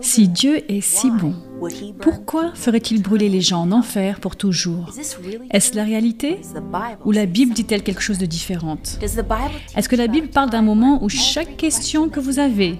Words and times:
Si 0.00 0.28
Dieu 0.28 0.70
est 0.70 0.80
si 0.80 1.10
bon, 1.10 1.34
pourquoi 2.00 2.52
ferait-il 2.54 3.02
brûler 3.02 3.28
les 3.28 3.40
gens 3.40 3.62
en 3.62 3.72
enfer 3.72 4.20
pour 4.20 4.36
toujours? 4.36 4.92
Est-ce 5.50 5.74
la 5.74 5.82
réalité 5.82 6.40
Ou 7.04 7.10
la 7.10 7.26
Bible 7.26 7.52
dit-elle 7.52 7.82
quelque 7.82 8.00
chose 8.00 8.18
de 8.18 8.26
différent 8.26 8.78
Est-ce 9.00 9.88
que 9.88 9.96
la 9.96 10.06
Bible 10.06 10.28
parle 10.28 10.50
d'un 10.50 10.62
moment 10.62 11.02
où 11.02 11.08
chaque 11.08 11.56
question 11.56 12.08
que 12.08 12.20
vous 12.20 12.38
avez, 12.38 12.78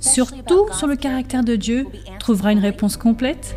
surtout 0.00 0.66
sur 0.72 0.86
le 0.86 0.96
caractère 0.96 1.44
de 1.44 1.56
Dieu, 1.56 1.86
trouvera 2.18 2.52
une 2.52 2.60
réponse 2.60 2.96
complète? 2.96 3.54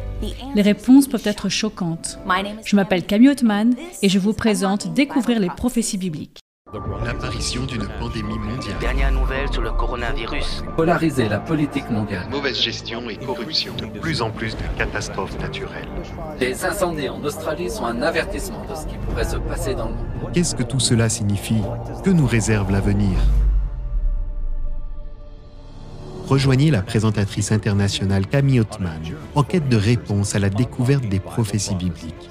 Les 0.53 0.61
réponses 0.61 1.07
peuvent 1.07 1.21
être 1.25 1.47
choquantes. 1.47 2.19
Je 2.65 2.75
m'appelle 2.75 3.05
Camille 3.05 3.29
Ottman 3.29 3.73
et 4.01 4.09
je 4.09 4.19
vous 4.19 4.33
présente 4.33 4.93
Découvrir 4.93 5.39
les 5.39 5.49
prophéties 5.49 5.97
bibliques. 5.97 6.39
L'apparition 6.73 7.65
d'une 7.65 7.85
pandémie 7.99 8.39
mondiale. 8.39 8.77
Dernière 8.79 9.11
nouvelle 9.11 9.51
sur 9.51 9.61
le 9.61 9.71
coronavirus. 9.71 10.63
Polariser 10.77 11.27
la 11.27 11.39
politique 11.39 11.89
mondiale. 11.89 12.29
Mauvaise 12.31 12.57
gestion 12.57 13.09
et 13.09 13.17
corruption. 13.17 13.73
De 13.75 13.87
plus 13.99 14.21
en 14.21 14.29
plus 14.29 14.55
de 14.55 14.63
catastrophes 14.77 15.37
naturelles. 15.39 15.89
Les 16.39 16.63
incendies 16.63 17.09
en 17.09 17.21
Australie 17.25 17.69
sont 17.69 17.83
un 17.83 18.01
avertissement 18.01 18.63
de 18.69 18.75
ce 18.75 18.85
qui 18.85 18.95
pourrait 19.05 19.25
se 19.25 19.35
passer 19.35 19.75
dans 19.75 19.89
le 19.89 19.95
monde. 19.95 20.31
Qu'est-ce 20.33 20.55
que 20.55 20.63
tout 20.63 20.79
cela 20.79 21.09
signifie? 21.09 21.61
Que 22.05 22.09
nous 22.09 22.25
réserve 22.25 22.71
l'avenir? 22.71 23.17
Rejoignez 26.27 26.71
la 26.71 26.81
présentatrice 26.81 27.51
internationale 27.51 28.27
Camille 28.27 28.61
Ottman 28.61 29.01
en 29.35 29.43
quête 29.43 29.67
de 29.67 29.75
réponses 29.75 30.35
à 30.35 30.39
la 30.39 30.49
découverte 30.49 31.03
des 31.09 31.19
prophéties 31.19 31.75
bibliques. 31.75 32.30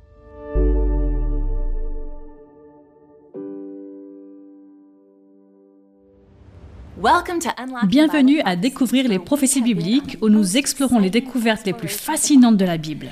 Bienvenue 7.87 8.41
à 8.45 8.55
Découvrir 8.55 9.07
les 9.07 9.17
prophéties 9.17 9.61
bibliques 9.61 10.17
où 10.21 10.29
nous 10.29 10.57
explorons 10.57 10.99
les 10.99 11.09
découvertes 11.09 11.65
les 11.65 11.73
plus 11.73 11.87
fascinantes 11.87 12.57
de 12.57 12.65
la 12.65 12.77
Bible. 12.77 13.07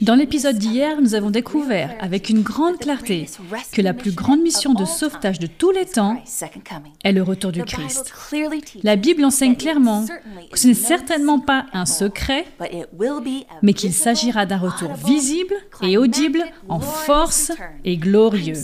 Dans 0.00 0.14
l'épisode 0.14 0.56
d'hier, 0.56 1.00
nous 1.02 1.14
avons 1.14 1.30
découvert 1.30 1.94
avec 2.00 2.30
une 2.30 2.42
grande 2.42 2.78
clarté 2.78 3.26
que 3.72 3.82
la 3.82 3.92
plus 3.92 4.12
grande 4.12 4.40
mission 4.40 4.72
de 4.72 4.84
sauvetage 4.84 5.38
de 5.38 5.46
tous 5.46 5.72
les 5.72 5.84
temps 5.84 6.22
est 7.04 7.12
le 7.12 7.22
retour 7.22 7.52
du 7.52 7.62
Christ. 7.64 8.12
La 8.82 8.96
Bible 8.96 9.24
enseigne 9.24 9.56
clairement 9.56 10.06
que 10.50 10.58
ce 10.58 10.68
n'est 10.68 10.74
certainement 10.74 11.40
pas 11.40 11.66
un 11.72 11.86
secret, 11.86 12.46
mais 13.62 13.74
qu'il 13.74 13.92
s'agira 13.92 14.46
d'un 14.46 14.58
retour 14.58 14.94
visible 14.94 15.54
et 15.82 15.98
audible 15.98 16.44
en 16.68 16.80
force 16.80 17.52
et 17.84 17.96
glorieux. 17.96 18.54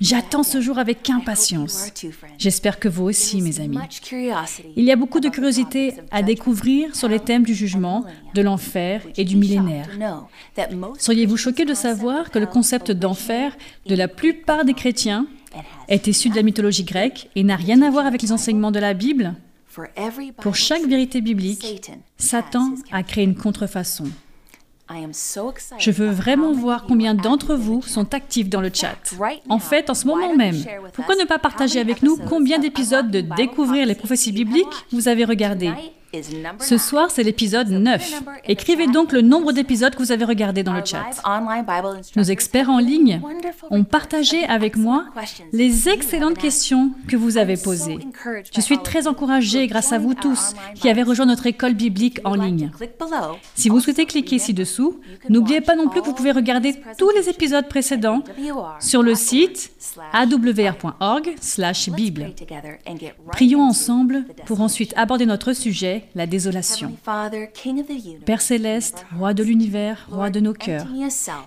J'attends 0.00 0.42
ce 0.42 0.60
jour 0.60 0.78
avec 0.78 1.08
impatience. 1.08 1.86
J'espère 2.38 2.80
que 2.82 2.88
vous 2.88 3.04
aussi, 3.04 3.40
mes 3.40 3.60
amis. 3.60 3.78
Il 4.76 4.84
y 4.84 4.90
a 4.90 4.96
beaucoup 4.96 5.20
de 5.20 5.28
curiosité 5.28 5.94
à 6.10 6.22
découvrir 6.22 6.96
sur 6.96 7.06
les 7.06 7.20
thèmes 7.20 7.44
du 7.44 7.54
jugement, 7.54 8.04
de 8.34 8.42
l'enfer 8.42 9.02
et 9.16 9.24
du 9.24 9.36
millénaire. 9.36 9.88
Seriez-vous 10.98 11.36
choqué 11.36 11.64
de 11.64 11.74
savoir 11.74 12.32
que 12.32 12.40
le 12.40 12.46
concept 12.46 12.90
d'enfer 12.90 13.56
de 13.86 13.94
la 13.94 14.08
plupart 14.08 14.64
des 14.64 14.74
chrétiens 14.74 15.28
est 15.86 16.08
issu 16.08 16.28
de 16.28 16.34
la 16.34 16.42
mythologie 16.42 16.82
grecque 16.82 17.30
et 17.36 17.44
n'a 17.44 17.54
rien 17.54 17.82
à 17.82 17.90
voir 17.90 18.04
avec 18.04 18.20
les 18.20 18.32
enseignements 18.32 18.72
de 18.72 18.80
la 18.80 18.94
Bible 18.94 19.34
Pour 20.40 20.56
chaque 20.56 20.84
vérité 20.84 21.20
biblique, 21.20 21.88
Satan 22.18 22.74
a 22.90 23.04
créé 23.04 23.22
une 23.22 23.36
contrefaçon. 23.36 24.06
Je 25.78 25.90
veux 25.90 26.10
vraiment 26.10 26.52
voir 26.52 26.84
combien 26.84 27.14
d'entre 27.14 27.54
vous 27.54 27.82
sont 27.82 28.14
actifs 28.14 28.48
dans 28.48 28.60
le 28.60 28.70
chat. 28.72 28.96
En 29.48 29.58
fait, 29.58 29.90
en 29.90 29.94
ce 29.94 30.06
moment 30.06 30.34
même, 30.34 30.56
pourquoi 30.92 31.14
ne 31.16 31.24
pas 31.24 31.38
partager 31.38 31.80
avec 31.80 32.02
nous 32.02 32.16
combien 32.28 32.58
d'épisodes 32.58 33.10
de 33.10 33.20
Découvrir 33.20 33.86
les 33.86 33.94
prophéties 33.94 34.32
bibliques 34.32 34.66
vous 34.92 35.08
avez 35.08 35.24
regardé 35.24 35.70
ce 36.60 36.76
soir, 36.76 37.10
c'est 37.10 37.22
l'épisode 37.22 37.68
9. 37.68 38.22
Écrivez 38.46 38.86
donc 38.86 39.12
le 39.12 39.22
nombre 39.22 39.52
d'épisodes 39.52 39.94
que 39.94 40.02
vous 40.02 40.12
avez 40.12 40.24
regardés 40.24 40.62
dans 40.62 40.74
le 40.74 40.84
chat. 40.84 41.04
Nos 42.16 42.22
experts 42.22 42.68
en 42.68 42.78
ligne 42.78 43.20
ont 43.70 43.84
partagé 43.84 44.44
avec 44.44 44.76
moi 44.76 45.06
les 45.52 45.88
excellentes 45.88 46.38
questions 46.38 46.90
que 47.08 47.16
vous 47.16 47.38
avez 47.38 47.56
posées. 47.56 47.98
Je 48.54 48.60
suis 48.60 48.78
très 48.78 49.06
encouragée 49.06 49.66
grâce 49.66 49.92
à 49.92 49.98
vous 49.98 50.14
tous 50.14 50.54
qui 50.74 50.90
avez 50.90 51.02
rejoint 51.02 51.26
notre 51.26 51.46
école 51.46 51.74
biblique 51.74 52.20
en 52.24 52.34
ligne. 52.34 52.70
Si 53.54 53.68
vous 53.68 53.80
souhaitez 53.80 54.06
cliquer 54.06 54.38
ci-dessous, 54.38 55.00
n'oubliez 55.28 55.60
pas 55.60 55.76
non 55.76 55.88
plus 55.88 56.00
que 56.00 56.06
vous 56.06 56.14
pouvez 56.14 56.32
regarder 56.32 56.74
tous 56.98 57.10
les 57.10 57.28
épisodes 57.28 57.68
précédents 57.68 58.22
sur 58.80 59.02
le 59.02 59.14
site 59.14 59.72
awr.org/bible. 60.12 62.32
Prions 63.30 63.62
ensemble 63.62 64.24
pour 64.46 64.60
ensuite 64.60 64.92
aborder 64.96 65.26
notre 65.26 65.52
sujet 65.52 66.01
la 66.14 66.26
désolation. 66.26 66.92
Père 68.24 68.40
céleste, 68.40 69.06
roi 69.16 69.34
de 69.34 69.42
l'univers, 69.42 70.06
roi 70.10 70.30
de 70.30 70.40
nos 70.40 70.52
cœurs, 70.52 70.86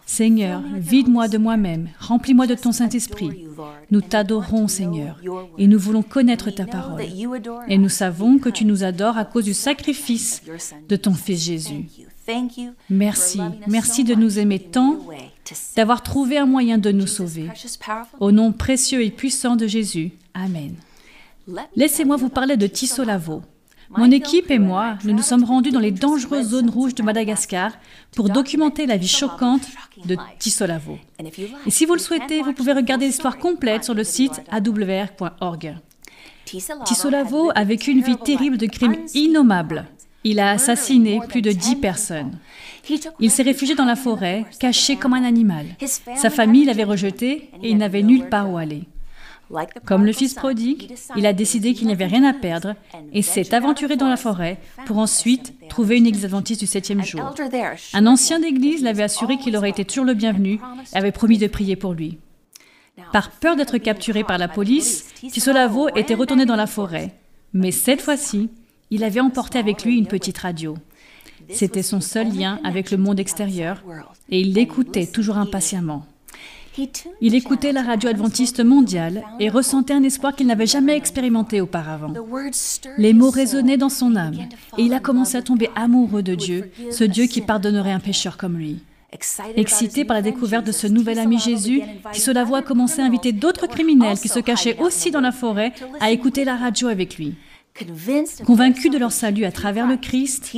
Seigneur, 0.05 0.61
vide-moi 0.75 1.27
de 1.27 1.37
moi-même, 1.37 1.89
remplis-moi 1.99 2.47
de 2.47 2.55
ton 2.55 2.71
Saint-Esprit. 2.71 3.47
Nous 3.91 4.01
t'adorons, 4.01 4.67
Seigneur, 4.67 5.19
et 5.57 5.67
nous 5.67 5.79
voulons 5.79 6.03
connaître 6.03 6.51
ta 6.51 6.65
parole. 6.65 7.01
Et 7.67 7.77
nous 7.77 7.89
savons 7.89 8.37
que 8.37 8.49
tu 8.49 8.65
nous 8.65 8.83
adores 8.83 9.17
à 9.17 9.25
cause 9.25 9.45
du 9.45 9.53
sacrifice 9.53 10.41
de 10.87 10.95
ton 10.95 11.13
Fils 11.13 11.43
Jésus. 11.43 11.85
Merci, 12.89 13.39
merci 13.67 14.03
de 14.03 14.15
nous 14.15 14.39
aimer 14.39 14.59
tant, 14.59 14.99
d'avoir 15.75 16.01
trouvé 16.01 16.37
un 16.37 16.45
moyen 16.45 16.77
de 16.77 16.91
nous 16.91 17.07
sauver. 17.07 17.49
Au 18.19 18.31
nom 18.31 18.51
précieux 18.51 19.03
et 19.03 19.11
puissant 19.11 19.55
de 19.55 19.67
Jésus. 19.67 20.13
Amen. 20.33 20.75
Laissez-moi 21.75 22.15
vous 22.17 22.29
parler 22.29 22.57
de 22.57 22.67
Tissolavo. 22.67 23.43
Mon 23.89 24.11
équipe 24.11 24.49
et 24.51 24.59
moi, 24.59 24.97
nous 25.03 25.13
nous 25.13 25.21
sommes 25.21 25.43
rendus 25.43 25.71
dans 25.71 25.79
les 25.79 25.91
dangereuses 25.91 26.49
zones 26.49 26.69
rouges 26.69 26.95
de 26.95 27.03
Madagascar 27.03 27.71
pour 28.15 28.29
documenter 28.29 28.85
la 28.85 28.97
vie 28.97 29.07
choquante 29.07 29.67
de 30.05 30.17
Tissolavo. 30.39 30.97
Et 31.65 31.71
si 31.71 31.85
vous 31.85 31.93
le 31.93 31.99
souhaitez, 31.99 32.41
vous 32.41 32.53
pouvez 32.53 32.73
regarder 32.73 33.05
l'histoire 33.05 33.37
complète 33.37 33.83
sur 33.83 33.93
le 33.93 34.03
site 34.03 34.41
awr.org. 34.51 35.75
Tissolavo 36.85 37.51
a 37.53 37.63
vécu 37.63 37.91
une 37.91 38.01
vie 38.01 38.17
terrible 38.17 38.57
de 38.57 38.67
crimes 38.67 38.97
innommables. 39.13 39.85
Il 40.23 40.39
a 40.39 40.49
assassiné 40.51 41.19
plus 41.29 41.43
de 41.43 41.51
dix 41.51 41.75
personnes. 41.75 42.39
Il 43.19 43.29
s'est 43.29 43.43
réfugié 43.43 43.75
dans 43.75 43.85
la 43.85 43.95
forêt, 43.95 44.45
caché 44.59 44.95
comme 44.95 45.13
un 45.13 45.23
animal. 45.23 45.67
Sa 46.15 46.31
famille 46.31 46.65
l'avait 46.65 46.83
rejeté 46.83 47.49
et 47.61 47.69
il 47.69 47.77
n'avait 47.77 48.01
nulle 48.01 48.27
part 48.29 48.49
où 48.49 48.57
aller. 48.57 48.83
Comme 49.85 50.05
le 50.05 50.13
fils 50.13 50.33
prodigue, 50.33 50.93
il 51.15 51.25
a 51.25 51.33
décidé 51.33 51.73
qu'il 51.73 51.87
n'y 51.87 51.93
avait 51.93 52.05
rien 52.05 52.23
à 52.23 52.33
perdre 52.33 52.75
et 53.13 53.21
s'est 53.21 53.53
aventuré 53.53 53.95
dans 53.95 54.07
la 54.07 54.17
forêt 54.17 54.59
pour 54.85 54.97
ensuite 54.97 55.53
trouver 55.69 55.97
une 55.97 56.07
église 56.07 56.25
adventiste 56.25 56.61
du 56.61 56.67
septième 56.67 57.03
jour. 57.03 57.33
Un 57.93 58.07
ancien 58.07 58.39
d'église 58.39 58.83
l'avait 58.83 59.03
assuré 59.03 59.37
qu'il 59.37 59.55
aurait 59.55 59.69
été 59.69 59.85
toujours 59.85 60.05
le 60.05 60.13
bienvenu 60.13 60.59
et 60.93 60.97
avait 60.97 61.11
promis 61.11 61.37
de 61.37 61.47
prier 61.47 61.75
pour 61.75 61.93
lui. 61.93 62.17
Par 63.11 63.31
peur 63.31 63.55
d'être 63.55 63.77
capturé 63.77 64.23
par 64.23 64.37
la 64.37 64.47
police, 64.47 65.05
Tisolavo 65.29 65.89
était 65.95 66.13
retourné 66.13 66.45
dans 66.45 66.55
la 66.55 66.67
forêt. 66.67 67.13
Mais 67.53 67.71
cette 67.71 68.01
fois-ci, 68.01 68.49
il 68.89 69.03
avait 69.03 69.19
emporté 69.19 69.59
avec 69.59 69.83
lui 69.83 69.97
une 69.97 70.07
petite 70.07 70.37
radio. 70.37 70.75
C'était 71.49 71.83
son 71.83 72.01
seul 72.01 72.29
lien 72.35 72.59
avec 72.63 72.91
le 72.91 72.97
monde 72.97 73.19
extérieur 73.19 73.83
et 74.29 74.39
il 74.39 74.53
l'écoutait 74.53 75.05
toujours 75.05 75.37
impatiemment. 75.37 76.05
Il 77.21 77.35
écoutait 77.35 77.71
la 77.71 77.83
radio 77.83 78.09
adventiste 78.09 78.63
mondiale 78.63 79.23
et 79.39 79.49
ressentait 79.49 79.93
un 79.93 80.03
espoir 80.03 80.35
qu'il 80.35 80.47
n'avait 80.47 80.65
jamais 80.65 80.95
expérimenté 80.95 81.61
auparavant. 81.61 82.13
Les 82.97 83.13
mots 83.13 83.29
résonnaient 83.29 83.77
dans 83.77 83.89
son 83.89 84.15
âme 84.15 84.47
et 84.77 84.83
il 84.83 84.93
a 84.93 84.99
commencé 84.99 85.37
à 85.37 85.41
tomber 85.41 85.69
amoureux 85.75 86.23
de 86.23 86.35
Dieu, 86.35 86.71
ce 86.91 87.03
Dieu 87.03 87.25
qui 87.25 87.41
pardonnerait 87.41 87.91
un 87.91 87.99
pécheur 87.99 88.37
comme 88.37 88.57
lui. 88.57 88.79
Excité 89.55 90.03
par 90.03 90.15
la 90.15 90.21
découverte 90.21 90.65
de 90.65 90.71
ce 90.71 90.87
nouvel 90.87 91.19
ami 91.19 91.39
Jésus, 91.39 91.81
Tissolavo 92.11 92.55
a 92.55 92.61
commencé 92.61 93.01
à 93.01 93.05
inviter 93.05 93.31
d'autres 93.31 93.67
criminels 93.67 94.19
qui 94.19 94.27
se 94.27 94.39
cachaient 94.39 94.77
aussi 94.79 95.11
dans 95.11 95.21
la 95.21 95.31
forêt 95.31 95.73
à 96.01 96.11
écouter 96.11 96.43
la 96.43 96.57
radio 96.57 96.89
avec 96.89 97.17
lui. 97.17 97.35
Convaincu 98.45 98.89
de 98.89 98.97
leur 98.97 99.11
salut 99.11 99.45
à 99.45 99.51
travers 99.51 99.87
le 99.87 99.97
Christ, 99.97 100.51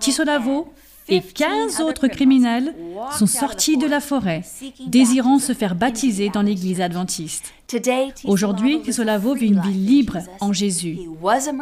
Tissolavo 0.00 0.72
et 1.08 1.20
15 1.20 1.80
autres 1.80 2.08
criminels 2.08 2.74
sont 3.18 3.26
sortis 3.26 3.76
de 3.76 3.86
la 3.86 4.00
forêt, 4.00 4.42
désirant 4.86 5.38
se 5.38 5.52
faire 5.52 5.74
baptiser 5.74 6.30
dans 6.30 6.42
l'église 6.42 6.80
adventiste. 6.80 7.52
Aujourd'hui, 8.24 8.82
Tisolavo 8.82 9.34
vit 9.34 9.48
une 9.48 9.60
vie 9.60 9.72
libre 9.72 10.18
en 10.40 10.52
Jésus. 10.52 10.98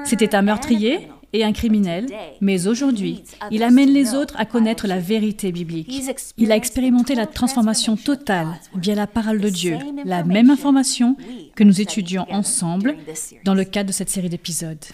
C'était 0.04 0.34
un 0.34 0.42
meurtrier 0.42 1.08
et 1.32 1.44
un 1.44 1.52
criminel, 1.52 2.06
mais 2.40 2.66
aujourd'hui, 2.66 3.22
il 3.50 3.62
amène 3.62 3.90
les 3.90 4.14
autres 4.14 4.34
à 4.36 4.44
connaître 4.44 4.86
la 4.86 4.98
vérité 4.98 5.52
biblique. 5.52 6.02
Il 6.36 6.50
a 6.50 6.56
expérimenté 6.56 7.14
la 7.14 7.26
transformation 7.26 7.96
totale 7.96 8.48
via 8.74 8.94
la 8.94 9.06
parole 9.06 9.40
de 9.40 9.48
Dieu, 9.48 9.78
la 10.04 10.24
même 10.24 10.50
information 10.50 11.16
que 11.54 11.64
nous 11.64 11.80
étudions 11.80 12.26
ensemble 12.30 12.96
dans 13.44 13.54
le 13.54 13.64
cadre 13.64 13.88
de 13.88 13.92
cette 13.92 14.10
série 14.10 14.28
d'épisodes. 14.28 14.84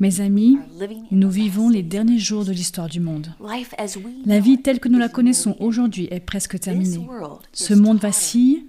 Mes 0.00 0.20
amis, 0.20 0.58
nous 1.10 1.30
vivons 1.30 1.68
les 1.68 1.82
derniers 1.82 2.18
jours 2.18 2.44
de 2.44 2.50
l'histoire 2.52 2.88
du 2.88 2.98
monde. 2.98 3.34
La 4.26 4.40
vie 4.40 4.60
telle 4.60 4.80
que 4.80 4.88
nous 4.88 4.98
la 4.98 5.08
connaissons 5.08 5.56
aujourd'hui 5.60 6.08
est 6.10 6.20
presque 6.20 6.58
terminée. 6.58 7.06
Ce 7.52 7.72
monde 7.74 7.98
vacille, 7.98 8.66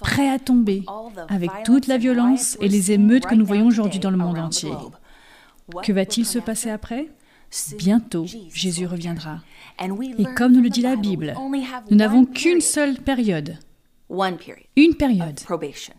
prêt 0.00 0.28
à 0.28 0.38
tomber, 0.38 0.84
avec 1.28 1.50
toute 1.64 1.86
la 1.86 1.98
violence 1.98 2.56
et 2.60 2.68
les 2.68 2.92
émeutes 2.92 3.26
que 3.26 3.34
nous 3.34 3.44
voyons 3.44 3.66
aujourd'hui 3.66 4.00
dans 4.00 4.10
le 4.10 4.16
monde 4.16 4.38
entier. 4.38 4.72
Que 5.82 5.92
va-t-il 5.92 6.24
se 6.24 6.38
passer 6.38 6.70
après? 6.70 7.08
Bientôt, 7.78 8.26
Jésus 8.52 8.86
reviendra. 8.86 9.40
Et 9.80 10.24
comme 10.34 10.52
nous 10.52 10.62
le 10.62 10.70
dit 10.70 10.82
la 10.82 10.96
Bible, 10.96 11.34
nous 11.90 11.96
n'avons 11.96 12.24
qu'une 12.24 12.60
seule 12.60 12.96
période, 12.96 13.58
une 14.76 14.94
période, 14.94 15.40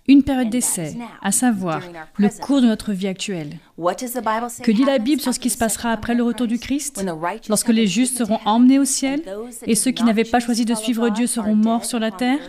une 0.08 0.24
période 0.24 0.50
d'essai, 0.50 0.96
à 1.22 1.32
savoir 1.32 1.82
le 2.18 2.30
cours 2.30 2.62
de 2.62 2.68
notre 2.68 2.94
vie 2.94 3.08
actuelle. 3.08 3.58
Que 3.78 4.72
dit 4.72 4.86
la 4.86 5.00
Bible 5.00 5.22
sur 5.22 5.34
ce 5.34 5.40
qui 5.40 5.50
se 5.50 5.58
passera 5.58 5.92
après 5.92 6.14
le 6.14 6.24
retour 6.24 6.48
du 6.48 6.60
Christ, 6.60 7.04
lorsque 7.50 7.70
les 7.70 7.88
justes 7.88 8.18
seront 8.18 8.40
emmenés 8.46 8.80
au 8.80 8.86
ciel 8.86 9.22
et 9.66 9.76
ceux 9.76 9.92
qui 9.92 10.04
n'avaient 10.04 10.24
pas 10.24 10.40
choisi 10.40 10.66
de 10.66 10.76
suivre 10.76 11.10
Dieu 11.10 11.28
seront 11.28 11.56
morts 11.56 11.86
sur 11.86 12.00
la 12.00 12.12
terre. 12.12 12.40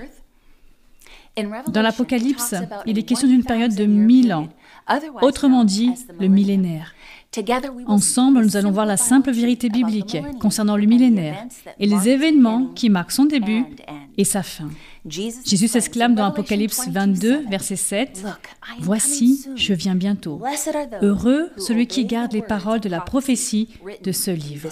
Dans 1.69 1.83
l'Apocalypse, 1.83 2.55
il 2.87 2.99
est 2.99 3.03
question 3.03 3.29
d'une 3.29 3.45
période 3.45 3.75
de 3.75 3.85
mille 3.85 4.33
ans, 4.33 4.49
autrement 5.23 5.65
dit 5.65 5.93
le 6.19 6.29
millénaire. 6.29 6.95
Ensemble, 7.87 8.43
nous 8.43 8.57
allons 8.57 8.71
voir 8.71 8.87
la 8.87 8.97
simple 8.97 9.31
vérité 9.31 9.69
biblique 9.69 10.17
concernant 10.41 10.77
le 10.77 10.87
millénaire 10.87 11.47
et 11.79 11.87
les 11.87 12.09
événements 12.09 12.67
qui 12.75 12.91
marquent 12.91 13.13
son 13.13 13.25
début 13.25 13.65
et 14.17 14.25
sa 14.25 14.43
fin. 14.43 14.71
Jésus 15.07 15.69
s'exclame 15.69 16.15
dans 16.15 16.25
Apocalypse 16.25 16.89
22, 16.89 17.47
verset 17.49 17.77
7, 17.77 18.25
Voici, 18.81 19.47
je 19.55 19.75
viens 19.75 19.95
bientôt. 19.95 20.43
Heureux 21.03 21.51
celui 21.59 21.87
qui 21.87 22.05
garde 22.05 22.33
les 22.33 22.43
paroles 22.43 22.81
de 22.81 22.89
la 22.89 23.01
prophétie 23.01 23.69
de 24.03 24.13
ce 24.13 24.31
livre. 24.31 24.69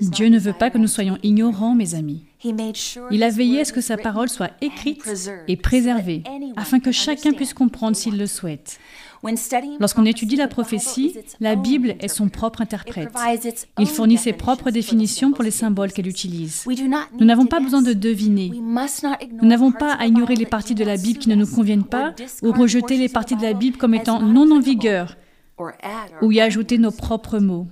Dieu 0.00 0.28
ne 0.28 0.38
veut 0.38 0.52
pas 0.52 0.70
que 0.70 0.78
nous 0.78 0.88
soyons 0.88 1.18
ignorants, 1.22 1.74
mes 1.74 1.94
amis. 1.94 2.24
Il 3.10 3.22
a 3.22 3.30
veillé 3.30 3.60
à 3.60 3.64
ce 3.64 3.72
que 3.72 3.80
sa 3.80 3.96
parole 3.96 4.28
soit 4.28 4.50
écrite 4.60 5.08
et 5.48 5.56
préservée, 5.56 6.22
afin 6.56 6.80
que 6.80 6.92
chacun 6.92 7.32
puisse 7.32 7.54
comprendre 7.54 7.96
s'il 7.96 8.18
le 8.18 8.26
souhaite. 8.26 8.78
Lorsqu'on 9.78 10.04
étudie 10.04 10.36
la 10.36 10.48
prophétie, 10.48 11.16
la 11.38 11.54
Bible 11.54 11.94
est 12.00 12.08
son 12.08 12.28
propre 12.28 12.60
interprète. 12.60 13.12
Il 13.78 13.86
fournit 13.86 14.18
ses 14.18 14.32
propres 14.32 14.70
définitions 14.70 15.32
pour 15.32 15.44
les 15.44 15.52
symboles 15.52 15.92
qu'elle 15.92 16.08
utilise. 16.08 16.64
Nous 16.66 17.24
n'avons 17.24 17.46
pas 17.46 17.60
besoin 17.60 17.82
de 17.82 17.92
deviner. 17.92 18.50
Nous 18.52 19.48
n'avons 19.48 19.70
pas 19.70 19.92
à 19.92 20.06
ignorer 20.06 20.34
les 20.34 20.46
parties 20.46 20.74
de 20.74 20.84
la 20.84 20.96
Bible 20.96 21.18
qui 21.18 21.28
ne 21.28 21.36
nous 21.36 21.46
conviennent 21.46 21.84
pas 21.84 22.14
ou 22.42 22.52
rejeter 22.52 22.96
les 22.96 23.08
parties 23.08 23.36
de 23.36 23.42
la 23.42 23.52
Bible 23.52 23.76
comme 23.76 23.94
étant 23.94 24.20
non 24.20 24.50
en 24.50 24.60
vigueur 24.60 25.16
ou 26.20 26.32
y 26.32 26.40
ajouter 26.40 26.78
nos 26.78 26.90
propres 26.90 27.38
mots. 27.38 27.68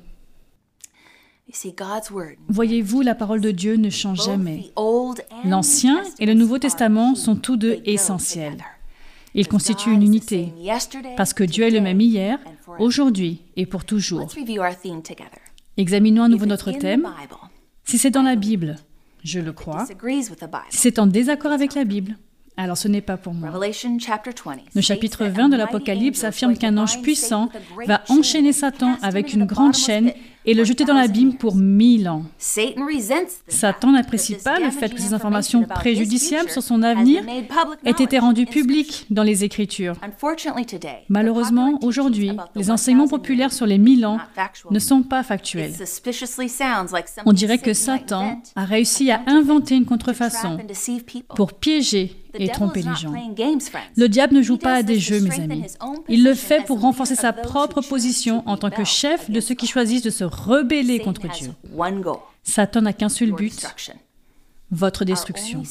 Voyez-vous, 2.48 3.00
la 3.00 3.16
parole 3.16 3.40
de 3.40 3.50
Dieu 3.50 3.74
ne 3.74 3.90
change 3.90 4.24
jamais. 4.24 4.70
L'Ancien 5.44 6.04
et 6.20 6.26
le 6.26 6.34
Nouveau 6.34 6.58
Testament 6.58 7.16
sont 7.16 7.34
tous 7.34 7.56
deux 7.56 7.80
essentiels. 7.84 8.58
Ils 9.34 9.48
constituent 9.48 9.92
une 9.92 10.02
unité, 10.02 10.52
parce 11.16 11.32
que 11.32 11.44
Dieu 11.44 11.64
est 11.64 11.70
le 11.70 11.80
même 11.80 12.00
hier, 12.00 12.38
aujourd'hui 12.78 13.42
et 13.56 13.66
pour 13.66 13.84
toujours. 13.84 14.28
Examinons 15.76 16.24
à 16.24 16.28
nouveau 16.28 16.46
notre 16.46 16.72
thème. 16.72 17.08
Si 17.84 17.98
c'est 17.98 18.10
dans 18.10 18.22
la 18.22 18.36
Bible, 18.36 18.76
je 19.24 19.40
le 19.40 19.52
crois. 19.52 19.86
Si 20.70 20.78
c'est 20.78 20.98
en 20.98 21.06
désaccord 21.06 21.52
avec 21.52 21.74
la 21.74 21.84
Bible, 21.84 22.16
alors 22.56 22.76
ce 22.76 22.88
n'est 22.88 23.00
pas 23.00 23.16
pour 23.16 23.32
moi. 23.32 23.50
Le 24.74 24.80
chapitre 24.80 25.26
20 25.26 25.48
de 25.48 25.56
l'Apocalypse 25.56 26.24
affirme 26.24 26.56
qu'un 26.56 26.76
ange 26.76 27.00
puissant 27.00 27.48
va 27.86 28.02
enchaîner 28.08 28.52
Satan 28.52 28.96
avec 29.02 29.32
une 29.32 29.46
grande 29.46 29.74
chaîne 29.74 30.12
et 30.46 30.54
le 30.54 30.64
jeter 30.64 30.84
dans 30.84 30.94
l'abîme 30.94 31.36
pour 31.36 31.56
mille 31.56 32.08
ans. 32.08 32.24
Satan 33.48 33.92
n'apprécie 33.92 34.36
pas 34.36 34.58
le 34.58 34.70
fait 34.70 34.94
que 34.94 35.00
ces 35.00 35.14
informations 35.14 35.64
préjudiciables 35.64 36.50
sur 36.50 36.62
son 36.62 36.82
avenir 36.82 37.22
aient 37.84 37.90
été 37.90 38.18
rendues 38.18 38.46
publiques 38.46 39.06
dans 39.10 39.22
les 39.22 39.44
Écritures. 39.44 39.96
Malheureusement, 41.08 41.78
aujourd'hui, 41.82 42.32
les 42.54 42.70
enseignements 42.70 43.08
populaires 43.08 43.52
sur 43.52 43.66
les 43.66 43.78
mille 43.78 44.06
ans 44.06 44.18
ne 44.70 44.78
sont 44.78 45.02
pas 45.02 45.22
factuels. 45.22 45.74
On 47.26 47.32
dirait 47.32 47.58
que 47.58 47.74
Satan 47.74 48.42
a 48.56 48.64
réussi 48.64 49.10
à 49.10 49.22
inventer 49.26 49.76
une 49.76 49.86
contrefaçon 49.86 50.58
pour 51.34 51.52
piéger 51.52 52.16
et 52.34 52.48
tromper 52.48 52.82
les 52.82 52.94
gens. 52.94 53.12
Le 53.96 54.08
diable 54.08 54.34
ne 54.34 54.42
joue 54.42 54.58
pas 54.58 54.74
à 54.74 54.82
des 54.82 54.98
jeux, 54.98 55.20
mes 55.20 55.40
amis. 55.40 55.64
Il 56.08 56.24
le 56.24 56.34
fait 56.34 56.64
pour 56.64 56.80
renforcer 56.80 57.16
sa 57.16 57.32
propre 57.32 57.80
position 57.80 58.42
en 58.46 58.56
tant 58.56 58.70
que 58.70 58.84
chef 58.84 59.30
de 59.30 59.40
ceux 59.40 59.54
qui 59.54 59.66
choisissent 59.66 60.02
de 60.02 60.10
se 60.10 60.24
rebeller 60.24 61.00
contre 61.00 61.28
Dieu. 61.28 61.50
Satan 62.42 62.82
n'a 62.82 62.92
qu'un 62.92 63.08
seul 63.08 63.32
but, 63.32 63.66
votre 64.70 65.04
destruction. 65.04 65.62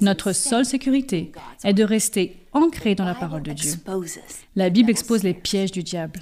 Notre 0.00 0.32
seule 0.32 0.64
sécurité 0.64 1.32
est 1.62 1.74
de 1.74 1.84
rester 1.84 2.36
ancré 2.52 2.94
dans 2.94 3.04
la 3.04 3.14
parole 3.14 3.42
de 3.42 3.52
Dieu. 3.52 3.74
La 4.56 4.70
Bible 4.70 4.90
expose 4.90 5.22
les 5.22 5.34
pièges 5.34 5.72
du 5.72 5.82
diable. 5.82 6.20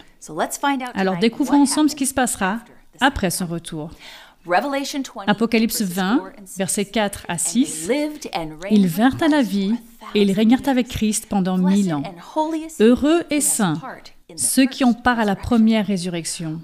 Alors 0.95 1.19
découvrons 1.19 1.63
ensemble 1.63 1.91
ce 1.91 1.97
qui 1.97 2.07
se 2.07 2.15
passera 2.15 2.61
après 3.01 3.31
son 3.31 3.47
retour. 3.47 3.91
Apocalypse 5.27 5.83
20, 5.83 6.33
versets 6.57 6.85
4 6.85 7.27
à 7.29 7.39
6. 7.39 7.91
Ils 8.71 8.87
vinrent 8.87 9.23
à 9.23 9.29
la 9.29 9.43
vie 9.43 9.75
et 10.15 10.23
ils 10.23 10.33
régnèrent 10.33 10.69
avec 10.69 10.89
Christ 10.89 11.27
pendant 11.29 11.59
mille 11.59 11.95
ans. 11.95 12.03
Heureux 12.81 13.23
et 13.31 13.41
saints 13.41 13.81
ceux 14.37 14.67
qui 14.67 14.85
ont 14.85 14.95
part 14.95 15.19
à 15.19 15.25
la 15.25 15.37
première 15.37 15.87
résurrection. 15.87 16.61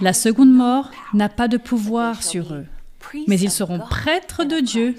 La 0.00 0.12
seconde 0.12 0.52
mort 0.52 0.90
n'a 1.14 1.28
pas 1.28 1.48
de 1.48 1.56
pouvoir 1.56 2.22
sur 2.22 2.54
eux, 2.54 2.66
mais 3.26 3.38
ils 3.38 3.50
seront 3.50 3.78
prêtres 3.78 4.44
de 4.44 4.60
Dieu 4.60 4.96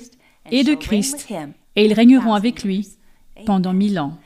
et 0.52 0.64
de 0.64 0.74
Christ, 0.76 1.28
et 1.76 1.86
ils 1.86 1.94
régneront 1.94 2.34
avec 2.34 2.64
lui 2.64 2.90
pendant 3.46 3.74
mille 3.74 4.00
ans. 4.00 4.18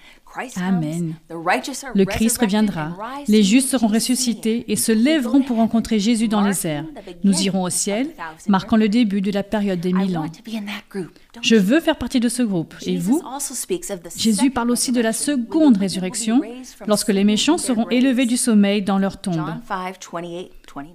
Amen. 0.57 1.15
Le 1.29 2.05
Christ 2.05 2.37
reviendra. 2.37 2.97
Les 3.27 3.43
justes 3.43 3.69
seront 3.69 3.87
ressuscités 3.87 4.65
et 4.71 4.75
se 4.75 4.91
lèveront 4.91 5.41
pour 5.41 5.57
rencontrer 5.57 5.99
Jésus 5.99 6.27
dans 6.27 6.41
les 6.41 6.67
airs. 6.67 6.85
Nous 7.23 7.41
irons 7.41 7.63
au 7.63 7.69
ciel, 7.69 8.09
marquant 8.47 8.77
le 8.77 8.89
début 8.89 9.21
de 9.21 9.31
la 9.31 9.43
période 9.43 9.79
des 9.79 9.93
mille 9.93 10.17
ans. 10.17 10.25
Je 11.41 11.55
veux 11.55 11.79
faire 11.79 11.97
partie 11.97 12.19
de 12.19 12.29
ce 12.29 12.43
groupe. 12.43 12.75
Et 12.85 12.97
vous? 12.97 13.21
Jésus 14.15 14.51
parle 14.51 14.71
aussi 14.71 14.91
de 14.91 15.01
la 15.01 15.13
seconde 15.13 15.77
résurrection, 15.77 16.41
lorsque 16.85 17.09
les 17.09 17.23
méchants 17.23 17.57
seront 17.57 17.89
élevés 17.89 18.25
du 18.25 18.37
sommeil 18.37 18.81
dans 18.81 18.97
leur 18.97 19.19
tombe. 19.19 19.53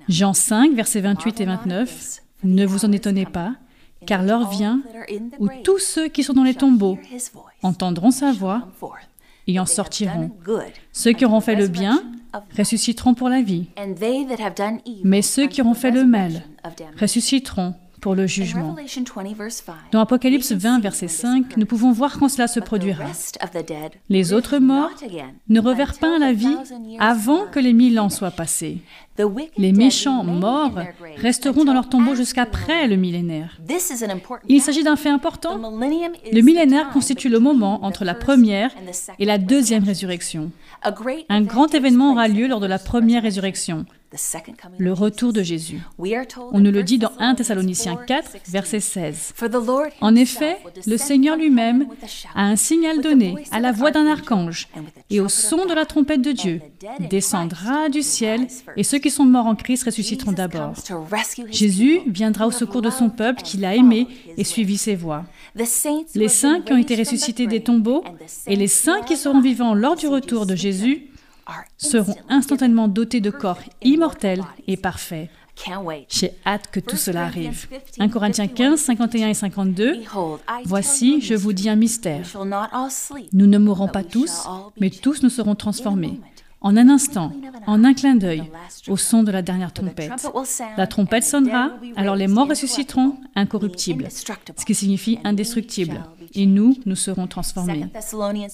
Jean 0.08 0.32
5, 0.32 0.72
versets 0.72 1.00
28 1.00 1.40
et 1.40 1.44
29. 1.44 2.22
Ne 2.44 2.66
vous 2.66 2.84
en 2.84 2.92
étonnez 2.92 3.24
pas, 3.24 3.54
car 4.06 4.22
l'heure 4.22 4.50
vient 4.50 4.80
où 5.38 5.48
tous 5.62 5.78
ceux 5.78 6.08
qui 6.08 6.24
sont 6.24 6.32
dans 6.32 6.42
les 6.42 6.54
tombeaux 6.54 6.98
entendront 7.62 8.10
sa 8.10 8.32
voix 8.32 8.68
et 9.46 9.58
en 9.58 9.66
sortiront. 9.66 10.30
Ceux 10.92 11.12
qui 11.12 11.24
auront 11.24 11.40
fait 11.40 11.56
le 11.56 11.68
bien 11.68 12.02
ressusciteront 12.56 13.14
pour 13.14 13.28
la 13.28 13.42
vie, 13.42 13.66
mais 15.04 15.22
ceux 15.22 15.46
qui 15.46 15.60
auront 15.60 15.74
fait 15.74 15.90
le 15.90 16.04
mal 16.04 16.42
ressusciteront 17.00 17.74
pour 18.02 18.16
le 18.16 18.26
jugement. 18.26 18.76
Dans 19.92 20.00
Apocalypse 20.00 20.52
20, 20.52 20.80
verset 20.80 21.08
5, 21.08 21.56
nous 21.56 21.66
pouvons 21.66 21.92
voir 21.92 22.18
quand 22.18 22.28
cela 22.28 22.48
se 22.48 22.58
produira. 22.58 23.04
Les 24.10 24.32
autres 24.32 24.58
morts 24.58 24.90
ne 25.48 25.60
reverrent 25.60 25.98
pas 25.98 26.16
à 26.16 26.18
la 26.18 26.32
vie 26.32 26.56
avant 26.98 27.46
que 27.46 27.60
les 27.60 27.72
mille 27.72 27.98
ans 28.00 28.10
soient 28.10 28.32
passés. 28.32 28.82
Les 29.56 29.72
méchants 29.72 30.24
morts 30.24 30.80
resteront 31.16 31.64
dans 31.64 31.74
leur 31.74 31.88
tombeau 31.88 32.14
jusqu'après 32.16 32.88
le 32.88 32.96
millénaire. 32.96 33.60
Il 34.48 34.60
s'agit 34.60 34.82
d'un 34.82 34.96
fait 34.96 35.10
important. 35.10 35.56
Le 35.56 36.40
millénaire 36.40 36.90
constitue 36.90 37.28
le 37.28 37.38
moment 37.38 37.84
entre 37.84 38.04
la 38.04 38.14
première 38.14 38.72
et 39.20 39.24
la 39.24 39.38
deuxième 39.38 39.84
résurrection. 39.84 40.50
Un 41.28 41.42
grand 41.42 41.72
événement 41.72 42.12
aura 42.12 42.26
lieu 42.26 42.48
lors 42.48 42.60
de 42.60 42.66
la 42.66 42.80
première 42.80 43.22
résurrection, 43.22 43.86
le 44.78 44.92
retour 44.92 45.32
de 45.32 45.42
Jésus. 45.42 45.80
On 46.52 46.60
nous 46.60 46.70
le 46.70 46.82
dit 46.82 46.98
dans 46.98 47.12
1 47.18 47.34
Thessaloniciens 47.36 47.96
4, 47.96 48.36
verset 48.48 48.80
16. 48.80 49.34
En 50.00 50.14
effet, 50.14 50.58
le 50.86 50.96
Seigneur 50.96 51.36
lui-même 51.36 51.86
a 52.34 52.44
un 52.44 52.56
signal 52.56 53.00
donné 53.00 53.34
à 53.50 53.60
la 53.60 53.72
voix 53.72 53.90
d'un 53.90 54.06
archange 54.06 54.68
et 55.10 55.20
au 55.20 55.28
son 55.28 55.66
de 55.66 55.74
la 55.74 55.86
trompette 55.86 56.22
de 56.22 56.32
Dieu, 56.32 56.60
descendra 57.10 57.88
du 57.88 58.02
ciel 58.02 58.46
et 58.76 58.84
ceux 58.84 58.98
qui 58.98 59.10
sont 59.10 59.24
morts 59.24 59.46
en 59.46 59.54
Christ 59.54 59.84
ressusciteront 59.84 60.32
d'abord. 60.32 60.74
Jésus 61.50 62.00
viendra 62.06 62.46
au 62.46 62.50
secours 62.50 62.82
de 62.82 62.90
son 62.90 63.10
peuple 63.10 63.42
qu'il 63.42 63.64
a 63.64 63.74
aimé 63.74 64.06
et 64.36 64.44
suivi 64.44 64.76
ses 64.76 64.94
voies. 64.94 65.24
Les 65.54 66.28
saints 66.28 66.60
qui 66.60 66.72
ont 66.72 66.78
été 66.78 66.96
ressuscités 66.96 67.46
des 67.46 67.62
tombeaux 67.62 68.04
et 68.46 68.56
les 68.56 68.68
saints 68.68 69.02
qui 69.02 69.16
seront 69.16 69.40
vivants 69.40 69.74
lors 69.74 69.96
du 69.96 70.06
retour 70.06 70.46
de 70.46 70.54
Jésus 70.54 71.08
seront 71.76 72.16
instantanément 72.28 72.88
dotés 72.88 73.20
de 73.20 73.30
corps 73.30 73.60
immortels 73.82 74.42
et 74.66 74.76
parfaits. 74.76 75.30
J'ai 76.08 76.32
hâte 76.46 76.70
que 76.72 76.80
tout 76.80 76.96
cela 76.96 77.24
arrive. 77.24 77.68
1 77.98 78.08
Corinthiens 78.08 78.48
15, 78.48 78.80
51 78.80 79.28
et 79.28 79.34
52. 79.34 80.00
Voici, 80.64 81.20
je 81.20 81.34
vous 81.34 81.52
dis 81.52 81.68
un 81.68 81.76
mystère. 81.76 82.26
Nous 83.32 83.46
ne 83.46 83.58
mourrons 83.58 83.88
pas 83.88 84.02
tous, 84.02 84.48
mais 84.80 84.90
tous 84.90 85.22
nous 85.22 85.30
serons 85.30 85.54
transformés 85.54 86.20
en 86.62 86.76
un 86.76 86.88
instant, 86.88 87.32
en 87.66 87.84
un 87.84 87.92
clin 87.92 88.14
d'œil, 88.14 88.44
au 88.88 88.96
son 88.96 89.22
de 89.22 89.30
la 89.30 89.42
dernière 89.42 89.72
trompette. 89.72 90.12
La 90.76 90.86
trompette 90.86 91.24
sonnera, 91.24 91.72
alors 91.96 92.16
les 92.16 92.28
morts 92.28 92.48
ressusciteront 92.48 93.16
incorruptibles, 93.34 94.08
ce 94.10 94.64
qui 94.64 94.74
signifie 94.74 95.18
indestructibles, 95.24 96.00
et 96.34 96.46
nous, 96.46 96.76
nous 96.86 96.96
serons 96.96 97.26
transformés. 97.26 97.86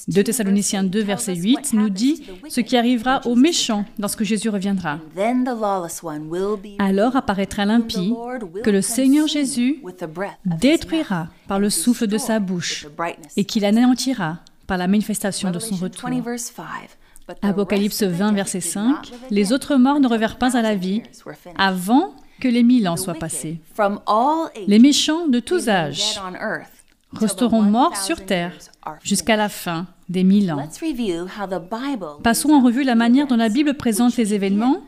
2 0.09 0.25
Thessaloniciens 0.25 0.85
2, 0.85 1.03
verset 1.03 1.37
8 1.37 1.75
nous 1.75 1.91
dit 1.91 2.23
ce 2.49 2.61
qui 2.61 2.77
arrivera 2.77 3.21
aux 3.27 3.37
méchants 3.37 3.85
lorsque 3.99 4.25
Jésus 4.25 4.49
reviendra. 4.49 4.99
Alors 6.79 7.17
apparaîtra 7.17 7.65
l'impie 7.65 8.15
que 8.65 8.71
le 8.71 8.83
Seigneur 8.83 9.29
Jésus 9.29 9.83
détruira 10.45 11.29
par 11.47 11.59
le 11.59 11.71
souffle 11.71 12.07
de 12.07 12.19
sa 12.19 12.41
bouche 12.41 12.87
et 13.37 13.45
qu'il 13.45 13.65
anéantira 13.65 14.38
par 14.67 14.79
la 14.79 14.87
manifestation 14.87 15.50
de 15.50 15.59
son 15.59 15.77
retour. 15.77 16.09
Apocalypse 17.42 18.02
20, 18.02 18.32
verset 18.32 18.61
5, 18.61 19.11
les 19.30 19.52
autres 19.52 19.76
morts 19.76 20.00
ne 20.00 20.08
revinrent 20.08 20.38
pas 20.38 20.56
à 20.56 20.62
la 20.62 20.75
vie 20.75 21.02
avant 21.56 22.14
que 22.40 22.49
les 22.49 22.62
mille 22.62 22.88
ans 22.88 22.97
soient 22.97 23.14
passés. 23.14 23.61
Les 24.66 24.78
méchants 24.78 25.28
de 25.28 25.40
tous 25.40 25.68
âges 25.68 26.20
resteront 27.12 27.62
morts 27.62 27.97
sur 27.97 28.25
terre 28.25 28.52
jusqu'à 29.02 29.37
la 29.37 29.49
fin 29.49 29.87
des 30.08 30.25
mille 30.25 30.52
ans. 30.52 30.68
Passons 32.23 32.50
en 32.50 32.62
revue 32.62 32.85
la 32.85 32.94
manière 32.94 33.26
dont 33.26 33.37
la 33.37 33.49
Bible 33.49 33.75
présente 33.75 34.16
les 34.16 34.35
événements 34.35 34.82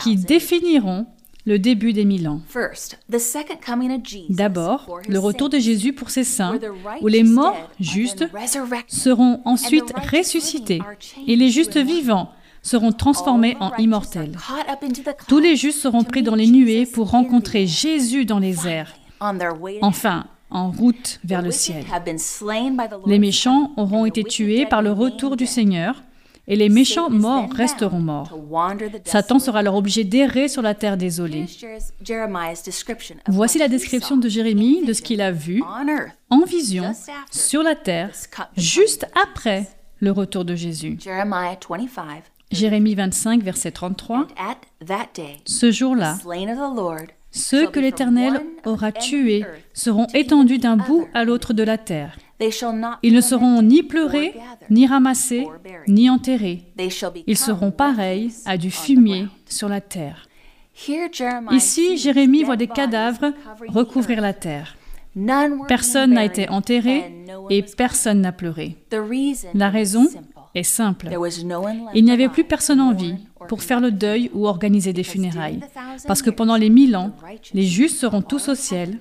qui 0.00 0.16
définiront 0.16 1.06
le 1.44 1.58
début 1.58 1.92
des 1.92 2.04
mille 2.04 2.28
ans. 2.28 2.40
D'abord, 4.28 5.00
le 5.08 5.18
retour 5.18 5.48
de 5.48 5.58
Jésus 5.58 5.92
pour 5.92 6.10
ses 6.10 6.24
saints, 6.24 6.58
où 7.00 7.08
les 7.08 7.22
morts 7.22 7.70
justes 7.80 8.26
seront 8.88 9.40
ensuite 9.44 9.92
ressuscités 10.10 10.80
et 11.26 11.36
les 11.36 11.50
justes 11.50 11.78
vivants 11.78 12.30
seront 12.62 12.92
transformés 12.92 13.56
en 13.60 13.72
immortels. 13.76 14.38
Tous 15.28 15.38
les 15.38 15.54
justes 15.54 15.80
seront 15.80 16.02
pris 16.02 16.22
dans 16.22 16.34
les 16.34 16.46
nuées 16.46 16.86
pour 16.86 17.10
rencontrer 17.10 17.66
Jésus 17.66 18.24
dans 18.24 18.38
les 18.38 18.66
airs. 18.66 18.94
Enfin, 19.82 20.26
en 20.50 20.70
route 20.70 21.20
vers 21.24 21.42
le 21.42 21.50
ciel. 21.50 21.84
Les 23.06 23.18
méchants 23.18 23.72
auront 23.76 24.06
été 24.06 24.24
tués 24.24 24.66
par 24.66 24.82
le 24.82 24.92
retour 24.92 25.36
du 25.36 25.46
Seigneur 25.46 26.02
et 26.46 26.56
les 26.56 26.68
méchants 26.68 27.10
morts 27.10 27.50
resteront 27.52 28.00
morts. 28.00 28.38
Satan 29.04 29.38
sera 29.38 29.60
alors 29.60 29.76
obligé 29.76 30.04
d'errer 30.04 30.48
sur 30.48 30.62
la 30.62 30.74
terre 30.74 30.96
désolée. 30.96 31.46
Voici 33.28 33.58
la 33.58 33.68
description 33.68 34.16
de 34.16 34.28
Jérémie 34.28 34.84
de 34.84 34.92
ce 34.92 35.02
qu'il 35.02 35.20
a 35.20 35.30
vu 35.32 35.62
en 36.30 36.44
vision 36.44 36.92
sur 37.30 37.62
la 37.62 37.74
terre 37.74 38.10
juste 38.56 39.06
après 39.28 39.68
le 40.00 40.10
retour 40.10 40.44
de 40.44 40.54
Jésus. 40.54 40.98
Jérémie 42.50 42.94
25, 42.94 43.42
verset 43.42 43.72
33. 43.72 44.28
Ce 45.44 45.70
jour-là, 45.70 46.18
ceux 47.30 47.66
que 47.68 47.80
l'Éternel 47.80 48.40
aura 48.64 48.92
tués 48.92 49.44
seront 49.72 50.06
étendus 50.14 50.58
d'un 50.58 50.76
bout 50.76 51.08
à 51.14 51.24
l'autre 51.24 51.52
de 51.52 51.62
la 51.62 51.78
terre. 51.78 52.16
Ils 52.40 53.14
ne 53.14 53.20
seront 53.20 53.62
ni 53.62 53.82
pleurés, 53.82 54.34
ni 54.70 54.86
ramassés, 54.86 55.46
ni 55.86 56.10
enterrés. 56.10 56.64
Ils 57.26 57.38
seront 57.38 57.70
pareils 57.70 58.32
à 58.44 58.56
du 58.56 58.70
fumier 58.70 59.26
sur 59.46 59.68
la 59.68 59.80
terre. 59.80 60.28
Ici, 61.52 61.96
Jérémie 61.96 62.42
voit 62.42 62.56
des 62.56 62.66
cadavres 62.66 63.32
recouvrir 63.68 64.20
la 64.20 64.32
terre. 64.32 64.76
Personne 65.68 66.14
n'a 66.14 66.24
été 66.24 66.48
enterré 66.48 67.12
et 67.50 67.62
personne 67.62 68.20
n'a 68.20 68.32
pleuré. 68.32 68.76
La 69.54 69.70
raison 69.70 70.08
est 70.56 70.64
simple. 70.64 71.08
Il 71.94 72.04
n'y 72.04 72.10
avait 72.10 72.28
plus 72.28 72.44
personne 72.44 72.80
en 72.80 72.92
vie 72.92 73.14
pour 73.48 73.62
faire 73.62 73.80
le 73.80 73.92
deuil 73.92 74.30
ou 74.34 74.48
organiser 74.48 74.92
des 74.92 75.04
funérailles. 75.04 75.60
Parce 76.08 76.22
que 76.22 76.30
pendant 76.30 76.56
les 76.56 76.70
mille 76.70 76.96
ans, 76.96 77.12
les 77.52 77.66
justes 77.66 77.98
seront 77.98 78.22
tous 78.22 78.48
au 78.48 78.56
ciel 78.56 78.98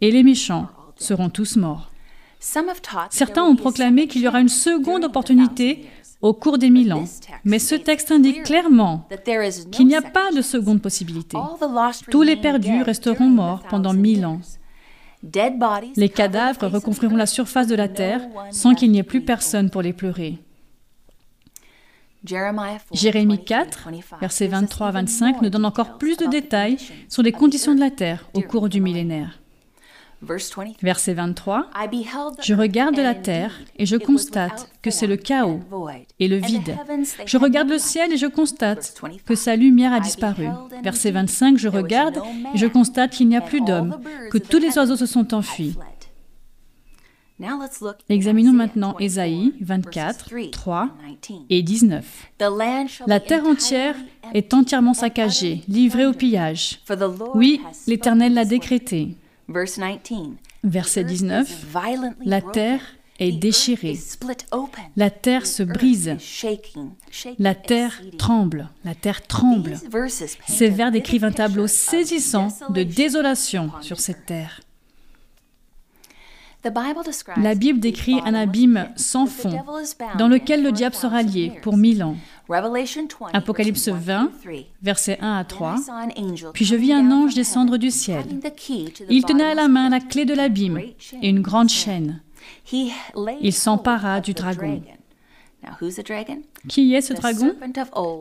et 0.00 0.10
les 0.10 0.22
méchants 0.24 0.66
seront 0.96 1.28
tous 1.28 1.56
morts. 1.56 1.90
Certains 2.38 3.42
ont 3.42 3.56
proclamé 3.56 4.06
qu'il 4.06 4.22
y 4.22 4.28
aura 4.28 4.40
une 4.40 4.48
seconde 4.48 5.04
opportunité 5.04 5.86
au 6.22 6.32
cours 6.32 6.58
des 6.58 6.70
mille 6.70 6.92
ans, 6.92 7.04
mais 7.44 7.58
ce 7.58 7.74
texte 7.74 8.10
indique 8.10 8.42
clairement 8.44 9.08
qu'il 9.72 9.86
n'y 9.86 9.96
a 9.96 10.02
pas 10.02 10.32
de 10.32 10.42
seconde 10.42 10.80
possibilité. 10.80 11.36
Tous 12.10 12.22
les 12.22 12.36
perdus 12.36 12.82
resteront 12.82 13.28
morts 13.28 13.62
pendant 13.68 13.92
mille 13.92 14.24
ans. 14.24 14.40
Les 15.96 16.08
cadavres 16.08 16.66
recouvriront 16.66 17.16
la 17.16 17.26
surface 17.26 17.66
de 17.66 17.74
la 17.74 17.88
terre 17.88 18.22
sans 18.50 18.74
qu'il 18.74 18.90
n'y 18.92 18.98
ait 18.98 19.02
plus 19.02 19.22
personne 19.22 19.70
pour 19.70 19.82
les 19.82 19.92
pleurer. 19.92 20.38
Jérémie 22.92 23.44
4, 23.44 23.88
versets 24.20 24.48
23 24.48 24.88
à 24.88 24.90
25, 24.90 25.42
nous 25.42 25.50
donne 25.50 25.64
encore 25.64 25.98
plus 25.98 26.16
de 26.16 26.26
détails 26.26 26.76
sur 27.08 27.22
les 27.22 27.32
conditions 27.32 27.74
de 27.74 27.80
la 27.80 27.90
terre 27.90 28.28
au 28.34 28.40
cours 28.40 28.68
du 28.68 28.80
millénaire. 28.80 29.38
Verset 30.82 31.14
23, 31.14 31.70
Je 32.42 32.54
regarde 32.54 32.96
la 32.96 33.14
terre 33.14 33.52
et 33.76 33.86
je 33.86 33.96
constate 33.96 34.70
que 34.82 34.90
c'est 34.90 35.06
le 35.06 35.16
chaos 35.16 35.60
et 36.18 36.28
le 36.28 36.36
vide. 36.36 36.76
Je 37.24 37.38
regarde 37.38 37.68
le 37.68 37.78
ciel 37.78 38.12
et 38.12 38.16
je 38.16 38.26
constate 38.26 39.00
que 39.24 39.34
sa 39.34 39.56
lumière 39.56 39.92
a 39.92 40.00
disparu. 40.00 40.46
Verset 40.82 41.12
25, 41.12 41.58
Je 41.58 41.68
regarde 41.68 42.20
et 42.54 42.58
je 42.58 42.66
constate 42.66 43.12
qu'il 43.12 43.28
n'y 43.28 43.36
a 43.36 43.40
plus 43.40 43.60
d'hommes, 43.60 44.00
que 44.30 44.38
tous 44.38 44.58
les 44.58 44.76
oiseaux 44.76 44.96
se 44.96 45.06
sont 45.06 45.34
enfuis. 45.34 45.76
Examinons 48.08 48.52
maintenant 48.52 48.96
Ésaïe 48.98 49.52
24, 49.60 50.30
3 50.52 50.88
et 51.50 51.62
19. 51.62 52.30
La 53.06 53.20
terre 53.20 53.44
entière 53.44 53.94
est 54.32 54.54
entièrement 54.54 54.94
saccagée, 54.94 55.62
livrée 55.68 56.06
au 56.06 56.12
pillage. 56.12 56.80
Oui, 57.34 57.60
l'Éternel 57.86 58.32
l'a 58.34 58.46
décrété. 58.46 59.16
Verset 60.64 61.04
19. 61.04 61.66
La 62.24 62.40
terre 62.40 62.80
est 63.18 63.32
déchirée. 63.32 63.98
La 64.96 65.10
terre 65.10 65.46
se 65.46 65.62
brise. 65.62 66.16
La 67.38 67.54
terre 67.54 68.00
tremble. 68.18 68.68
La 68.84 68.94
terre 68.94 69.26
tremble. 69.26 69.78
Ces 70.46 70.68
vers 70.68 70.90
décrivent 70.90 71.24
un 71.24 71.32
tableau 71.32 71.66
saisissant 71.66 72.48
de 72.70 72.82
désolation 72.82 73.70
sur 73.80 74.00
cette 74.00 74.26
terre. 74.26 74.60
La 77.36 77.54
Bible 77.54 77.78
décrit 77.78 78.20
un 78.24 78.34
abîme 78.34 78.88
sans 78.96 79.26
fond 79.26 79.62
dans 80.18 80.26
lequel 80.26 80.64
le 80.64 80.72
diable 80.72 80.96
sera 80.96 81.22
lié 81.22 81.52
pour 81.62 81.76
mille 81.76 82.02
ans. 82.02 82.16
Apocalypse 83.32 83.88
20, 83.88 84.30
versets 84.82 85.18
1 85.20 85.36
à 85.38 85.44
3. 85.44 85.76
Puis 86.52 86.64
je 86.64 86.76
vis 86.76 86.92
un 86.92 87.10
ange 87.10 87.34
descendre 87.34 87.76
du 87.76 87.90
ciel. 87.90 88.24
Il 89.08 89.24
tenait 89.24 89.44
à 89.44 89.54
la 89.54 89.68
main 89.68 89.88
la 89.88 90.00
clé 90.00 90.24
de 90.24 90.34
l'abîme 90.34 90.78
et 90.78 91.28
une 91.28 91.40
grande 91.40 91.68
chaîne. 91.68 92.20
Il 92.72 93.52
s'empara 93.52 94.20
du 94.20 94.32
dragon. 94.32 94.80
Qui 96.68 96.94
est 96.94 97.00
ce 97.00 97.12
dragon? 97.12 97.52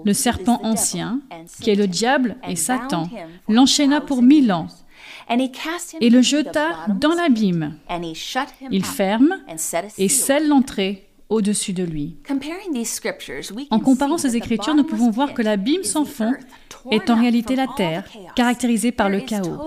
Le 0.03 0.13
serpent 0.13 0.60
ancien, 0.63 1.22
qui 1.62 1.70
est 1.70 1.75
le 1.75 1.88
diable 1.88 2.38
et 2.48 2.55
Satan, 2.55 3.10
l'enchaîna 3.48 4.01
pour 4.01 4.24
mille 4.24 4.51
ans 4.51 4.67
et 6.01 6.10
le 6.10 6.22
jeta 6.22 6.88
dans 7.00 7.13
l'abîme. 7.13 7.77
Il 8.72 8.86
ferme 8.86 9.38
et 9.98 10.10
scelle 10.10 10.48
l'entrée 10.48 11.08
au-dessus 11.36 11.74
de 11.74 11.84
lui. 11.84 12.18
En 13.70 13.80
comparant 13.80 14.18
ces 14.18 14.36
écritures, 14.36 14.75
nous 14.75 14.84
pouvons 14.84 15.12
voir 15.12 15.34
que 15.34 15.42
l'abîme 15.42 15.84
sans 15.84 16.06
fond 16.06 16.34
est 16.92 17.10
en 17.10 17.20
réalité 17.20 17.56
la 17.56 17.68
terre, 17.68 18.06
caractérisée 18.36 18.92
par 18.92 19.10
le 19.10 19.20
chaos. 19.20 19.58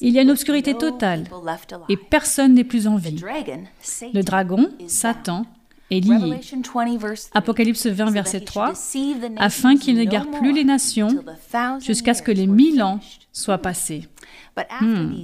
Il 0.00 0.12
y 0.12 0.18
a 0.18 0.22
une 0.22 0.30
obscurité 0.30 0.74
totale 0.74 1.24
et 1.88 1.96
personne 1.96 2.54
n'est 2.54 2.64
plus 2.64 2.86
en 2.86 2.96
vie. 2.96 3.22
Le 4.14 4.22
dragon, 4.22 4.70
Satan, 4.86 5.46
est 5.90 6.00
lié. 6.00 6.40
Apocalypse 7.34 7.86
20, 7.86 8.10
verset 8.10 8.40
3, 8.40 8.72
afin 9.36 9.76
qu'il 9.76 9.96
ne 9.96 10.04
garde 10.04 10.30
plus 10.38 10.52
les 10.52 10.64
nations 10.64 11.10
jusqu'à 11.80 12.14
ce 12.14 12.22
que 12.22 12.32
les 12.32 12.46
mille 12.46 12.82
ans 12.82 13.00
soient 13.32 13.58
passés. 13.58 14.08
Hmm. 14.80 15.14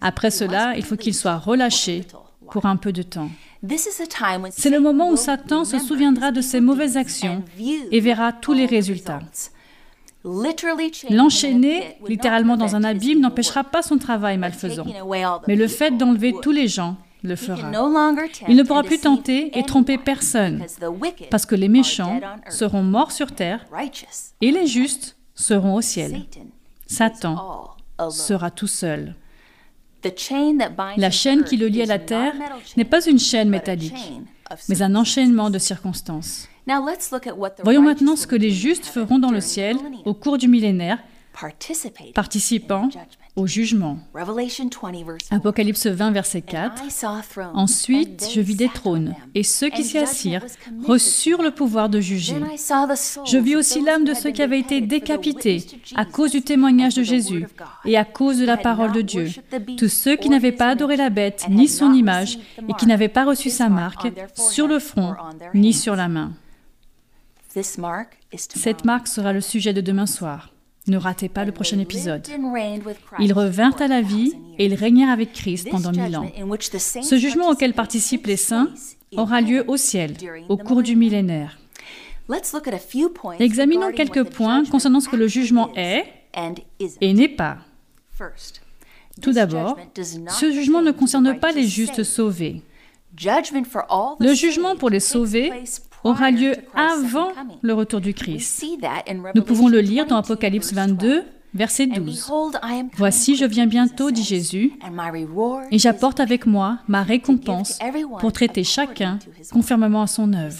Après 0.00 0.30
cela, 0.30 0.76
il 0.76 0.84
faut 0.84 0.96
qu'il 0.96 1.14
soit 1.14 1.38
relâché 1.38 2.04
pour 2.50 2.66
un 2.66 2.76
peu 2.76 2.92
de 2.92 3.02
temps. 3.02 3.30
C'est 4.50 4.70
le 4.70 4.80
moment 4.80 5.10
où 5.10 5.16
Satan 5.16 5.64
se 5.64 5.78
souviendra 5.78 6.32
de 6.32 6.40
ses 6.40 6.60
mauvaises 6.60 6.96
actions 6.96 7.44
et 7.90 8.00
verra 8.00 8.32
tous 8.32 8.52
les 8.52 8.66
résultats. 8.66 9.20
L'enchaîner 11.10 11.96
littéralement 12.06 12.56
dans 12.56 12.76
un 12.76 12.84
abîme 12.84 13.20
n'empêchera 13.20 13.64
pas 13.64 13.82
son 13.82 13.98
travail 13.98 14.38
malfaisant, 14.38 14.86
mais 15.48 15.56
le 15.56 15.68
fait 15.68 15.92
d'enlever 15.92 16.34
tous 16.42 16.52
les 16.52 16.68
gens 16.68 16.96
le 17.22 17.36
fera. 17.36 17.70
Il 18.48 18.56
ne 18.56 18.62
pourra 18.64 18.82
plus 18.82 18.98
tenter 18.98 19.56
et 19.56 19.62
tromper 19.62 19.98
personne, 19.98 20.64
parce 21.30 21.46
que 21.46 21.54
les 21.54 21.68
méchants 21.68 22.20
seront 22.50 22.82
morts 22.82 23.12
sur 23.12 23.32
terre 23.32 23.64
et 24.40 24.50
les 24.50 24.66
justes 24.66 25.16
seront 25.34 25.74
au 25.74 25.80
ciel. 25.80 26.24
Satan 26.86 27.70
sera 28.10 28.50
tout 28.50 28.66
seul. 28.66 29.14
La 30.96 31.10
chaîne 31.10 31.44
qui 31.44 31.56
le 31.56 31.66
lie 31.66 31.82
à 31.82 31.86
la 31.86 31.98
terre 31.98 32.34
n'est 32.76 32.84
pas 32.84 33.04
une 33.06 33.18
chaîne 33.18 33.48
métallique, 33.48 34.12
mais 34.68 34.82
un 34.82 34.94
enchaînement 34.94 35.50
de 35.50 35.58
circonstances. 35.58 36.48
Voyons 37.64 37.82
maintenant 37.82 38.16
ce 38.16 38.26
que 38.26 38.36
les 38.36 38.50
justes 38.50 38.86
feront 38.86 39.18
dans 39.18 39.30
le 39.30 39.40
ciel 39.40 39.76
au 40.04 40.14
cours 40.14 40.38
du 40.38 40.48
millénaire, 40.48 40.98
participant 42.14 42.88
au 43.34 43.46
jugement. 43.46 43.98
Apocalypse 45.30 45.86
20, 45.86 46.10
verset 46.10 46.42
4. 46.42 46.82
Ensuite, 47.54 48.28
je 48.32 48.40
vis 48.40 48.56
des 48.56 48.68
trônes, 48.68 49.14
et 49.34 49.42
ceux 49.42 49.70
qui 49.70 49.84
s'y 49.84 49.98
assirent 49.98 50.44
reçurent 50.86 51.42
le 51.42 51.50
pouvoir 51.50 51.88
de 51.88 52.00
juger. 52.00 52.36
Je 53.24 53.38
vis 53.38 53.56
aussi 53.56 53.82
l'âme 53.82 54.04
de 54.04 54.14
ceux 54.14 54.30
qui 54.30 54.42
avaient 54.42 54.60
été 54.60 54.80
décapités 54.80 55.64
à 55.96 56.04
cause 56.04 56.32
du 56.32 56.42
témoignage 56.42 56.94
de 56.94 57.02
Jésus 57.02 57.46
et 57.84 57.96
à 57.96 58.04
cause 58.04 58.38
de 58.38 58.44
la 58.44 58.56
parole 58.56 58.92
de 58.92 59.02
Dieu. 59.02 59.28
Tous 59.78 59.88
ceux 59.88 60.16
qui 60.16 60.28
n'avaient 60.28 60.52
pas 60.52 60.68
adoré 60.68 60.96
la 60.96 61.10
bête 61.10 61.46
ni 61.48 61.68
son 61.68 61.92
image 61.92 62.38
et 62.68 62.74
qui 62.74 62.86
n'avaient 62.86 63.08
pas 63.08 63.24
reçu 63.24 63.48
sa 63.50 63.68
marque 63.68 64.12
sur 64.34 64.66
le 64.66 64.78
front 64.78 65.14
ni 65.54 65.72
sur 65.72 65.96
la 65.96 66.08
main. 66.08 66.32
Cette 68.54 68.84
marque 68.84 69.08
sera 69.08 69.32
le 69.32 69.40
sujet 69.40 69.72
de 69.72 69.80
demain 69.80 70.06
soir. 70.06 70.51
Ne 70.88 70.96
ratez 70.96 71.28
pas 71.28 71.44
le 71.44 71.52
prochain 71.52 71.78
épisode. 71.78 72.26
Ils 73.20 73.32
revinrent 73.32 73.80
à 73.80 73.86
la 73.88 74.02
vie 74.02 74.32
et 74.58 74.66
ils 74.66 74.74
régnèrent 74.74 75.10
avec 75.10 75.32
Christ 75.32 75.68
pendant 75.70 75.92
mille 75.92 76.16
ans. 76.16 76.30
Ce 76.60 77.16
jugement 77.16 77.50
auquel 77.50 77.72
participent 77.72 78.26
les 78.26 78.36
saints 78.36 78.68
aura 79.16 79.40
lieu 79.40 79.64
au 79.68 79.76
ciel 79.76 80.16
au 80.48 80.56
cours 80.56 80.82
du 80.82 80.96
millénaire. 80.96 81.58
Examinons 83.38 83.92
quelques 83.92 84.24
points 84.24 84.64
concernant 84.64 85.00
ce 85.00 85.08
que 85.08 85.16
le 85.16 85.28
jugement 85.28 85.72
est 85.76 86.04
et 87.00 87.12
n'est 87.12 87.28
pas. 87.28 87.58
Tout 89.20 89.32
d'abord, 89.32 89.78
ce 89.94 90.50
jugement 90.50 90.82
ne 90.82 90.90
concerne 90.90 91.38
pas 91.38 91.52
les 91.52 91.66
justes 91.66 92.02
sauvés. 92.02 92.62
Le 93.20 94.34
jugement 94.34 94.76
pour 94.76 94.90
les 94.90 95.00
sauvés 95.00 95.52
aura 96.04 96.30
lieu 96.30 96.54
avant 96.74 97.32
le 97.62 97.74
retour 97.74 98.00
du 98.00 98.14
Christ. 98.14 98.64
Nous 99.34 99.42
pouvons 99.42 99.68
le 99.68 99.80
lire 99.80 100.06
dans 100.06 100.16
Apocalypse 100.16 100.72
22, 100.72 101.24
verset 101.54 101.86
12. 101.86 102.32
Voici, 102.96 103.36
je 103.36 103.44
viens 103.44 103.66
bientôt, 103.66 104.10
dit 104.10 104.22
Jésus, 104.22 104.72
et 105.70 105.78
j'apporte 105.78 106.20
avec 106.20 106.46
moi 106.46 106.78
ma 106.88 107.02
récompense 107.02 107.78
pour 108.20 108.32
traiter 108.32 108.64
chacun 108.64 109.18
conformément 109.52 110.02
à 110.02 110.06
son 110.06 110.32
œuvre. 110.32 110.56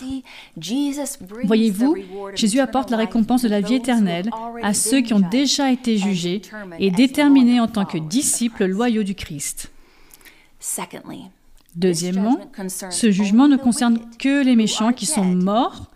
Voyez-vous, 1.45 1.97
Jésus 2.35 2.61
apporte 2.61 2.91
la 2.91 2.99
récompense 2.99 3.43
de 3.43 3.49
la 3.49 3.61
vie 3.61 3.75
éternelle 3.75 4.31
à 4.63 4.75
ceux 4.75 5.01
qui 5.01 5.15
ont 5.15 5.29
déjà 5.31 5.73
été 5.73 5.97
jugés 5.99 6.43
et 6.79 6.91
déterminés 6.91 7.61
en 7.61 7.69
tant 7.69 7.85
que 7.85 7.99
disciples 7.99 8.67
loyaux 8.67 9.03
du 9.03 9.15
Christ. 9.15 9.71
Deuxièmement, 11.77 12.39
ce 12.91 13.11
jugement 13.11 13.49
ne 13.49 13.57
concerne 13.57 13.99
que 14.19 14.45
les 14.45 14.57
méchants 14.57 14.93
qui 14.93 15.07
sont 15.07 15.25
morts 15.25 15.91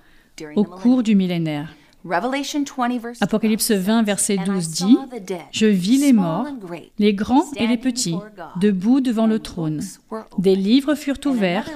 au 0.54 0.64
cours 0.64 1.02
du 1.02 1.14
millénaire. 1.14 1.74
Apocalypse 3.20 3.70
20, 3.72 4.02
verset 4.04 4.36
12 4.44 4.68
dit, 4.68 4.96
Je 5.50 5.66
vis 5.66 5.98
les 5.98 6.12
morts, 6.12 6.46
les 6.98 7.14
grands 7.14 7.44
et 7.56 7.66
les 7.66 7.76
petits, 7.76 8.16
debout 8.60 9.00
devant 9.00 9.26
le 9.26 9.40
trône. 9.40 9.82
Des 10.38 10.54
livres 10.54 10.94
furent 10.94 11.18
ouverts, 11.26 11.68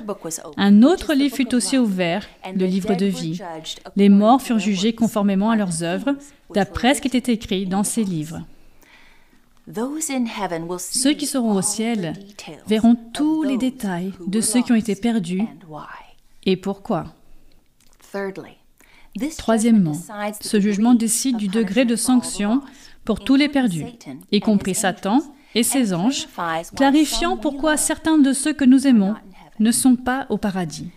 un 0.56 0.82
autre 0.82 1.14
livre 1.14 1.34
fut 1.34 1.54
aussi 1.54 1.78
ouvert, 1.78 2.28
le 2.54 2.66
livre 2.66 2.94
de 2.94 3.06
vie. 3.06 3.40
Les 3.96 4.08
morts 4.08 4.40
furent 4.40 4.60
jugés 4.60 4.94
conformément 4.94 5.50
à 5.50 5.56
leurs 5.56 5.82
œuvres, 5.82 6.14
d'après 6.54 6.94
ce 6.94 7.00
qui 7.00 7.08
était 7.08 7.32
écrit 7.32 7.66
dans 7.66 7.84
ces 7.84 8.04
livres. 8.04 8.42
Ceux 10.78 11.12
qui 11.12 11.26
seront 11.26 11.54
au 11.54 11.62
ciel 11.62 12.14
verront 12.66 12.96
tous 13.12 13.42
les 13.42 13.56
détails 13.56 14.12
de 14.26 14.40
ceux 14.40 14.62
qui 14.62 14.72
ont 14.72 14.76
été 14.76 14.94
perdus 14.94 15.42
et 16.44 16.56
pourquoi. 16.56 17.14
Troisièmement, 19.38 19.96
ce 20.40 20.60
jugement 20.60 20.94
décide 20.94 21.36
du 21.36 21.48
degré 21.48 21.84
de 21.84 21.96
sanction 21.96 22.62
pour 23.04 23.20
tous 23.20 23.36
les 23.36 23.48
perdus, 23.48 23.86
y 24.30 24.40
compris 24.40 24.74
Satan 24.74 25.20
et 25.54 25.62
ses 25.62 25.92
anges, 25.94 26.28
clarifiant 26.76 27.36
pourquoi 27.36 27.76
certains 27.76 28.18
de 28.18 28.32
ceux 28.32 28.52
que 28.52 28.64
nous 28.64 28.86
aimons 28.86 29.14
ne 29.58 29.72
sont 29.72 29.96
pas 29.96 30.26
au 30.30 30.38
paradis. 30.38 30.88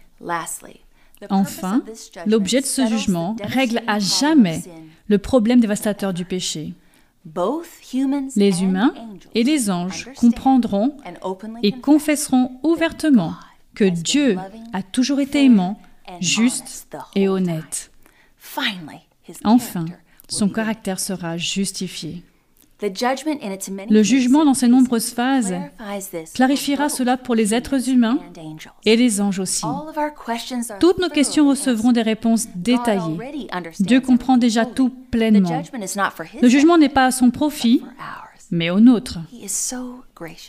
Enfin, 1.29 1.83
l'objet 2.25 2.61
de 2.61 2.65
ce 2.65 2.85
jugement 2.87 3.35
règle 3.41 3.81
à 3.87 3.99
jamais 3.99 4.61
le 5.07 5.17
problème 5.17 5.59
dévastateur 5.59 6.13
du 6.13 6.25
péché. 6.25 6.73
Les 8.35 8.63
humains 8.63 8.93
et 9.33 9.43
les 9.43 9.69
anges 9.69 10.09
comprendront 10.17 10.97
et 11.61 11.71
confesseront 11.71 12.59
ouvertement 12.63 13.35
que 13.75 13.85
Dieu 13.85 14.37
a 14.73 14.83
toujours 14.83 15.19
été 15.19 15.45
aimant, 15.45 15.79
juste 16.19 16.87
et 17.15 17.29
honnête. 17.29 17.91
Enfin, 19.43 19.85
son 20.27 20.49
caractère 20.49 20.99
sera 20.99 21.37
justifié. 21.37 22.23
Le 22.81 24.03
jugement 24.03 24.45
dans 24.45 24.53
ses 24.53 24.67
nombreuses 24.67 25.11
phases 25.11 25.55
clarifiera 26.33 26.89
cela 26.89 27.17
pour 27.17 27.35
les 27.35 27.53
êtres 27.53 27.89
humains 27.89 28.19
et 28.85 28.95
les 28.95 29.21
anges 29.21 29.39
aussi. 29.39 29.65
Toutes 30.79 30.99
nos 30.99 31.09
questions 31.09 31.47
recevront 31.47 31.91
des 31.91 32.01
réponses 32.01 32.47
détaillées. 32.55 33.17
Dieu 33.79 34.01
comprend 34.01 34.37
déjà 34.37 34.65
tout 34.65 34.89
pleinement. 35.11 35.63
Le 36.41 36.47
jugement 36.49 36.77
n'est 36.77 36.89
pas 36.89 37.05
à 37.05 37.11
son 37.11 37.31
profit, 37.31 37.83
mais 38.51 38.69
au 38.69 38.79
nôtre. 38.79 39.19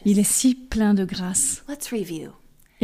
Il 0.05 0.19
est 0.19 0.25
si 0.25 0.55
plein 0.55 0.95
de 0.95 1.05
grâce. 1.05 1.65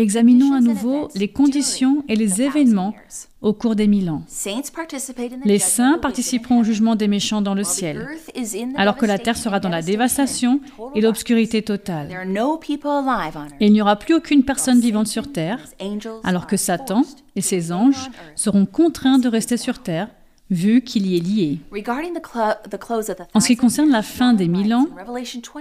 Examinons 0.00 0.54
à 0.54 0.60
nouveau 0.60 1.08
les 1.14 1.28
conditions 1.28 2.04
et 2.08 2.16
les 2.16 2.40
événements 2.40 2.94
au 3.42 3.52
cours 3.52 3.76
des 3.76 3.86
mille 3.86 4.08
ans. 4.08 4.22
Les 5.44 5.58
saints 5.58 5.98
participeront 6.00 6.60
au 6.60 6.64
jugement 6.64 6.96
des 6.96 7.06
méchants 7.06 7.42
dans 7.42 7.52
le 7.52 7.64
ciel, 7.64 8.08
alors 8.76 8.96
que 8.96 9.04
la 9.04 9.18
terre 9.18 9.36
sera 9.36 9.60
dans 9.60 9.68
la 9.68 9.82
dévastation 9.82 10.60
et 10.94 11.02
l'obscurité 11.02 11.60
totale. 11.60 12.08
Il 13.60 13.72
n'y 13.72 13.82
aura 13.82 13.96
plus 13.96 14.14
aucune 14.14 14.42
personne 14.42 14.80
vivante 14.80 15.06
sur 15.06 15.30
terre, 15.30 15.58
alors 16.24 16.46
que 16.46 16.56
Satan 16.56 17.02
et 17.36 17.42
ses 17.42 17.70
anges 17.70 18.10
seront 18.36 18.64
contraints 18.64 19.18
de 19.18 19.28
rester 19.28 19.58
sur 19.58 19.80
terre 19.80 20.08
vu 20.50 20.82
qu'il 20.82 21.06
y 21.06 21.16
est 21.16 21.20
lié. 21.20 21.60
En 23.34 23.40
ce 23.40 23.46
qui 23.46 23.56
concerne 23.56 23.90
la 23.90 24.02
fin 24.02 24.34
des 24.34 24.48
mille 24.48 24.74
ans, 24.74 24.88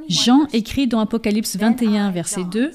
Jean 0.08 0.48
écrit 0.52 0.88
dans 0.88 1.00
Apocalypse 1.00 1.58
21, 1.58 2.12
verset 2.12 2.44
2, 2.44 2.72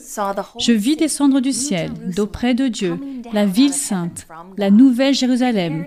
Je 0.60 0.72
vis 0.72 0.96
descendre 0.96 1.40
du 1.40 1.52
ciel, 1.52 1.92
d'auprès 2.14 2.54
de 2.54 2.68
Dieu, 2.68 2.98
la 3.32 3.46
ville 3.46 3.72
sainte, 3.72 4.26
la 4.56 4.70
nouvelle 4.70 5.14
Jérusalem, 5.14 5.86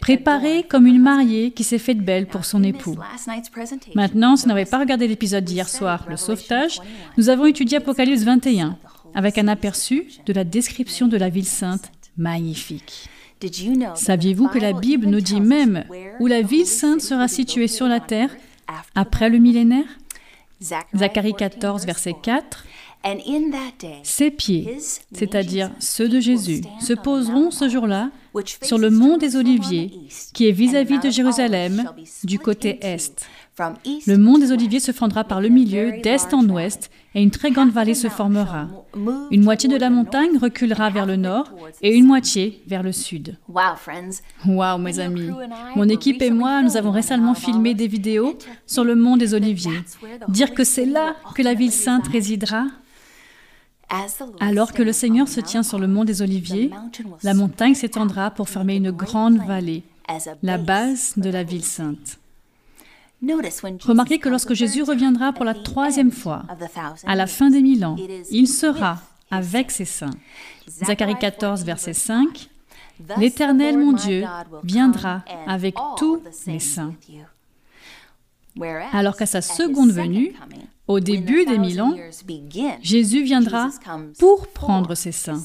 préparée 0.00 0.64
comme 0.64 0.86
une 0.86 1.00
mariée 1.00 1.52
qui 1.52 1.64
s'est 1.64 1.78
faite 1.78 2.00
belle 2.00 2.26
pour 2.26 2.44
son 2.44 2.62
époux. 2.64 2.96
Maintenant, 3.94 4.36
si 4.36 4.44
vous 4.44 4.48
n'avez 4.48 4.64
pas 4.64 4.78
regardé 4.78 5.06
l'épisode 5.06 5.44
d'hier 5.44 5.68
soir, 5.68 6.06
le 6.08 6.16
sauvetage, 6.16 6.80
nous 7.16 7.28
avons 7.28 7.46
étudié 7.46 7.78
Apocalypse 7.78 8.22
21, 8.22 8.76
avec 9.14 9.38
un 9.38 9.46
aperçu 9.46 10.08
de 10.26 10.32
la 10.32 10.44
description 10.44 11.06
de 11.06 11.16
la 11.16 11.28
ville 11.28 11.46
sainte 11.46 11.92
magnifique. 12.16 13.08
Saviez-vous 13.94 14.48
que 14.48 14.58
la 14.58 14.72
Bible 14.72 15.06
nous 15.06 15.20
dit 15.20 15.40
même 15.40 15.84
où 16.20 16.26
la 16.26 16.42
ville 16.42 16.66
sainte 16.66 17.00
sera 17.00 17.28
située 17.28 17.68
sur 17.68 17.86
la 17.86 18.00
terre? 18.00 18.30
après 18.94 19.28
le 19.28 19.38
millénaire? 19.38 19.84
Zacharie 20.94 21.34
14, 21.34 21.84
verset 21.84 22.14
4. 22.22 22.64
Ses 24.02 24.30
pieds, 24.30 24.78
c'est-à-dire 25.12 25.70
ceux 25.78 26.08
de 26.08 26.20
Jésus, 26.20 26.62
se 26.80 26.94
poseront 26.94 27.50
ce 27.50 27.68
jour-là 27.68 28.10
sur 28.62 28.78
le 28.78 28.88
mont 28.88 29.18
des 29.18 29.36
Oliviers, 29.36 29.92
qui 30.32 30.48
est 30.48 30.52
vis-à-vis 30.52 31.00
de 31.00 31.10
Jérusalem, 31.10 31.90
du 32.22 32.38
côté 32.38 32.78
est. 32.80 33.26
Le 33.58 34.16
mont 34.16 34.38
des 34.38 34.50
Oliviers 34.50 34.80
se 34.80 34.92
fendra 34.92 35.24
par 35.24 35.40
le 35.40 35.48
milieu, 35.48 36.00
d'est 36.02 36.34
en 36.34 36.48
ouest, 36.48 36.90
et 37.14 37.22
une 37.22 37.30
très 37.30 37.52
grande 37.52 37.70
vallée 37.70 37.94
se 37.94 38.08
formera. 38.08 38.68
Une 39.30 39.44
moitié 39.44 39.68
de 39.68 39.76
la 39.76 39.90
montagne 39.90 40.36
reculera 40.38 40.90
vers 40.90 41.06
le 41.06 41.16
nord 41.16 41.52
et 41.80 41.94
une 41.94 42.06
moitié 42.06 42.62
vers 42.66 42.82
le 42.82 42.90
sud. 42.90 43.38
Wow, 43.48 44.78
mes 44.78 44.98
amis. 44.98 45.30
Mon 45.76 45.88
équipe 45.88 46.20
et 46.22 46.30
moi, 46.30 46.62
nous 46.62 46.76
avons 46.76 46.90
récemment 46.90 47.34
filmé 47.34 47.74
des 47.74 47.86
vidéos 47.86 48.36
sur 48.66 48.84
le 48.84 48.96
mont 48.96 49.16
des 49.16 49.34
Oliviers. 49.34 49.82
Dire 50.28 50.52
que 50.52 50.64
c'est 50.64 50.86
là 50.86 51.14
que 51.34 51.42
la 51.42 51.54
ville 51.54 51.72
sainte 51.72 52.08
résidera, 52.08 52.66
alors 54.40 54.72
que 54.72 54.82
le 54.82 54.92
Seigneur 54.92 55.28
se 55.28 55.40
tient 55.40 55.62
sur 55.62 55.78
le 55.78 55.86
mont 55.86 56.04
des 56.04 56.22
Oliviers, 56.22 56.70
la 57.22 57.34
montagne 57.34 57.74
s'étendra 57.74 58.30
pour 58.30 58.48
former 58.48 58.76
une 58.76 58.90
grande 58.90 59.38
vallée, 59.46 59.84
la 60.42 60.58
base 60.58 61.14
de 61.16 61.30
la 61.30 61.44
ville 61.44 61.64
sainte. 61.64 62.18
Remarquez 63.82 64.18
que 64.18 64.28
lorsque 64.28 64.54
Jésus 64.54 64.82
reviendra 64.82 65.32
pour 65.32 65.44
la 65.44 65.54
troisième 65.54 66.10
fois, 66.10 66.44
à 67.06 67.14
la 67.14 67.26
fin 67.26 67.50
des 67.50 67.62
mille 67.62 67.84
ans, 67.84 67.96
il 68.30 68.48
sera 68.48 69.00
avec 69.30 69.70
ses 69.70 69.84
saints. 69.84 70.14
Zacharie 70.68 71.18
14, 71.18 71.64
verset 71.64 71.92
5. 71.94 72.48
L'Éternel, 73.18 73.78
mon 73.78 73.92
Dieu, 73.92 74.24
viendra 74.62 75.24
avec 75.46 75.74
tous 75.96 76.22
les 76.46 76.60
saints. 76.60 76.94
Alors 78.92 79.16
qu'à 79.16 79.26
sa 79.26 79.42
seconde 79.42 79.90
venue, 79.90 80.32
au 80.86 81.00
début 81.00 81.44
des 81.44 81.58
mille 81.58 81.82
ans, 81.82 81.96
Jésus 82.82 83.22
viendra 83.22 83.70
pour 84.18 84.46
prendre 84.48 84.94
ses 84.94 85.12
saints. 85.12 85.42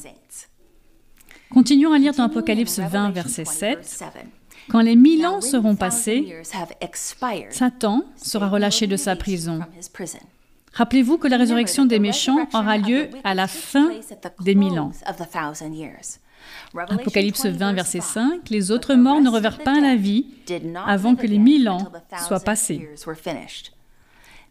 Continuons 1.50 1.94
à 1.94 1.98
lire 1.98 2.14
dans 2.14 2.26
Apocalypse 2.26 2.80
20, 2.80 3.10
verset 3.12 3.46
7. 3.46 4.04
Quand 4.70 4.82
les 4.82 4.96
mille 4.96 5.26
ans 5.26 5.42
seront 5.42 5.76
passés, 5.76 6.36
Satan 7.50 8.04
sera 8.16 8.50
relâché 8.50 8.88
de 8.88 8.98
sa 8.98 9.16
prison. 9.16 9.62
Rappelez-vous 10.74 11.18
que 11.18 11.28
la 11.28 11.38
résurrection 11.38 11.86
des 11.86 12.00
méchants 12.00 12.48
aura 12.54 12.78
lieu 12.78 13.10
à 13.24 13.34
la 13.34 13.48
fin 13.48 13.90
des 14.42 14.56
mille 14.56 14.80
ans. 14.80 14.92
Apocalypse 16.76 17.46
20, 17.46 17.74
verset 17.74 18.02
5, 18.02 18.50
les 18.50 18.72
autres 18.72 18.96
morts 18.96 19.22
ne 19.22 19.30
revinrent 19.30 19.60
pas 19.60 19.78
à 19.78 19.82
la 19.82 19.96
vie 19.96 20.26
avant 20.86 21.16
que 21.16 21.28
les 21.28 21.40
mille 21.40 21.68
ans 21.68 21.92
soient 22.28 22.40
passés. 22.40 22.90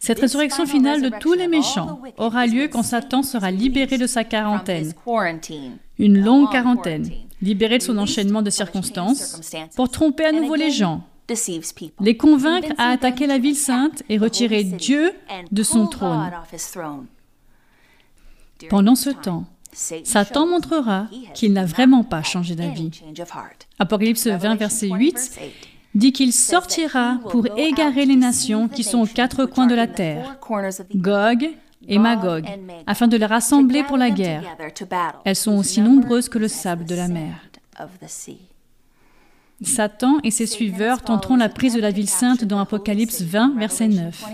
Cette 0.01 0.21
résurrection 0.21 0.67
finale 0.67 1.03
de 1.03 1.11
tous 1.19 1.35
les 1.35 1.49
méchants 1.49 2.01
aura 2.19 2.47
lieu 2.47 2.69
quand 2.69 2.83
Satan 2.83 3.23
sera 3.23 3.51
libéré 3.51 3.99
de 3.99 4.07
sa 4.07 4.23
quarantaine, 4.25 4.93
une 5.99 6.21
longue 6.21 6.51
quarantaine, 6.53 7.11
libéré 7.43 7.79
de 7.79 7.83
son 7.83 7.99
enchaînement 7.99 8.43
de 8.43 8.51
circonstances, 8.51 9.41
pour 9.77 9.91
tromper 9.91 10.25
à 10.25 10.33
nouveau 10.33 10.55
les 10.55 10.71
gens, 10.71 11.05
les 12.01 12.17
convaincre 12.17 12.73
à 12.79 12.89
attaquer 12.89 13.27
la 13.27 13.39
ville 13.39 13.57
sainte 13.57 14.03
et 14.09 14.19
retirer 14.19 14.65
Dieu 14.65 15.13
de 15.51 15.63
son 15.63 15.87
trône. 15.87 16.31
Pendant 18.71 18.95
ce 18.95 19.11
temps, 19.11 19.45
Satan 19.73 20.47
montrera 20.47 21.09
qu'il 21.35 21.53
n'a 21.53 21.65
vraiment 21.65 22.03
pas 22.03 22.23
changé 22.23 22.55
d'avis. 22.55 22.91
Apocalypse 23.79 24.27
20, 24.27 24.57
verset 24.57 24.89
8 24.89 25.41
dit 25.95 26.13
qu'il 26.13 26.33
sortira 26.33 27.19
pour 27.31 27.47
égarer 27.59 28.07
les 28.07 28.17
nations 28.17 28.69
qui 28.69 28.85
sont 28.85 29.01
aux 29.01 29.07
quatre 29.07 29.47
coins 29.47 29.67
de 29.67 29.75
la 29.75 29.87
terre, 29.87 30.39
Gog 30.95 31.51
et 31.87 31.99
Magog, 31.99 32.45
afin 32.87 33.09
de 33.09 33.17
les 33.17 33.27
rassembler 33.27 33.83
pour 33.83 33.97
la 33.97 34.11
guerre. 34.11 34.43
Elles 35.25 35.37
sont 35.37 35.57
aussi 35.57 35.81
nombreuses 35.81 36.29
que 36.29 36.39
le 36.39 36.49
sable 36.49 36.85
de 36.85 36.95
la 36.95 37.09
mer. 37.09 37.35
Satan 39.63 40.19
et 40.23 40.31
ses 40.31 40.47
suiveurs 40.47 41.03
tenteront 41.03 41.37
la 41.37 41.49
prise 41.49 41.75
de 41.75 41.81
la 41.81 41.91
ville 41.91 42.09
sainte 42.09 42.45
dans 42.45 42.61
Apocalypse 42.61 43.23
20, 43.23 43.59
verset 43.59 43.89
9. 43.89 44.25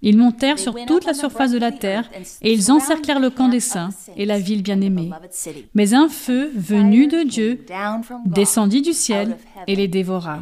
Ils 0.00 0.16
montèrent 0.16 0.60
sur 0.60 0.76
toute 0.86 1.06
la 1.06 1.14
surface 1.14 1.50
de 1.50 1.58
la 1.58 1.72
terre 1.72 2.08
et 2.40 2.52
ils 2.52 2.70
encerclèrent 2.70 3.18
le 3.18 3.30
camp 3.30 3.48
des 3.48 3.60
saints 3.60 3.90
et 4.16 4.26
la 4.26 4.38
ville 4.38 4.62
bien-aimée. 4.62 5.10
Mais 5.74 5.94
un 5.94 6.08
feu 6.08 6.52
venu 6.54 7.08
de 7.08 7.24
Dieu 7.24 7.64
descendit 8.24 8.82
du 8.82 8.92
ciel 8.92 9.36
et 9.66 9.74
les 9.74 9.88
dévora. 9.88 10.40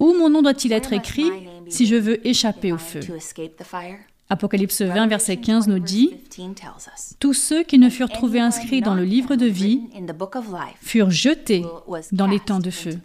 Où 0.00 0.14
mon 0.14 0.28
nom 0.28 0.42
doit-il 0.42 0.72
être 0.72 0.92
écrit 0.92 1.30
si 1.68 1.86
je 1.86 1.96
veux 1.96 2.26
échapper 2.26 2.72
au 2.72 2.78
feu? 2.78 3.00
Apocalypse 4.30 4.80
20, 4.80 5.06
verset 5.06 5.36
15 5.36 5.68
nous 5.68 5.78
dit, 5.78 6.10
Tous 7.20 7.34
ceux 7.34 7.62
qui 7.62 7.78
ne 7.78 7.90
furent 7.90 8.08
trouvés 8.08 8.40
inscrits 8.40 8.80
dans 8.80 8.94
le 8.94 9.04
livre 9.04 9.36
de 9.36 9.46
vie 9.46 9.82
furent 10.80 11.10
jetés 11.10 11.64
dans 12.12 12.26
les 12.26 12.40
temps 12.40 12.58
de 12.58 12.70
feu. 12.70 12.98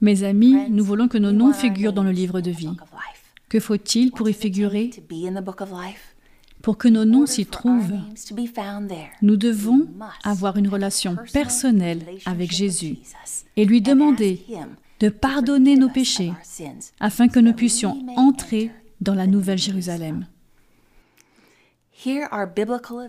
Mes 0.00 0.22
amis, 0.22 0.56
nous 0.70 0.84
voulons 0.84 1.08
que 1.08 1.18
nos 1.18 1.32
noms 1.32 1.52
figurent 1.52 1.92
dans 1.92 2.04
le 2.04 2.12
livre 2.12 2.40
de 2.40 2.50
vie. 2.50 2.70
Que 3.48 3.60
faut-il 3.60 4.12
pour 4.12 4.28
y 4.28 4.34
figurer? 4.34 4.90
Pour 6.62 6.76
que 6.76 6.88
nos 6.88 7.04
noms 7.04 7.26
s'y 7.26 7.46
trouvent, 7.46 7.94
nous 9.22 9.36
devons 9.36 9.88
avoir 10.22 10.56
une 10.56 10.68
relation 10.68 11.16
personnelle 11.32 12.02
avec 12.26 12.52
Jésus 12.52 12.98
et 13.56 13.64
lui 13.64 13.80
demander 13.80 14.44
de 15.00 15.08
pardonner 15.08 15.76
nos 15.76 15.88
péchés 15.88 16.32
afin 17.00 17.28
que 17.28 17.40
nous 17.40 17.52
puissions 17.52 18.04
entrer 18.16 18.70
dans 19.00 19.14
la 19.14 19.26
Nouvelle 19.26 19.58
Jérusalem. 19.58 20.26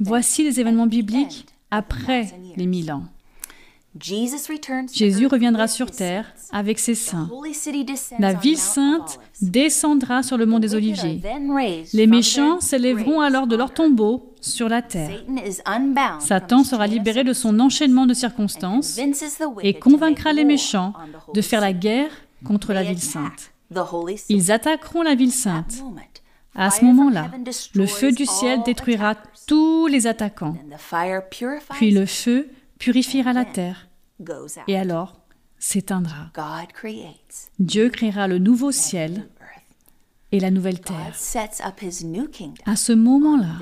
Voici 0.02 0.44
les 0.44 0.60
événements 0.60 0.88
bibliques 0.88 1.46
après 1.72 2.28
les 2.56 2.66
mille 2.66 2.92
ans. 2.92 3.04
Jésus 4.02 5.28
reviendra 5.28 5.68
sur 5.68 5.92
terre 5.92 6.34
avec 6.52 6.80
ses 6.80 6.96
saints. 6.96 7.30
La 8.18 8.34
ville 8.34 8.58
sainte 8.58 9.20
descendra 9.42 10.24
sur 10.24 10.38
le 10.38 10.46
mont 10.46 10.60
des 10.60 10.76
Oliviers. 10.76 11.22
Les 11.94 12.08
méchants 12.08 12.60
s'élèveront 12.60 13.22
alors 13.22 13.48
de 13.48 13.56
leur 13.56 13.74
tombeau 13.74 14.34
sur 14.42 14.70
la 14.70 14.82
terre. 14.82 15.24
Satan 16.20 16.64
sera 16.64 16.88
libéré 16.88 17.24
de 17.24 17.34
son 17.34 17.60
enchaînement 17.60 18.06
de 18.06 18.14
circonstances 18.14 19.00
et 19.62 19.74
convaincra 19.74 20.34
les 20.34 20.46
méchants 20.46 20.94
de 21.34 21.42
faire 21.42 21.62
la 21.62 21.74
guerre 21.74 22.12
contre 22.46 22.74
la 22.74 22.84
ville 22.84 23.02
sainte. 23.02 23.52
Ils 24.30 24.52
attaqueront 24.52 25.02
la 25.02 25.16
ville 25.16 25.32
sainte. 25.32 25.84
À 26.56 26.72
ce 26.72 26.84
moment-là, 26.86 27.30
le 27.76 27.86
feu 27.86 28.12
du 28.12 28.26
ciel 28.26 28.62
détruira 28.64 29.16
tous 29.48 29.88
les 29.88 30.08
attaquants. 30.08 30.56
Puis 31.72 31.92
le 31.92 32.06
feu 32.06 32.50
purifiera 32.80 33.34
la 33.34 33.46
terre 33.46 33.89
et 34.68 34.78
alors 34.78 35.16
s'éteindra. 35.58 36.32
Dieu 37.60 37.90
créera 37.90 38.28
le 38.28 38.40
nouveau 38.40 38.72
ciel 38.72 39.28
et 40.32 40.40
la 40.40 40.52
nouvelle 40.52 40.80
terre. 40.80 41.14
À 42.66 42.76
ce 42.76 42.94
moment-là, 42.94 43.58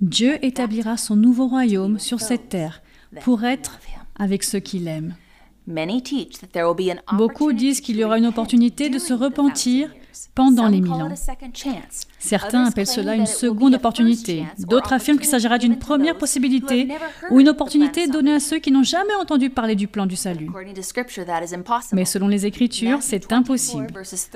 Dieu 0.00 0.44
établira 0.44 0.96
son 0.96 1.16
nouveau 1.16 1.46
royaume 1.46 1.98
sur 1.98 2.20
cette 2.20 2.48
terre 2.48 2.82
pour 3.22 3.44
être 3.44 3.78
avec 4.18 4.42
ceux 4.42 4.60
qu'il 4.60 4.88
aime. 4.88 5.14
Beaucoup 7.12 7.52
disent 7.52 7.80
qu'il 7.80 7.96
y 7.96 8.04
aura 8.04 8.18
une 8.18 8.26
opportunité 8.26 8.88
de 8.88 8.98
se 8.98 9.12
repentir 9.12 9.92
pendant 10.34 10.68
les 10.68 10.80
mille 10.80 10.92
ans. 10.92 11.12
Certains 12.18 12.64
appellent 12.64 12.86
cela 12.86 13.14
une 13.14 13.26
seconde 13.26 13.74
opportunité. 13.74 14.44
D'autres 14.58 14.92
affirment 14.92 15.18
qu'il 15.18 15.28
s'agira 15.28 15.58
d'une 15.58 15.78
première 15.78 16.16
possibilité 16.18 16.88
ou 17.30 17.40
une 17.40 17.48
opportunité 17.48 18.06
donnée 18.06 18.34
à 18.34 18.40
ceux 18.40 18.58
qui 18.58 18.70
n'ont 18.70 18.82
jamais 18.82 19.14
entendu 19.20 19.50
parler 19.50 19.74
du 19.74 19.88
plan 19.88 20.06
du 20.06 20.16
salut. 20.16 20.50
Mais 21.92 22.04
selon 22.04 22.28
les 22.28 22.46
Écritures, 22.46 22.98
c'est 23.00 23.32
impossible. 23.32 23.88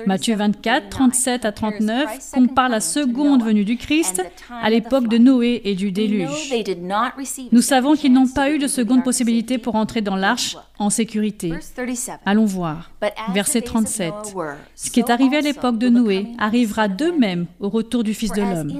Matthieu 0.05 0.35
24, 0.35 0.89
37 0.89 1.45
à 1.45 1.51
39 1.51 2.31
compare 2.33 2.69
la 2.69 2.79
seconde 2.79 3.43
venue 3.43 3.65
du 3.65 3.77
Christ 3.77 4.23
à 4.49 4.69
l'époque 4.69 5.07
de 5.07 5.17
Noé 5.17 5.61
et 5.63 5.75
du 5.75 5.91
déluge. 5.91 6.53
Nous 7.51 7.61
savons 7.61 7.95
qu'ils 7.95 8.13
n'ont 8.13 8.27
pas 8.27 8.51
eu 8.51 8.57
de 8.57 8.67
seconde 8.67 9.03
possibilité 9.03 9.57
pour 9.57 9.75
entrer 9.75 10.01
dans 10.01 10.15
l'arche 10.15 10.57
en 10.79 10.89
sécurité. 10.89 11.53
Allons 12.25 12.45
voir. 12.45 12.91
Verset 13.33 13.61
37. 13.61 14.13
Ce 14.75 14.89
qui 14.89 14.99
est 14.99 15.09
arrivé 15.09 15.37
à 15.37 15.41
l'époque 15.41 15.74
de 15.75 15.89
Noé 15.89 16.27
arrivera 16.37 16.87
de 16.87 17.11
même 17.17 17.45
au 17.59 17.69
retour 17.69 18.03
du 18.03 18.13
Fils 18.13 18.31
de 18.31 18.41
l'homme. 18.41 18.71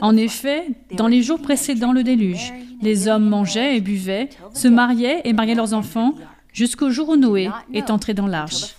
En 0.00 0.16
effet, 0.16 0.68
dans 0.96 1.08
les 1.08 1.22
jours 1.22 1.40
précédant 1.40 1.92
le 1.92 2.02
déluge, 2.02 2.52
les 2.82 3.08
hommes 3.08 3.28
mangeaient 3.28 3.76
et 3.76 3.80
buvaient, 3.80 4.28
se 4.52 4.68
mariaient 4.68 5.22
et 5.24 5.32
mariaient 5.32 5.54
leurs 5.54 5.74
enfants, 5.74 6.14
jusqu'au 6.52 6.90
jour 6.90 7.10
où 7.10 7.16
Noé 7.16 7.50
est 7.72 7.90
entré 7.90 8.14
dans 8.14 8.26
l'arche. 8.26 8.76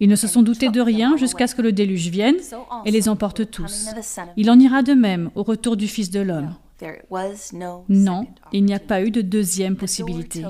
Ils 0.00 0.08
ne 0.08 0.16
se 0.16 0.26
sont 0.26 0.42
doutés 0.42 0.68
de 0.68 0.80
rien 0.80 1.16
jusqu'à 1.16 1.46
ce 1.46 1.54
que 1.54 1.62
le 1.62 1.72
déluge 1.72 2.08
vienne 2.08 2.36
et 2.84 2.90
les 2.90 3.08
emporte 3.08 3.50
tous. 3.50 3.88
Il 4.36 4.50
en 4.50 4.58
ira 4.58 4.82
de 4.82 4.92
même 4.92 5.30
au 5.34 5.42
retour 5.42 5.76
du 5.76 5.86
Fils 5.88 6.10
de 6.10 6.20
l'homme. 6.20 6.54
Non, 7.88 8.26
il 8.52 8.64
n'y 8.64 8.74
a 8.74 8.78
pas 8.78 9.02
eu 9.02 9.10
de 9.10 9.22
deuxième 9.22 9.76
possibilité. 9.76 10.44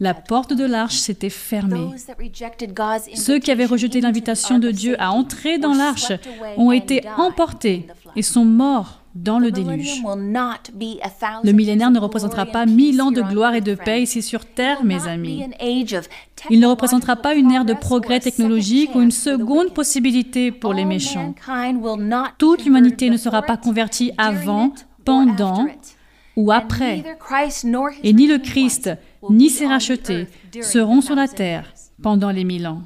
La 0.00 0.12
porte 0.12 0.52
de 0.52 0.64
l'arche 0.64 0.96
s'était 0.96 1.30
fermée. 1.30 1.90
Ceux 3.14 3.38
qui 3.38 3.50
avaient 3.50 3.64
rejeté 3.64 4.00
l'invitation 4.00 4.58
de 4.58 4.70
Dieu 4.70 4.96
à 5.00 5.12
entrer 5.12 5.58
dans 5.58 5.74
l'arche 5.74 6.12
ont 6.56 6.72
été 6.72 7.02
emportés 7.16 7.86
et 8.16 8.22
sont 8.22 8.44
morts 8.44 9.00
dans 9.14 9.38
le 9.38 9.52
déluge. 9.52 10.02
Le 10.02 11.52
millénaire 11.52 11.92
ne 11.92 12.00
représentera 12.00 12.46
pas 12.46 12.66
mille 12.66 13.00
ans 13.00 13.12
de 13.12 13.22
gloire 13.22 13.54
et 13.54 13.60
de 13.60 13.76
paix 13.76 14.02
ici 14.02 14.22
sur 14.22 14.44
Terre, 14.44 14.82
mes 14.84 15.06
amis. 15.06 15.44
Il 16.50 16.58
ne 16.58 16.66
représentera 16.66 17.14
pas 17.14 17.34
une 17.34 17.52
ère 17.52 17.64
de 17.64 17.74
progrès 17.74 18.18
technologique 18.18 18.94
ou 18.96 19.00
une 19.00 19.12
seconde 19.12 19.72
possibilité 19.72 20.50
pour 20.50 20.74
les 20.74 20.84
méchants. 20.84 21.34
Toute 22.38 22.64
l'humanité 22.64 23.10
ne 23.10 23.16
sera 23.16 23.42
pas 23.42 23.56
convertie 23.56 24.10
avant, 24.18 24.72
pendant 25.04 25.66
ou 26.36 26.50
après. 26.50 27.04
Et 28.02 28.12
ni 28.12 28.26
le 28.26 28.38
Christ, 28.38 28.90
ni 29.30 29.50
ses 29.50 29.66
rachetés 29.66 30.26
seront 30.62 31.00
sur 31.00 31.14
la 31.14 31.28
terre 31.28 31.72
pendant 32.02 32.30
les 32.30 32.44
mille 32.44 32.66
ans. 32.66 32.82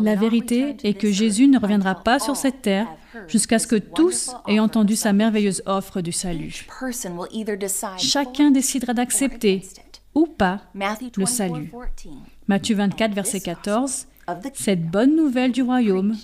La 0.00 0.14
vérité 0.14 0.76
est 0.84 0.94
que 0.94 1.10
Jésus 1.10 1.48
ne 1.48 1.58
reviendra 1.58 1.94
pas 1.94 2.18
sur 2.18 2.36
cette 2.36 2.62
terre 2.62 2.86
jusqu'à 3.28 3.58
ce 3.58 3.66
que 3.66 3.76
tous 3.76 4.30
aient 4.46 4.58
entendu 4.58 4.94
sa 4.94 5.12
merveilleuse 5.12 5.62
offre 5.66 6.00
du 6.00 6.12
salut. 6.12 6.66
Chacun 7.98 8.50
décidera 8.50 8.92
d'accepter 8.92 9.62
ou 10.14 10.26
pas 10.26 10.60
le 11.16 11.26
salut. 11.26 11.72
Matthieu 12.46 12.76
24, 12.76 13.14
verset 13.14 13.40
14. 13.40 14.06
cette 14.54 14.86
bonne 14.90 15.16
nouvelle 15.16 15.52
du 15.52 15.62
royaume 15.62 16.14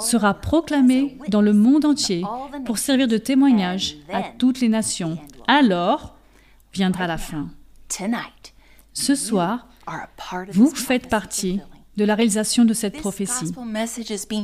sera 0.00 0.34
proclamée 0.34 1.16
dans 1.28 1.40
le 1.40 1.52
monde 1.52 1.84
entier 1.84 2.22
pour 2.66 2.78
servir 2.78 3.08
de 3.08 3.16
témoignage 3.16 3.96
à 4.12 4.22
toutes 4.38 4.60
les 4.60 4.68
nations. 4.68 5.18
Alors 5.46 6.16
viendra 6.72 7.06
la 7.06 7.18
fin. 7.18 7.48
Ce 8.92 9.14
soir, 9.14 9.68
vous 10.52 10.74
faites 10.74 11.08
partie 11.08 11.60
de 11.96 12.04
la 12.04 12.14
réalisation 12.14 12.64
de 12.64 12.74
cette 12.74 12.98
prophétie. 12.98 13.52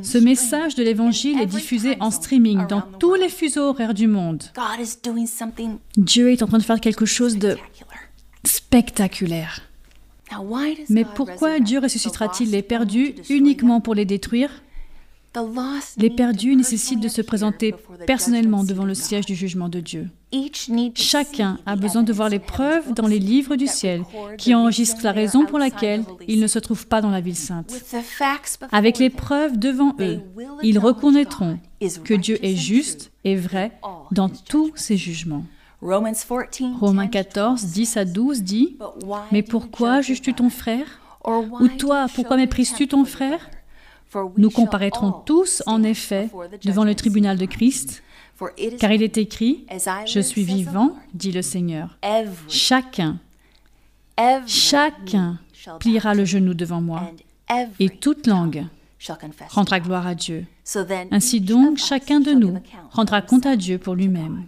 Ce 0.03 0.19
message 0.19 0.75
de 0.77 0.85
l'Évangile 0.85 1.41
est 1.41 1.47
diffusé 1.47 1.97
en 2.01 2.11
streaming 2.11 2.67
dans 2.69 2.83
tous 2.83 3.15
les 3.15 3.29
fuseaux 3.29 3.71
horaires 3.71 3.95
du 3.95 4.07
monde. 4.07 4.45
Dieu 5.97 6.31
est 6.31 6.43
en 6.43 6.47
train 6.47 6.59
de 6.59 6.63
faire 6.63 6.81
quelque 6.81 7.07
chose 7.07 7.39
de 7.39 7.57
spectaculaire. 8.45 9.63
Mais 10.89 11.05
pourquoi 11.05 11.59
Dieu 11.59 11.81
ressuscitera-t-il 11.81 12.51
les 12.51 12.63
perdus 12.63 13.15
uniquement 13.29 13.81
pour 13.81 13.95
les 13.95 14.05
détruire? 14.05 14.51
Les 15.97 16.11
perdus 16.11 16.57
nécessitent 16.57 17.01
de 17.01 17.09
se 17.09 17.23
présenter 17.23 17.75
personnellement 18.07 18.64
devant 18.64 18.85
le 18.85 18.95
siège 18.95 19.27
du 19.27 19.35
jugement 19.35 19.69
de 19.69 19.81
Dieu. 19.81 20.09
Chacun 20.95 21.59
a 21.66 21.77
besoin 21.77 22.03
de 22.03 22.12
voir 22.12 22.29
les 22.29 22.38
preuves 22.38 22.93
dans 22.95 23.07
les 23.07 23.19
livres 23.19 23.57
du 23.57 23.66
ciel 23.66 24.03
qui 24.38 24.55
enregistrent 24.55 25.05
la 25.05 25.12
raison 25.12 25.47
pour 25.47 25.59
laquelle 25.59 26.05
ils 26.27 26.40
ne 26.40 26.47
se 26.47 26.59
trouvent 26.59 26.87
pas 26.87 27.01
dans 27.01 27.11
la 27.11 27.21
ville 27.21 27.37
sainte. 27.37 27.73
Avec 28.73 28.99
les 28.99 29.11
preuves 29.11 29.59
devant 29.59 29.95
eux, 30.01 30.21
ils 30.62 30.79
reconnaîtront 30.79 31.59
que 32.05 32.14
Dieu 32.14 32.45
est 32.45 32.57
juste 32.57 33.12
et 33.25 33.37
vrai 33.37 33.73
dans 34.11 34.29
tous 34.29 34.73
ses 34.75 34.97
jugements. 34.97 35.45
Romains 36.81 37.09
14, 37.09 37.64
10 37.64 37.97
à 37.97 38.05
12 38.05 38.43
dit, 38.43 38.77
Mais 39.33 39.43
pourquoi 39.43 40.01
juges-tu 40.01 40.35
ton 40.35 40.51
frère? 40.51 41.01
Ou 41.25 41.69
toi, 41.69 42.07
pourquoi 42.14 42.37
méprises-tu 42.37 42.88
ton 42.88 43.05
frère? 43.05 43.51
Nous 44.37 44.51
comparaîtrons 44.51 45.12
tous, 45.12 45.62
en 45.66 45.83
effet, 45.83 46.31
devant 46.64 46.85
le 46.85 46.94
tribunal 46.94 47.38
de 47.38 47.46
Christ, 47.46 48.03
car 48.79 48.92
il 48.92 49.03
est 49.03 49.18
écrit, 49.18 49.66
Je 50.07 50.20
suis 50.20 50.44
vivant, 50.44 50.96
dit 51.14 51.33
le 51.33 51.42
Seigneur. 51.42 51.99
Chacun, 52.49 53.18
chacun 54.46 55.38
pliera 55.79 56.14
le 56.14 56.25
genou 56.25 56.55
devant 56.55 56.81
moi, 56.81 57.12
et 57.79 57.88
toute 57.88 58.27
langue 58.27 58.66
rendra 59.49 59.81
gloire 59.81 60.07
à 60.07 60.14
Dieu. 60.14 60.46
Ainsi 61.11 61.40
donc, 61.40 61.79
chacun 61.79 62.20
de 62.20 62.33
nous 62.33 62.59
rendra 62.90 63.23
compte 63.23 63.46
à 63.46 63.57
Dieu 63.57 63.79
pour 63.79 63.94
lui-même. 63.94 64.44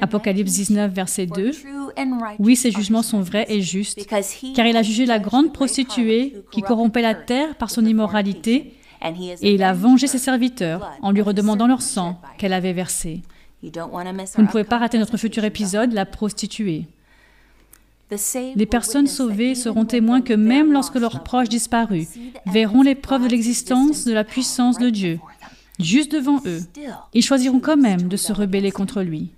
Apocalypse 0.00 0.52
19, 0.52 0.92
verset 0.92 1.26
2. 1.26 1.50
Oui, 2.38 2.54
ces 2.54 2.70
jugements 2.70 3.02
sont 3.02 3.20
vrais 3.20 3.46
et 3.48 3.60
justes, 3.62 4.06
car 4.54 4.66
il 4.66 4.76
a 4.76 4.82
jugé 4.82 5.06
la 5.06 5.18
grande 5.18 5.52
prostituée 5.52 6.36
qui 6.50 6.62
corrompait 6.62 7.02
la 7.02 7.14
terre 7.14 7.56
par 7.56 7.70
son 7.70 7.84
immoralité, 7.84 8.74
et 9.42 9.54
il 9.54 9.62
a 9.62 9.72
vengé 9.72 10.06
ses 10.06 10.18
serviteurs 10.18 10.90
en 11.02 11.12
lui 11.12 11.22
redemandant 11.22 11.66
leur 11.66 11.82
sang 11.82 12.20
qu'elle 12.36 12.52
avait 12.52 12.72
versé. 12.72 13.22
Vous 13.62 13.70
ne 14.42 14.46
pouvez 14.46 14.64
pas 14.64 14.78
rater 14.78 14.98
notre 14.98 15.16
futur 15.16 15.44
épisode, 15.44 15.92
la 15.92 16.06
prostituée. 16.06 16.86
Les 18.56 18.66
personnes 18.66 19.06
sauvées 19.06 19.54
seront 19.54 19.84
témoins 19.84 20.22
que 20.22 20.32
même 20.32 20.72
lorsque 20.72 20.94
leurs 20.94 21.22
proches 21.22 21.48
disparus 21.48 22.08
verront 22.46 22.82
les 22.82 22.94
preuves 22.94 23.24
de 23.24 23.28
l'existence 23.28 24.04
de 24.04 24.12
la 24.12 24.24
puissance 24.24 24.78
de 24.78 24.88
Dieu, 24.88 25.20
juste 25.78 26.12
devant 26.12 26.40
eux, 26.46 26.60
ils 27.12 27.22
choisiront 27.22 27.60
quand 27.60 27.76
même 27.76 28.08
de 28.08 28.16
se 28.16 28.32
rebeller 28.32 28.70
contre 28.70 29.02
lui. 29.02 29.30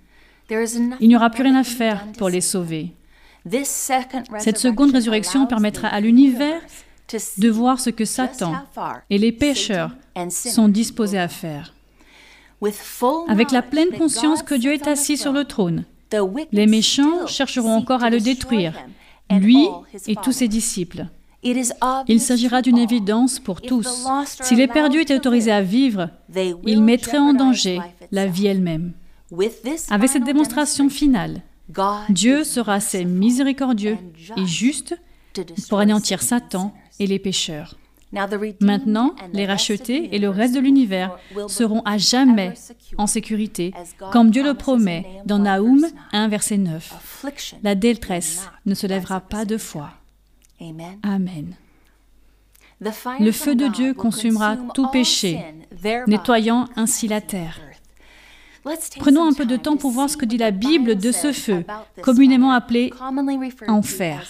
Il 0.49 1.07
n'y 1.07 1.15
aura 1.15 1.29
plus 1.29 1.43
rien 1.43 1.55
à 1.55 1.63
faire 1.63 2.05
pour 2.17 2.29
les 2.29 2.41
sauver. 2.41 2.93
Cette 3.63 4.57
seconde 4.57 4.91
résurrection 4.91 5.47
permettra 5.47 5.87
à 5.87 5.99
l'univers 5.99 6.61
de 7.37 7.49
voir 7.49 7.79
ce 7.79 7.89
que 7.89 8.05
Satan 8.05 8.53
et 9.09 9.17
les 9.17 9.31
pécheurs 9.31 9.95
sont 10.29 10.67
disposés 10.67 11.19
à 11.19 11.27
faire. 11.27 11.73
Avec 13.27 13.51
la 13.51 13.61
pleine 13.61 13.91
conscience 13.97 14.43
que 14.43 14.55
Dieu 14.55 14.73
est 14.73 14.87
assis 14.87 15.17
sur 15.17 15.31
le 15.31 15.45
trône, 15.45 15.85
les 16.51 16.67
méchants 16.67 17.25
chercheront 17.27 17.75
encore 17.75 18.03
à 18.03 18.09
le 18.09 18.19
détruire, 18.19 18.73
lui 19.31 19.67
et 20.07 20.15
tous 20.15 20.31
ses 20.31 20.47
disciples. 20.47 21.05
Il 21.43 22.21
s'agira 22.21 22.61
d'une 22.61 22.77
évidence 22.77 23.39
pour 23.39 23.61
tous. 23.61 24.07
Si 24.25 24.55
les 24.55 24.67
perdus 24.67 25.01
étaient 25.01 25.15
autorisés 25.15 25.51
à 25.51 25.61
vivre, 25.61 26.09
ils 26.67 26.83
mettraient 26.83 27.17
en 27.17 27.33
danger 27.33 27.79
la 28.11 28.27
vie 28.27 28.47
elle-même. 28.47 28.93
Avec 29.89 30.09
cette 30.09 30.23
démonstration 30.23 30.89
finale, 30.89 31.41
Dieu 32.09 32.43
sera 32.43 32.75
assez 32.75 33.05
miséricordieux 33.05 33.97
et 34.35 34.45
juste 34.45 34.99
pour 35.69 35.79
anéantir 35.79 36.21
Satan 36.21 36.73
et 36.99 37.07
les 37.07 37.19
pécheurs. 37.19 37.77
Maintenant, 38.59 39.15
les 39.31 39.45
rachetés 39.45 40.13
et 40.13 40.19
le 40.19 40.29
reste 40.29 40.53
de 40.53 40.59
l'univers 40.59 41.17
seront 41.47 41.81
à 41.85 41.97
jamais 41.97 42.53
en 42.97 43.07
sécurité, 43.07 43.73
comme 44.11 44.31
Dieu 44.31 44.43
le 44.43 44.53
promet 44.53 45.21
dans 45.25 45.39
Naoum 45.39 45.85
1, 46.11 46.27
verset 46.27 46.57
9. 46.57 47.25
La 47.63 47.75
détresse 47.75 48.49
ne 48.65 48.75
se 48.75 48.85
lèvera 48.85 49.21
pas 49.21 49.45
deux 49.45 49.57
fois. 49.57 49.91
Amen. 51.03 51.55
Le 52.81 53.31
feu 53.31 53.55
de 53.55 53.67
Dieu 53.67 53.93
consumera 53.93 54.57
tout 54.73 54.89
péché, 54.89 55.39
nettoyant 56.07 56.67
ainsi 56.75 57.07
la 57.07 57.21
terre. 57.21 57.61
Prenons 58.99 59.27
un 59.27 59.33
peu 59.33 59.45
de 59.45 59.55
temps 59.55 59.77
pour 59.77 59.91
voir 59.91 60.09
ce 60.09 60.17
que 60.17 60.25
dit 60.25 60.37
la 60.37 60.51
Bible 60.51 60.95
de 60.95 61.11
ce 61.11 61.31
feu, 61.31 61.63
communément 62.01 62.51
appelé 62.51 62.91
enfer. 63.67 64.23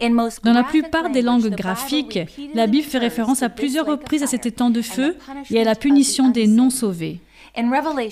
Dans 0.00 0.52
la 0.52 0.64
plupart 0.64 1.10
des 1.10 1.22
langues 1.22 1.50
graphiques, 1.50 2.18
la 2.54 2.66
Bible 2.66 2.86
fait 2.86 2.98
référence 2.98 3.42
à 3.42 3.48
plusieurs 3.48 3.86
reprises 3.86 4.22
à 4.22 4.26
cet 4.26 4.46
étang 4.46 4.70
de 4.70 4.82
feu 4.82 5.16
et 5.50 5.60
à 5.60 5.64
la 5.64 5.74
punition 5.74 6.30
des 6.30 6.46
non-sauvés. 6.46 7.20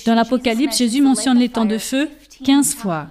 Dans 0.05 0.15
l'Apocalypse, 0.15 0.79
Jésus 0.79 1.01
mentionne 1.01 1.39
l'étang 1.39 1.65
de 1.65 1.79
feu 1.79 2.11
15 2.45 2.75
fois. 2.75 3.07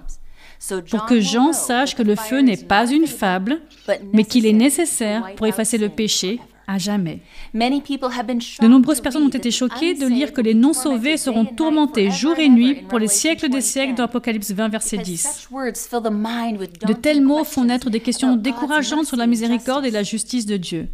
pour 0.90 1.06
que 1.06 1.20
Jean 1.20 1.52
sache 1.52 1.94
que 1.94 2.02
le 2.02 2.16
feu 2.16 2.40
n'est 2.40 2.56
pas 2.56 2.90
une 2.90 3.06
fable, 3.06 3.60
mais 4.12 4.24
qu'il 4.24 4.46
est 4.46 4.52
nécessaire 4.52 5.34
pour 5.36 5.46
effacer 5.46 5.78
le 5.78 5.88
péché 5.88 6.40
à 6.68 6.78
jamais. 6.78 7.20
De 7.54 8.66
nombreuses 8.68 9.00
personnes 9.00 9.24
ont 9.24 9.28
été 9.28 9.50
choquées 9.50 9.94
de 9.94 10.06
lire 10.06 10.32
que 10.32 10.42
les 10.42 10.54
non-sauvés 10.54 11.16
seront 11.16 11.46
tourmentés 11.46 12.10
jour 12.10 12.38
et 12.38 12.48
nuit 12.48 12.82
pour 12.88 12.98
les 12.98 13.08
siècles 13.08 13.48
des 13.48 13.62
siècles 13.62 13.94
dans 13.94 14.04
Apocalypse 14.04 14.52
20, 14.52 14.68
verset 14.68 14.98
10. 14.98 15.48
De 15.50 16.92
tels 16.92 17.22
mots 17.22 17.44
font 17.44 17.64
naître 17.64 17.88
des 17.90 18.00
questions 18.00 18.36
décourageantes 18.36 19.06
sur 19.06 19.16
la 19.16 19.26
miséricorde 19.26 19.86
et 19.86 19.90
la 19.90 20.02
justice. 20.02 20.28
de 20.46 20.56
Dieu. 20.56 20.88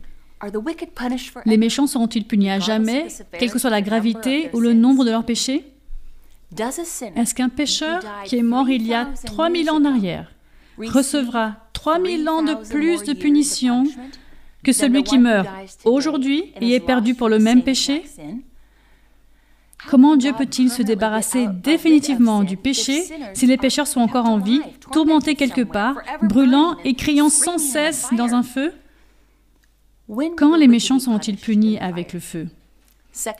Les 1.44 1.56
méchants 1.56 1.86
seront-ils 1.86 2.24
punis 2.24 2.50
à 2.50 2.60
jamais, 2.60 3.08
quelle 3.38 3.50
que 3.50 3.58
soit 3.58 3.70
la 3.70 3.82
gravité 3.82 4.50
ou 4.52 4.60
le 4.60 4.72
nombre 4.72 5.04
de 5.04 5.10
leurs 5.10 5.24
péchés? 5.24 5.64
Est-ce 7.16 7.34
qu'un 7.34 7.48
pécheur 7.48 8.00
qui 8.24 8.36
est 8.36 8.42
mort 8.42 8.68
il 8.68 8.86
y 8.86 8.94
a 8.94 9.08
3000 9.26 9.70
ans 9.70 9.76
en 9.76 9.84
arrière 9.84 10.30
recevra 10.78 11.56
3000 11.72 12.28
ans 12.28 12.42
de 12.42 12.54
plus 12.68 13.02
de 13.02 13.12
punition 13.12 13.84
que 14.64 14.72
celui 14.72 15.04
qui 15.04 15.18
meurt 15.18 15.48
aujourd'hui 15.84 16.52
et 16.60 16.72
est 16.72 16.80
perdu 16.80 17.14
pour 17.14 17.28
le 17.28 17.38
même 17.38 17.62
péché 17.62 18.02
Comment 19.88 20.16
Dieu 20.16 20.32
peut-il 20.32 20.70
se 20.70 20.82
débarrasser 20.82 21.46
définitivement 21.62 22.42
du 22.42 22.56
péché 22.56 23.04
si 23.34 23.46
les 23.46 23.58
pécheurs 23.58 23.86
sont 23.86 24.00
encore 24.00 24.26
en 24.26 24.38
vie, 24.38 24.60
tourmentés 24.92 25.34
quelque 25.34 25.60
part, 25.60 25.96
brûlant 26.22 26.76
et 26.84 26.94
criant 26.94 27.28
sans 27.28 27.58
cesse 27.58 28.08
dans 28.16 28.34
un 28.34 28.42
feu? 28.42 28.72
Quand 30.36 30.56
les 30.56 30.68
méchants 30.68 30.98
seront-ils 30.98 31.36
punis 31.36 31.78
avec 31.78 32.12
le 32.12 32.20
feu? 32.20 32.48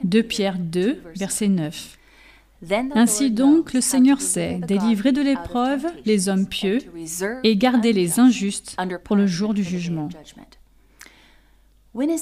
2 0.05 0.23
Pierre 0.23 0.59
2, 0.59 1.03
verset 1.17 1.49
9. 1.49 1.99
Ainsi 2.95 3.31
donc, 3.31 3.73
le 3.73 3.81
Seigneur 3.81 4.21
sait 4.21 4.61
délivrer 4.67 5.13
de 5.13 5.21
l'épreuve 5.21 5.87
les 6.05 6.29
hommes 6.29 6.47
pieux 6.47 6.79
et 7.43 7.57
garder 7.57 7.93
les 7.93 8.21
injustes 8.21 8.77
pour 9.03 9.17
le 9.17 9.27
jour 9.27 9.55
du 9.55 9.65
jugement. 9.65 10.09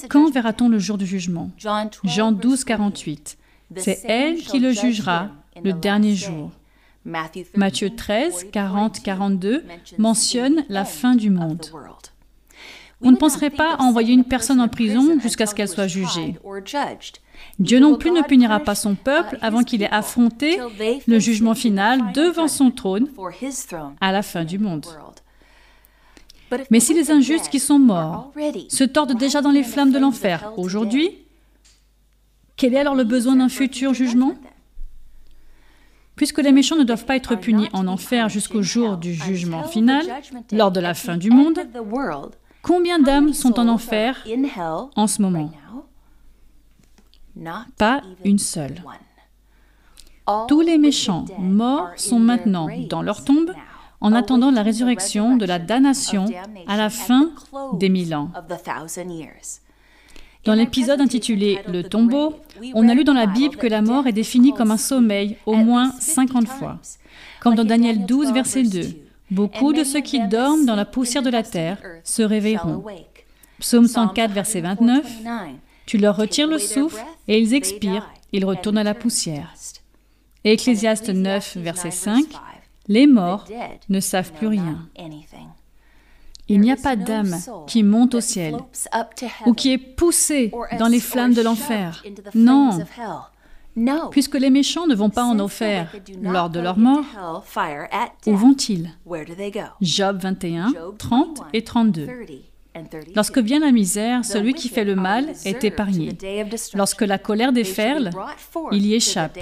Quand 0.08 0.30
verra-t-on 0.30 0.68
le 0.68 0.78
jour 0.78 0.98
du 0.98 1.06
jugement? 1.06 1.50
Jean 2.04 2.32
12, 2.32 2.64
48. 2.64 3.38
C'est 3.76 4.00
elle 4.04 4.36
qui 4.36 4.58
le 4.58 4.72
jugera 4.72 5.30
le 5.62 5.72
dernier 5.72 6.14
jour. 6.14 6.50
Matthieu 7.04 7.90
13, 7.94 8.46
40, 8.52 9.02
42 9.02 9.64
mentionne 9.98 10.64
la 10.68 10.84
fin 10.84 11.14
du 11.16 11.30
monde. 11.30 11.66
On 13.04 13.10
ne 13.10 13.16
penserait 13.16 13.50
pas 13.50 13.74
à 13.74 13.82
envoyer 13.82 14.14
une 14.14 14.24
personne 14.24 14.60
en 14.60 14.68
prison 14.68 15.18
jusqu'à 15.20 15.46
ce 15.46 15.54
qu'elle 15.54 15.68
soit 15.68 15.88
jugée. 15.88 16.36
Dieu 17.58 17.80
non 17.80 17.96
plus 17.96 18.12
ne 18.12 18.22
punira 18.22 18.60
pas 18.60 18.76
son 18.76 18.94
peuple 18.94 19.38
avant 19.40 19.64
qu'il 19.64 19.82
ait 19.82 19.90
affronté 19.90 20.58
le 21.08 21.18
jugement 21.18 21.54
final 21.54 22.12
devant 22.12 22.46
son 22.46 22.70
trône 22.70 23.08
à 24.00 24.12
la 24.12 24.22
fin 24.22 24.44
du 24.44 24.58
monde. 24.58 24.86
Mais 26.70 26.80
si 26.80 26.94
les 26.94 27.10
injustes 27.10 27.48
qui 27.48 27.60
sont 27.60 27.78
morts 27.78 28.32
se 28.68 28.84
tordent 28.84 29.16
déjà 29.16 29.40
dans 29.40 29.50
les 29.50 29.62
flammes 29.62 29.92
de 29.92 29.98
l'enfer 29.98 30.52
aujourd'hui, 30.56 31.10
quel 32.56 32.74
est 32.74 32.78
alors 32.78 32.94
le 32.94 33.04
besoin 33.04 33.36
d'un 33.36 33.48
futur 33.48 33.94
jugement? 33.94 34.34
Puisque 36.16 36.38
les 36.38 36.52
méchants 36.52 36.76
ne 36.76 36.84
doivent 36.84 37.06
pas 37.06 37.16
être 37.16 37.36
punis 37.36 37.68
en 37.72 37.86
enfer 37.88 38.28
jusqu'au 38.28 38.62
jour 38.62 38.96
du 38.96 39.14
jugement 39.14 39.64
final, 39.64 40.06
lors 40.52 40.70
de 40.70 40.80
la 40.80 40.94
fin 40.94 41.16
du 41.16 41.30
monde, 41.30 41.58
Combien 42.62 43.00
d'âmes 43.00 43.32
sont 43.32 43.58
en 43.58 43.66
enfer 43.66 44.24
en 44.94 45.06
ce 45.08 45.20
moment? 45.20 45.50
Pas 47.76 48.02
une 48.24 48.38
seule. 48.38 48.82
Tous 50.46 50.60
les 50.60 50.78
méchants 50.78 51.24
morts 51.38 51.90
sont 51.96 52.20
maintenant 52.20 52.68
dans 52.88 53.02
leur 53.02 53.24
tombe 53.24 53.52
en 54.02 54.12
attendant 54.12 54.50
la 54.50 54.62
résurrection 54.62 55.36
de 55.36 55.46
la 55.46 55.58
damnation 55.58 56.26
à 56.66 56.76
la 56.76 56.90
fin 56.90 57.30
des 57.74 57.88
mille 57.88 58.14
ans. 58.14 58.30
Dans 60.44 60.54
l'épisode 60.54 61.00
intitulé 61.00 61.60
Le 61.68 61.82
tombeau, 61.82 62.34
on 62.74 62.88
a 62.88 62.94
lu 62.94 63.04
dans 63.04 63.14
la 63.14 63.26
Bible 63.26 63.56
que 63.56 63.68
la 63.68 63.80
mort 63.80 64.06
est 64.08 64.12
définie 64.12 64.52
comme 64.52 64.72
un 64.72 64.76
sommeil 64.76 65.36
au 65.46 65.54
moins 65.54 65.92
50 65.92 66.48
fois. 66.48 66.78
Comme 67.40 67.54
dans 67.54 67.64
Daniel 67.64 68.04
12, 68.04 68.32
verset 68.32 68.64
2, 68.64 68.80
Beaucoup 69.30 69.72
de 69.72 69.82
ceux 69.82 70.00
qui 70.00 70.20
dorment 70.28 70.66
dans 70.66 70.74
la 70.74 70.84
poussière 70.84 71.22
de 71.22 71.30
la 71.30 71.42
terre 71.42 71.78
se 72.04 72.22
réveilleront. 72.22 72.84
Psaume 73.60 73.86
104, 73.86 74.30
verset 74.30 74.60
29, 74.60 75.06
Tu 75.86 75.96
leur 75.96 76.16
retires 76.16 76.48
le 76.48 76.58
souffle 76.58 77.02
et 77.28 77.40
ils 77.40 77.54
expirent, 77.54 78.10
ils 78.32 78.44
retournent 78.44 78.76
à 78.76 78.84
la 78.84 78.92
poussière. 78.92 79.54
Ecclésiaste 80.44 81.08
9, 81.08 81.56
verset 81.58 81.92
5, 81.92 82.24
Les 82.92 83.06
morts 83.06 83.46
ne 83.88 84.00
savent 84.00 84.32
plus 84.32 84.48
rien. 84.48 84.86
Il 86.46 86.60
n'y 86.60 86.70
a 86.70 86.76
pas 86.76 86.94
d'âme 86.94 87.34
qui 87.66 87.82
monte 87.82 88.14
au 88.14 88.20
ciel 88.20 88.54
ou 89.46 89.54
qui 89.54 89.72
est 89.72 89.78
poussée 89.78 90.52
dans 90.78 90.88
les 90.88 91.00
flammes 91.00 91.32
de 91.32 91.40
l'enfer. 91.40 92.04
Non. 92.34 92.78
Puisque 94.10 94.34
les 94.34 94.50
méchants 94.50 94.86
ne 94.86 94.94
vont 94.94 95.08
pas 95.08 95.24
en 95.24 95.38
enfer 95.38 95.90
lors 96.20 96.50
de 96.50 96.60
leur 96.60 96.76
mort, 96.76 97.06
où 98.26 98.36
vont-ils? 98.36 98.90
Job 99.80 100.18
21, 100.20 100.74
30 100.98 101.44
et 101.54 101.64
32. 101.64 102.06
Lorsque 103.14 103.38
vient 103.38 103.60
la 103.60 103.72
misère, 103.72 104.24
celui 104.24 104.54
qui 104.54 104.68
fait 104.68 104.84
le 104.84 104.94
mal 104.94 105.32
est 105.44 105.64
épargné. 105.64 106.16
Lorsque 106.74 107.02
la 107.02 107.18
colère 107.18 107.52
déferle, 107.52 108.10
il 108.72 108.86
y 108.86 108.94
échappe. 108.94 109.38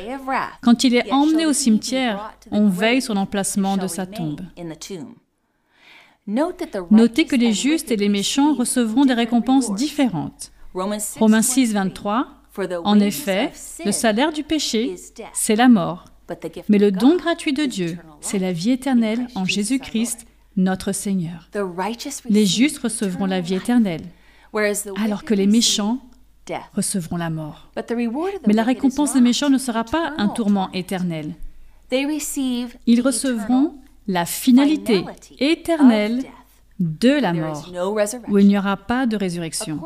Quand 0.62 0.84
il 0.84 0.94
est 0.94 1.12
emmené 1.12 1.46
au 1.46 1.52
cimetière, 1.52 2.34
on 2.50 2.68
veille 2.68 3.02
sur 3.02 3.14
l'emplacement 3.14 3.76
de 3.76 3.86
sa 3.86 4.06
tombe. 4.06 4.40
Notez 6.26 7.24
que 7.24 7.36
les 7.36 7.52
justes 7.52 7.90
et 7.90 7.96
les 7.96 8.08
méchants 8.08 8.54
recevront 8.54 9.04
des 9.04 9.14
récompenses 9.14 9.74
différentes. 9.74 10.52
Romains 10.74 11.42
6, 11.42 11.72
23. 11.72 12.28
En 12.84 13.00
effet, 13.00 13.52
le 13.84 13.92
salaire 13.92 14.32
du 14.32 14.42
péché, 14.42 14.96
c'est 15.32 15.56
la 15.56 15.68
mort. 15.68 16.04
Mais 16.68 16.78
le 16.78 16.92
don 16.92 17.16
gratuit 17.16 17.52
de 17.52 17.64
Dieu, 17.64 17.98
c'est 18.20 18.38
la 18.38 18.52
vie 18.52 18.70
éternelle 18.70 19.26
en 19.34 19.44
Jésus-Christ, 19.44 20.26
notre 20.60 20.92
Seigneur. 20.92 21.48
Les 22.28 22.46
justes 22.46 22.78
recevront 22.78 23.26
la 23.26 23.40
vie 23.40 23.54
éternelle, 23.54 24.02
alors 24.96 25.24
que 25.24 25.34
les 25.34 25.46
méchants 25.46 25.98
recevront 26.74 27.16
la 27.16 27.30
mort. 27.30 27.70
Mais 28.46 28.54
la 28.54 28.64
récompense 28.64 29.14
des 29.14 29.20
méchants 29.20 29.50
ne 29.50 29.58
sera 29.58 29.84
pas 29.84 30.14
un 30.18 30.28
tourment 30.28 30.70
éternel. 30.72 31.34
Ils 31.92 33.00
recevront 33.00 33.74
la 34.06 34.24
finalité 34.24 35.04
éternelle 35.38 36.24
de 36.80 37.10
la 37.10 37.34
mort, 37.34 37.70
où 38.28 38.38
il 38.38 38.48
n'y 38.48 38.56
aura 38.56 38.76
pas 38.76 39.06
de 39.06 39.16
résurrection. 39.16 39.80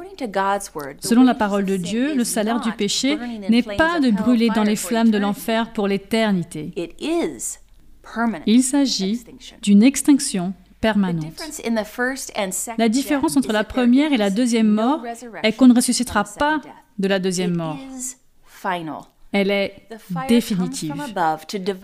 Selon 1.00 1.24
la 1.24 1.34
parole 1.34 1.64
de 1.64 1.76
Dieu, 1.76 2.14
le 2.14 2.24
salaire 2.24 2.60
du 2.60 2.70
péché 2.72 3.18
n'est 3.48 3.62
pas 3.62 4.00
de 4.00 4.10
brûler 4.10 4.48
dans 4.54 4.62
les 4.62 4.76
flammes 4.76 5.10
de 5.10 5.18
l'enfer 5.18 5.72
pour 5.72 5.88
l'éternité. 5.88 6.72
Il 8.46 8.62
s'agit 8.62 9.24
d'une 9.62 9.82
extinction 9.82 10.54
permanente. 10.84 11.42
La 12.76 12.88
différence 12.90 13.38
entre 13.38 13.52
la 13.52 13.64
première 13.64 14.12
et 14.12 14.18
la 14.18 14.28
deuxième 14.28 14.68
mort 14.68 15.02
est 15.42 15.52
qu'on 15.52 15.66
ne 15.66 15.74
ressuscitera 15.74 16.24
pas 16.24 16.60
de 16.98 17.08
la 17.08 17.18
deuxième 17.18 17.56
mort. 17.56 17.78
Elle 19.34 19.50
est 19.50 19.74
définitive. 20.28 20.94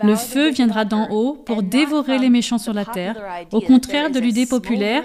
Le 0.03 0.15
feu 0.15 0.51
viendra 0.51 0.85
d'en 0.85 1.09
haut 1.11 1.33
pour 1.33 1.63
dévorer 1.63 2.17
les 2.17 2.29
méchants 2.29 2.57
sur 2.57 2.73
la 2.73 2.85
terre, 2.85 3.17
au 3.51 3.59
contraire 3.59 4.09
de 4.09 4.19
l'idée 4.19 4.45
populaire 4.45 5.03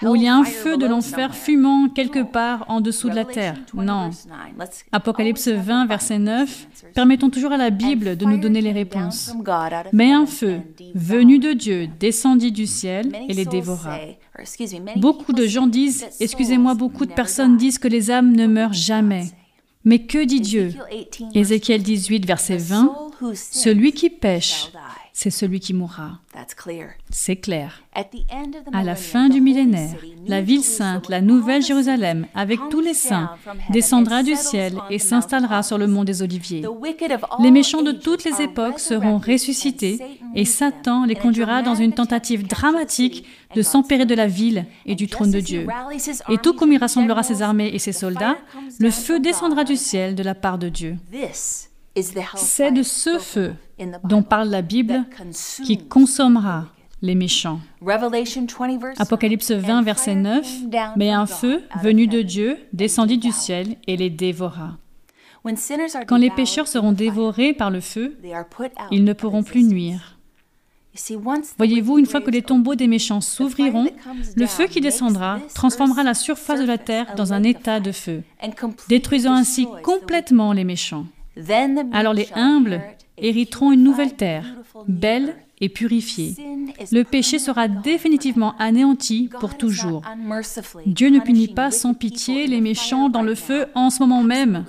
où 0.00 0.16
il 0.16 0.22
y 0.22 0.28
a 0.28 0.34
un 0.34 0.44
feu 0.44 0.78
de 0.78 0.86
l'enfer 0.86 1.34
fumant 1.34 1.90
quelque 1.90 2.22
part 2.22 2.64
en 2.68 2.80
dessous 2.80 3.10
de 3.10 3.14
la 3.14 3.26
terre. 3.26 3.56
Non. 3.74 4.08
Apocalypse 4.90 5.48
20, 5.48 5.84
verset 5.86 6.18
9, 6.18 6.66
permettons 6.94 7.28
toujours 7.28 7.52
à 7.52 7.58
la 7.58 7.68
Bible 7.68 8.16
de 8.16 8.24
nous 8.24 8.38
donner 8.38 8.62
les 8.62 8.72
réponses. 8.72 9.34
Mais 9.92 10.12
un 10.12 10.24
feu, 10.24 10.62
venu 10.94 11.38
de 11.38 11.52
Dieu, 11.52 11.88
descendit 12.00 12.52
du 12.52 12.66
ciel 12.66 13.12
et 13.28 13.34
les 13.34 13.44
dévora. 13.44 13.98
Beaucoup 14.96 15.34
de 15.34 15.46
gens 15.46 15.66
disent, 15.66 16.06
excusez-moi, 16.20 16.74
beaucoup 16.74 17.04
de 17.04 17.12
personnes 17.12 17.58
disent 17.58 17.78
que 17.78 17.88
les 17.88 18.10
âmes 18.10 18.34
ne 18.34 18.46
meurent 18.46 18.72
jamais. 18.72 19.26
Mais 19.84 20.00
que 20.00 20.24
dit 20.24 20.40
Dieu? 20.40 20.72
Ézéchiel 21.34 21.82
18, 21.82 22.24
verset 22.26 22.56
20, 22.56 23.10
Celui 23.34 23.92
qui 23.92 24.10
pêche, 24.10 24.70
c'est 25.12 25.30
celui 25.30 25.60
qui 25.60 25.74
mourra. 25.74 26.20
C'est 27.10 27.36
clair. 27.36 27.82
À 28.72 28.82
la 28.82 28.94
fin 28.94 29.28
du 29.28 29.40
millénaire, 29.40 29.96
la 30.26 30.40
ville 30.40 30.64
sainte, 30.64 31.08
la 31.08 31.20
nouvelle 31.20 31.62
Jérusalem, 31.62 32.26
avec 32.34 32.58
tous 32.70 32.80
les 32.80 32.94
saints, 32.94 33.30
descendra 33.70 34.22
du 34.22 34.34
ciel 34.34 34.74
et 34.90 34.98
s'installera 34.98 35.62
sur 35.62 35.76
le 35.76 35.86
mont 35.86 36.04
des 36.04 36.22
Oliviers. 36.22 36.64
Les 37.40 37.50
méchants 37.50 37.82
de 37.82 37.92
toutes 37.92 38.24
les 38.24 38.40
époques 38.40 38.80
seront 38.80 39.18
ressuscités 39.18 39.98
et 40.34 40.44
Satan 40.44 41.04
les 41.04 41.16
conduira 41.16 41.62
dans 41.62 41.74
une 41.74 41.92
tentative 41.92 42.46
dramatique 42.46 43.26
de 43.54 43.62
s'empérer 43.62 44.06
de 44.06 44.14
la 44.14 44.26
ville 44.26 44.66
et 44.86 44.94
du 44.94 45.08
trône 45.08 45.30
de 45.30 45.40
Dieu. 45.40 45.66
Et 46.30 46.38
tout 46.38 46.54
comme 46.54 46.72
il 46.72 46.78
rassemblera 46.78 47.22
ses 47.22 47.42
armées 47.42 47.70
et 47.74 47.78
ses 47.78 47.92
soldats, 47.92 48.38
le 48.78 48.90
feu 48.90 49.20
descendra 49.20 49.64
du 49.64 49.76
ciel 49.76 50.14
de 50.14 50.22
la 50.22 50.34
part 50.34 50.58
de 50.58 50.70
Dieu. 50.70 50.96
C'est 52.36 52.72
de 52.72 52.82
ce 52.82 53.18
feu 53.18 53.54
dont 54.04 54.22
parle 54.22 54.48
la 54.48 54.62
Bible 54.62 55.04
qui 55.64 55.78
consommera 55.78 56.66
les 57.02 57.14
méchants. 57.14 57.60
Apocalypse 58.98 59.50
20, 59.50 59.82
verset 59.82 60.14
9, 60.14 60.46
Mais 60.96 61.10
un 61.10 61.26
feu 61.26 61.62
venu 61.82 62.06
de 62.06 62.22
Dieu 62.22 62.58
descendit 62.72 63.18
du 63.18 63.32
ciel 63.32 63.76
et 63.86 63.96
les 63.96 64.10
dévora. 64.10 64.78
Quand 66.06 66.16
les 66.16 66.30
pécheurs 66.30 66.68
seront 66.68 66.92
dévorés 66.92 67.52
par 67.52 67.70
le 67.70 67.80
feu, 67.80 68.16
ils 68.90 69.04
ne 69.04 69.12
pourront 69.12 69.42
plus 69.42 69.64
nuire. 69.64 70.18
Voyez-vous, 71.56 71.98
une 71.98 72.06
fois 72.06 72.20
que 72.20 72.30
les 72.30 72.42
tombeaux 72.42 72.74
des 72.74 72.86
méchants 72.86 73.22
s'ouvriront, 73.22 73.88
le 74.36 74.46
feu 74.46 74.66
qui 74.66 74.80
descendra 74.80 75.40
transformera 75.54 76.02
la 76.02 76.14
surface 76.14 76.60
de 76.60 76.66
la 76.66 76.78
terre 76.78 77.14
dans 77.16 77.32
un 77.32 77.42
état 77.42 77.80
de 77.80 77.92
feu, 77.92 78.22
détruisant 78.88 79.32
ainsi 79.32 79.66
complètement 79.82 80.52
les 80.52 80.64
méchants. 80.64 81.06
Alors 81.92 82.12
les 82.12 82.28
humbles 82.34 82.82
hériteront 83.22 83.72
une 83.72 83.82
nouvelle 83.82 84.14
terre, 84.14 84.44
belle 84.88 85.34
et 85.60 85.68
purifiée. 85.68 86.34
Le 86.90 87.04
péché 87.04 87.38
sera 87.38 87.68
définitivement 87.68 88.54
anéanti 88.58 89.30
pour 89.40 89.56
toujours. 89.56 90.02
Dieu 90.86 91.08
ne 91.08 91.20
punit 91.20 91.48
pas 91.48 91.70
sans 91.70 91.94
pitié 91.94 92.46
les 92.46 92.60
méchants 92.60 93.08
dans 93.08 93.22
le 93.22 93.34
feu 93.34 93.66
en 93.74 93.90
ce 93.90 94.00
moment 94.00 94.22
même. 94.22 94.64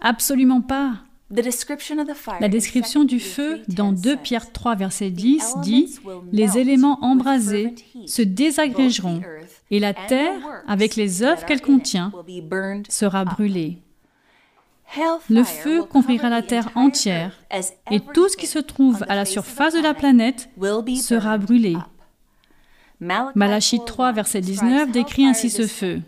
Absolument 0.00 0.62
pas. 0.62 0.94
La 2.40 2.48
description 2.48 3.04
du 3.04 3.18
feu 3.18 3.60
dans 3.68 3.92
2 3.92 4.16
Pierre 4.16 4.52
3, 4.52 4.74
verset 4.74 5.10
10 5.10 5.56
dit 5.62 5.94
Les 6.30 6.58
éléments 6.58 6.98
embrasés 7.02 7.74
se 8.06 8.20
désagrégeront 8.20 9.22
et 9.70 9.80
la 9.80 9.94
terre, 9.94 10.62
avec 10.66 10.96
les 10.96 11.22
œuvres 11.22 11.46
qu'elle 11.46 11.62
contient, 11.62 12.12
sera 12.90 13.24
brûlée. 13.24 13.78
Le 15.30 15.44
feu 15.44 15.84
couvrira 15.84 16.28
la 16.28 16.42
terre 16.42 16.70
entière 16.74 17.38
et 17.90 18.00
tout 18.00 18.28
ce 18.28 18.36
qui 18.36 18.46
se 18.46 18.58
trouve 18.58 19.04
à 19.08 19.16
la 19.16 19.24
surface 19.24 19.74
de 19.74 19.80
la 19.80 19.94
planète 19.94 20.50
sera 20.96 21.38
brûlé. 21.38 21.76
Malachie 23.34 23.80
3, 23.84 24.12
verset 24.12 24.40
19 24.40 24.90
décrit 24.92 25.26
ainsi 25.26 25.50
ce 25.50 25.66
feu. 25.66 26.02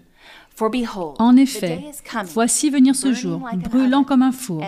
En 1.18 1.36
effet, 1.36 1.84
voici 2.26 2.70
venir 2.70 2.94
ce 2.94 3.12
jour, 3.12 3.40
brûlant 3.56 4.04
comme 4.04 4.22
un 4.22 4.30
four. 4.30 4.62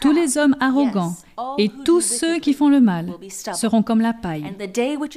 Tous 0.00 0.12
les 0.12 0.38
hommes 0.38 0.54
arrogants 0.60 1.16
et 1.58 1.70
tous 1.84 2.00
ceux 2.00 2.38
qui 2.38 2.52
font 2.52 2.68
le 2.68 2.80
mal 2.80 3.12
seront 3.54 3.82
comme 3.82 4.00
la 4.00 4.12
paille. 4.12 4.44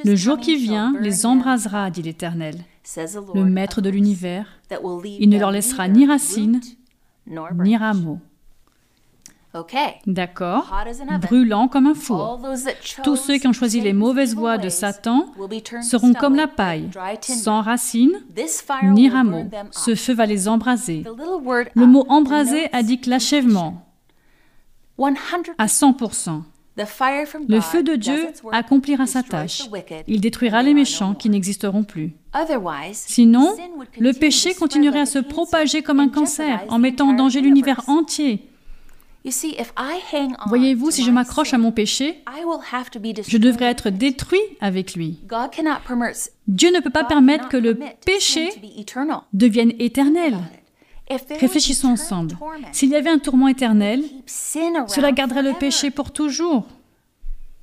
Le 0.03 0.15
jour 0.15 0.39
qui 0.39 0.55
vient 0.55 0.95
les 0.99 1.25
embrasera, 1.25 1.91
dit 1.91 2.01
l'Éternel, 2.01 2.55
le 3.35 3.45
Maître 3.45 3.81
de 3.81 3.89
l'univers. 3.89 4.47
Il 5.19 5.29
ne 5.29 5.37
leur 5.37 5.51
laissera 5.51 5.87
ni 5.87 6.07
racine, 6.07 6.61
ni 7.27 7.77
rameau. 7.77 8.19
D'accord. 10.07 10.73
Brûlant 11.21 11.67
comme 11.67 11.87
un 11.87 11.93
four. 11.93 12.39
Tous 13.03 13.17
ceux 13.17 13.37
qui 13.37 13.47
ont 13.47 13.53
choisi 13.53 13.81
les 13.81 13.91
mauvaises 13.93 14.33
voies 14.33 14.57
de 14.57 14.69
Satan 14.69 15.25
seront 15.81 16.13
comme 16.13 16.35
la 16.35 16.47
paille, 16.47 16.89
sans 17.21 17.61
racines 17.61 18.23
ni 18.83 19.09
rameaux. 19.09 19.49
Ce 19.71 19.95
feu 19.95 20.13
va 20.13 20.25
les 20.25 20.47
embraser. 20.47 21.03
Le 21.75 21.85
mot 21.85 22.05
embraser 22.07 22.69
indique 22.73 23.05
l'achèvement 23.05 23.85
à 25.57 25.65
100%. 25.65 26.43
Le 26.77 27.59
feu 27.59 27.83
de 27.83 27.95
Dieu 27.95 28.29
accomplira 28.51 29.05
sa 29.05 29.23
tâche. 29.23 29.63
Il 30.07 30.21
détruira 30.21 30.63
les 30.63 30.73
méchants 30.73 31.13
qui 31.13 31.29
n'existeront 31.29 31.83
plus. 31.83 32.13
Sinon, 32.93 33.55
le 33.99 34.13
péché 34.13 34.53
continuerait 34.53 35.01
à 35.01 35.05
se 35.05 35.19
propager 35.19 35.81
comme 35.81 35.99
un 35.99 36.09
cancer 36.09 36.63
en 36.69 36.79
mettant 36.79 37.09
en 37.09 37.13
danger 37.13 37.41
l'univers 37.41 37.81
entier. 37.87 38.47
Voyez-vous, 40.47 40.89
si 40.89 41.03
je 41.03 41.11
m'accroche 41.11 41.53
à 41.53 41.59
mon 41.59 41.71
péché, 41.71 42.23
je 43.27 43.37
devrais 43.37 43.65
être 43.65 43.89
détruit 43.91 44.39
avec 44.61 44.95
lui. 44.95 45.19
Dieu 46.47 46.71
ne 46.71 46.79
peut 46.79 46.89
pas 46.89 47.03
permettre 47.03 47.49
que 47.49 47.57
le 47.57 47.77
péché 48.05 48.49
devienne 49.33 49.73
éternel. 49.77 50.37
Réfléchissons 51.09 51.89
ensemble. 51.89 52.37
S'il 52.71 52.89
y 52.89 52.95
avait 52.95 53.09
un 53.09 53.19
tourment 53.19 53.47
éternel, 53.47 54.03
cela 54.25 55.11
garderait 55.11 55.43
le 55.43 55.53
péché 55.53 55.91
pour 55.91 56.11
toujours. 56.11 56.65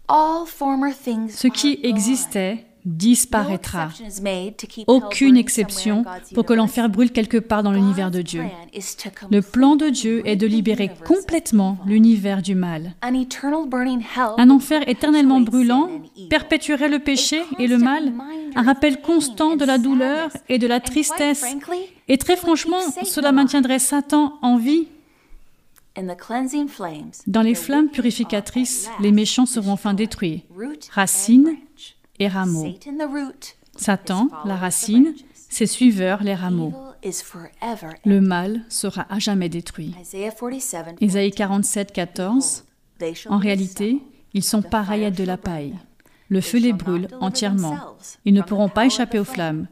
Ce 0.08 1.48
qui 1.48 1.80
existait 1.82 2.64
disparaîtra. 2.84 3.90
Aucune 4.86 5.36
exception 5.36 6.04
pour 6.34 6.44
que 6.44 6.54
l'enfer 6.54 6.88
brûle 6.88 7.10
quelque 7.10 7.36
part 7.38 7.62
dans 7.62 7.72
l'univers 7.72 8.10
de 8.10 8.22
Dieu. 8.22 8.44
Le 9.30 9.42
plan 9.42 9.76
de 9.76 9.88
Dieu 9.88 10.22
est 10.24 10.36
de 10.36 10.46
libérer 10.46 10.90
complètement 11.06 11.78
l'univers 11.86 12.42
du 12.42 12.54
mal. 12.54 12.94
Un 13.02 14.50
enfer 14.50 14.88
éternellement 14.88 15.40
brûlant 15.40 15.90
perpétuerait 16.30 16.88
le 16.88 16.98
péché 16.98 17.42
et 17.58 17.66
le 17.66 17.78
mal, 17.78 18.12
un 18.54 18.62
rappel 18.62 19.00
constant 19.00 19.56
de 19.56 19.64
la 19.64 19.78
douleur 19.78 20.30
et 20.48 20.58
de 20.58 20.66
la 20.66 20.80
tristesse. 20.80 21.44
Et 22.08 22.18
très 22.18 22.36
franchement, 22.36 22.80
cela 23.04 23.32
maintiendrait 23.32 23.78
Satan 23.78 24.38
en 24.42 24.56
vie. 24.56 24.88
Dans 27.26 27.42
les 27.42 27.54
flammes 27.54 27.88
purificatrices, 27.88 28.88
les 29.00 29.12
méchants 29.12 29.46
seront 29.46 29.72
enfin 29.72 29.94
détruits. 29.94 30.44
Racines 30.92 31.56
et 32.18 32.28
rameaux. 32.28 32.74
Satan, 33.76 34.28
la 34.44 34.56
racine, 34.56 35.14
ses 35.34 35.66
suiveurs, 35.66 36.22
les 36.22 36.34
rameaux. 36.34 36.74
Le 38.04 38.20
mal 38.20 38.62
sera 38.68 39.06
à 39.08 39.18
jamais 39.18 39.48
détruit. 39.48 39.94
Isaïe 41.00 41.30
47, 41.30 41.92
14. 41.92 42.64
En 43.28 43.38
réalité, 43.38 44.00
ils 44.34 44.42
sont 44.42 44.62
pareils 44.62 45.04
à 45.04 45.10
de 45.10 45.24
la 45.24 45.36
paille. 45.36 45.74
Le 46.28 46.40
feu 46.40 46.58
les 46.58 46.72
brûle 46.72 47.08
entièrement. 47.20 47.78
Ils 48.24 48.34
ne 48.34 48.42
pourront 48.42 48.68
pas 48.68 48.86
échapper 48.86 49.18
aux 49.18 49.24
flammes. 49.24 49.66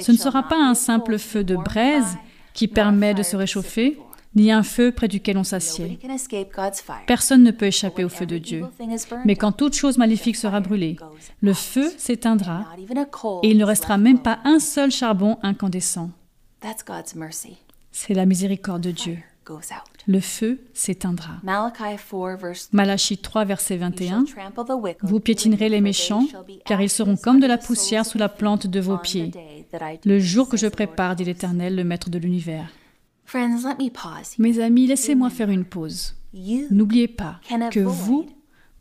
Ce 0.00 0.12
ne 0.12 0.16
sera 0.16 0.42
pas 0.42 0.56
un 0.56 0.74
simple 0.74 1.18
feu 1.18 1.44
de 1.44 1.56
braise 1.56 2.16
qui 2.52 2.68
permet 2.68 3.14
de 3.14 3.22
se 3.22 3.36
réchauffer, 3.36 3.98
ni 4.34 4.52
un 4.52 4.62
feu 4.62 4.92
près 4.92 5.08
duquel 5.08 5.38
on 5.38 5.44
s'assied. 5.44 5.98
Personne 7.06 7.42
ne 7.42 7.50
peut 7.50 7.66
échapper 7.66 8.04
au 8.04 8.08
feu 8.08 8.26
de 8.26 8.38
Dieu. 8.38 8.64
Mais 9.24 9.36
quand 9.36 9.52
toute 9.52 9.74
chose 9.74 9.98
maléfique 9.98 10.36
sera 10.36 10.60
brûlée, 10.60 10.96
le 11.40 11.52
feu 11.52 11.90
s'éteindra 11.98 12.66
et 13.42 13.50
il 13.50 13.58
ne 13.58 13.64
restera 13.64 13.98
même 13.98 14.20
pas 14.20 14.38
un 14.44 14.58
seul 14.58 14.90
charbon 14.90 15.38
incandescent. 15.42 16.10
C'est 17.92 18.14
la 18.14 18.26
miséricorde 18.26 18.82
de 18.82 18.90
Dieu. 18.92 19.18
Le 20.10 20.18
feu 20.18 20.58
s'éteindra. 20.74 21.34
Malachie 22.72 23.18
3, 23.18 23.44
verset 23.44 23.76
21. 23.76 24.24
Vous 25.02 25.20
piétinerez 25.20 25.68
les 25.68 25.80
méchants, 25.80 26.26
car 26.66 26.82
ils 26.82 26.90
seront 26.90 27.16
comme 27.16 27.38
de 27.38 27.46
la 27.46 27.58
poussière 27.58 28.04
sous 28.04 28.18
la 28.18 28.28
plante 28.28 28.66
de 28.66 28.80
vos 28.80 28.98
pieds. 28.98 29.30
Le 30.04 30.18
jour 30.18 30.48
que 30.48 30.56
je 30.56 30.66
prépare, 30.66 31.14
dit 31.14 31.22
l'Éternel, 31.22 31.76
le 31.76 31.84
Maître 31.84 32.10
de 32.10 32.18
l'univers. 32.18 32.72
Mes 34.38 34.58
amis, 34.58 34.86
laissez-moi 34.88 35.30
faire 35.30 35.48
une 35.48 35.64
pause. 35.64 36.16
N'oubliez 36.72 37.06
pas 37.06 37.38
que 37.70 37.78
vous 37.78 38.26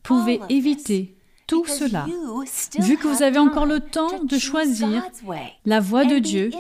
pouvez 0.01 0.39
éviter 0.49 1.15
tout 1.49 1.65
cela, 1.65 2.05
vu 2.79 2.97
que 2.97 3.07
vous 3.07 3.23
avez 3.23 3.39
encore 3.39 3.65
le 3.65 3.79
temps 3.79 4.23
de 4.23 4.37
choisir 4.37 5.03
la 5.65 5.79
voie 5.79 6.05
de 6.05 6.19
Dieu 6.19 6.51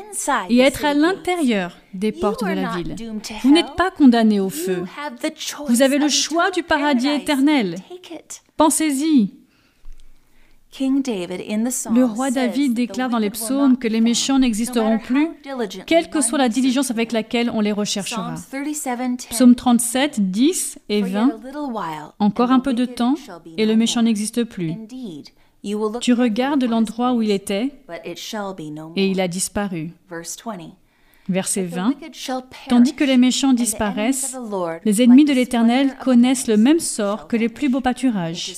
et 0.49 0.59
être 0.59 0.83
à 0.83 0.95
l'intérieur 0.95 1.77
des 1.93 2.11
portes 2.11 2.43
de 2.43 2.53
la 2.53 2.75
ville. 2.75 2.95
Vous 3.43 3.51
n'êtes 3.51 3.75
pas 3.77 3.91
condamné 3.91 4.39
au 4.39 4.49
feu. 4.49 4.83
Vous 5.67 5.81
avez 5.83 5.99
le 5.99 6.09
choix 6.09 6.49
du 6.51 6.63
paradis 6.63 7.07
éternel. 7.07 7.75
Pensez-y. 8.57 9.35
Le 10.77 12.03
roi 12.03 12.31
David 12.31 12.73
déclare 12.73 13.09
dans 13.09 13.17
les 13.17 13.29
psaumes 13.29 13.77
que 13.77 13.87
les 13.87 14.01
méchants 14.01 14.39
n'existeront 14.39 14.99
plus, 14.99 15.29
quelle 15.85 16.09
que 16.09 16.21
soit 16.21 16.37
la 16.37 16.49
diligence 16.49 16.91
avec 16.91 17.11
laquelle 17.11 17.49
on 17.53 17.59
les 17.59 17.71
recherchera. 17.71 18.35
Psaume 19.29 19.55
37, 19.55 20.31
10 20.31 20.79
et 20.89 21.01
20. 21.01 21.31
Encore 22.19 22.51
un 22.51 22.59
peu 22.59 22.73
de 22.73 22.85
temps 22.85 23.15
et 23.57 23.65
le 23.65 23.75
méchant 23.75 24.03
n'existe 24.03 24.43
plus. 24.43 24.73
Tu 26.01 26.13
regardes 26.13 26.63
l'endroit 26.63 27.13
où 27.13 27.21
il 27.21 27.31
était 27.31 27.71
et 28.95 29.07
il 29.07 29.19
a 29.19 29.27
disparu. 29.27 29.91
Verset 31.29 31.63
20. 31.63 31.93
Tandis 32.67 32.95
que 32.95 33.03
les 33.03 33.17
méchants 33.17 33.53
disparaissent, 33.53 34.35
les 34.83 35.01
ennemis 35.03 35.25
de 35.25 35.33
l'Éternel 35.33 35.95
connaissent 36.03 36.47
le 36.47 36.57
même 36.57 36.79
sort 36.79 37.27
que 37.27 37.37
les 37.37 37.49
plus 37.49 37.69
beaux 37.69 37.81
pâturages. 37.81 38.53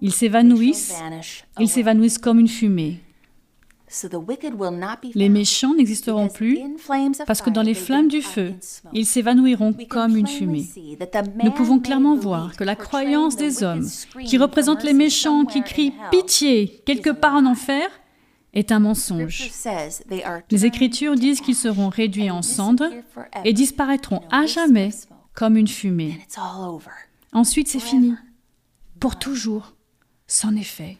Ils 0.00 0.12
s'évanouissent, 0.12 0.94
ils 1.60 1.68
s'évanouissent 1.68 2.18
comme 2.18 2.40
une 2.40 2.48
fumée. 2.48 3.00
Les 5.14 5.28
méchants 5.28 5.74
n'existeront 5.74 6.28
plus 6.28 6.58
parce 7.26 7.42
que 7.42 7.50
dans 7.50 7.62
les 7.62 7.74
flammes 7.74 8.08
du 8.08 8.22
feu, 8.22 8.54
ils 8.92 9.06
s'évanouiront 9.06 9.74
comme 9.88 10.16
une 10.16 10.26
fumée. 10.26 10.66
Nous 11.44 11.52
pouvons 11.52 11.78
clairement 11.78 12.16
voir 12.16 12.56
que 12.56 12.64
la 12.64 12.74
croyance 12.74 13.36
des 13.36 13.62
hommes, 13.62 13.86
qui 14.24 14.38
représentent 14.38 14.82
les 14.82 14.94
méchants 14.94 15.44
qui 15.44 15.62
crient 15.62 15.92
pitié 16.10 16.82
quelque 16.86 17.10
part 17.10 17.34
en 17.34 17.46
enfer, 17.46 17.88
est 18.54 18.72
un 18.72 18.78
mensonge. 18.78 19.50
Les 20.50 20.64
Écritures 20.64 21.16
disent 21.16 21.40
qu'ils 21.40 21.54
seront 21.54 21.88
réduits 21.88 22.30
en 22.30 22.42
cendres 22.42 22.88
et 23.44 23.52
disparaîtront 23.52 24.22
à 24.30 24.46
jamais 24.46 24.90
comme 25.34 25.56
une 25.56 25.68
fumée. 25.68 26.20
Ensuite, 27.32 27.68
c'est 27.68 27.80
fini. 27.80 28.14
Pour 29.00 29.18
toujours. 29.18 29.74
C'en 30.26 30.56
est 30.56 30.62
fait. 30.62 30.96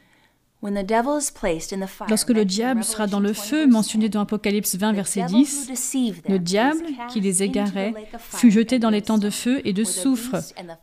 Lorsque 2.09 2.31
le 2.31 2.45
diable 2.45 2.85
sera 2.85 3.07
dans 3.07 3.21
le 3.21 3.35
feu, 3.35 3.67
mentionné 3.67 4.09
dans 4.09 4.23
Apocalypse 4.23 4.77
20, 4.77 4.93
verset 4.93 5.25
10, 5.25 6.23
le 6.29 6.39
diable 6.39 6.87
qui 7.11 7.21
les 7.21 7.43
égarait 7.43 7.93
fut 8.19 8.51
jeté 8.51 8.79
dans 8.79 8.91
les 8.91 9.03
temps 9.03 9.19
de 9.19 9.29
feu 9.31 9.61
et 9.65 9.75
de 9.75 9.85
soufre, 9.85 10.37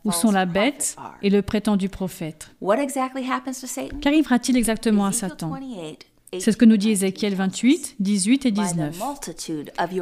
où 0.04 0.12
sont 0.12 0.30
la 0.30 0.46
bête 0.46 0.96
et 1.22 1.30
le 1.30 1.42
prétendu 1.42 1.88
prophète. 1.88 2.54
Qu'arrivera-t-il 4.00 4.56
exactement 4.56 5.04
à 5.04 5.12
Satan? 5.12 5.52
C'est 6.38 6.52
ce 6.52 6.56
que 6.56 6.64
nous 6.64 6.76
dit 6.76 6.90
Ézéchiel 6.90 7.34
28, 7.34 7.96
18 8.00 8.46
et 8.46 8.50
19. 8.50 8.98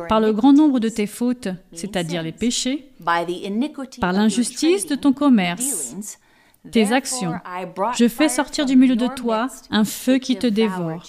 Par 0.09 0.21
le 0.21 0.33
grand 0.33 0.53
nombre 0.53 0.79
de 0.79 0.89
tes 0.89 1.07
fautes, 1.07 1.49
c'est-à-dire 1.73 2.23
les 2.23 2.33
péchés, 2.33 2.91
par 3.05 4.13
l'injustice 4.13 4.87
de 4.87 4.95
ton 4.95 5.13
commerce, 5.13 5.97
tes 6.71 6.93
actions, 6.93 7.35
je 7.97 8.07
fais 8.07 8.29
sortir 8.29 8.67
du 8.67 8.77
milieu 8.77 8.97
de 8.97 9.09
toi 9.09 9.49
un 9.71 9.85
feu 9.85 10.19
qui 10.19 10.37
te 10.37 10.47
dévore. 10.47 11.03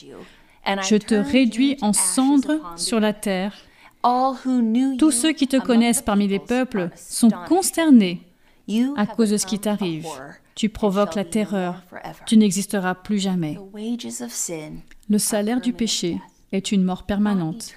Je 0.65 0.95
te 0.95 1.15
réduis 1.15 1.77
en 1.81 1.93
cendres 1.93 2.59
sur 2.75 2.99
la 2.99 3.13
terre. 3.13 3.53
Tous 4.97 5.11
ceux 5.11 5.33
qui 5.33 5.47
te 5.47 5.57
connaissent 5.57 6.01
parmi 6.01 6.27
les 6.27 6.39
peuples 6.39 6.89
sont 6.95 7.29
consternés 7.47 8.21
à 8.95 9.05
cause 9.05 9.29
de 9.29 9.37
ce 9.37 9.45
qui 9.45 9.59
t'arrive. 9.59 10.07
Tu 10.55 10.69
provoques 10.69 11.15
la 11.15 11.25
terreur. 11.25 11.83
Tu 12.25 12.37
n'existeras 12.37 12.95
plus 12.95 13.19
jamais. 13.19 13.57
Le 15.09 15.17
salaire 15.17 15.61
du 15.61 15.73
péché 15.73 16.19
est 16.51 16.71
une 16.71 16.83
mort 16.83 17.03
permanente 17.03 17.73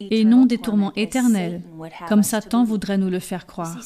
et 0.00 0.24
non 0.24 0.46
des 0.46 0.58
tourments 0.58 0.92
éternels, 0.94 1.62
comme 2.08 2.22
Satan 2.22 2.64
voudrait 2.64 2.98
nous 2.98 3.10
le 3.10 3.20
faire 3.20 3.46
croire. 3.46 3.78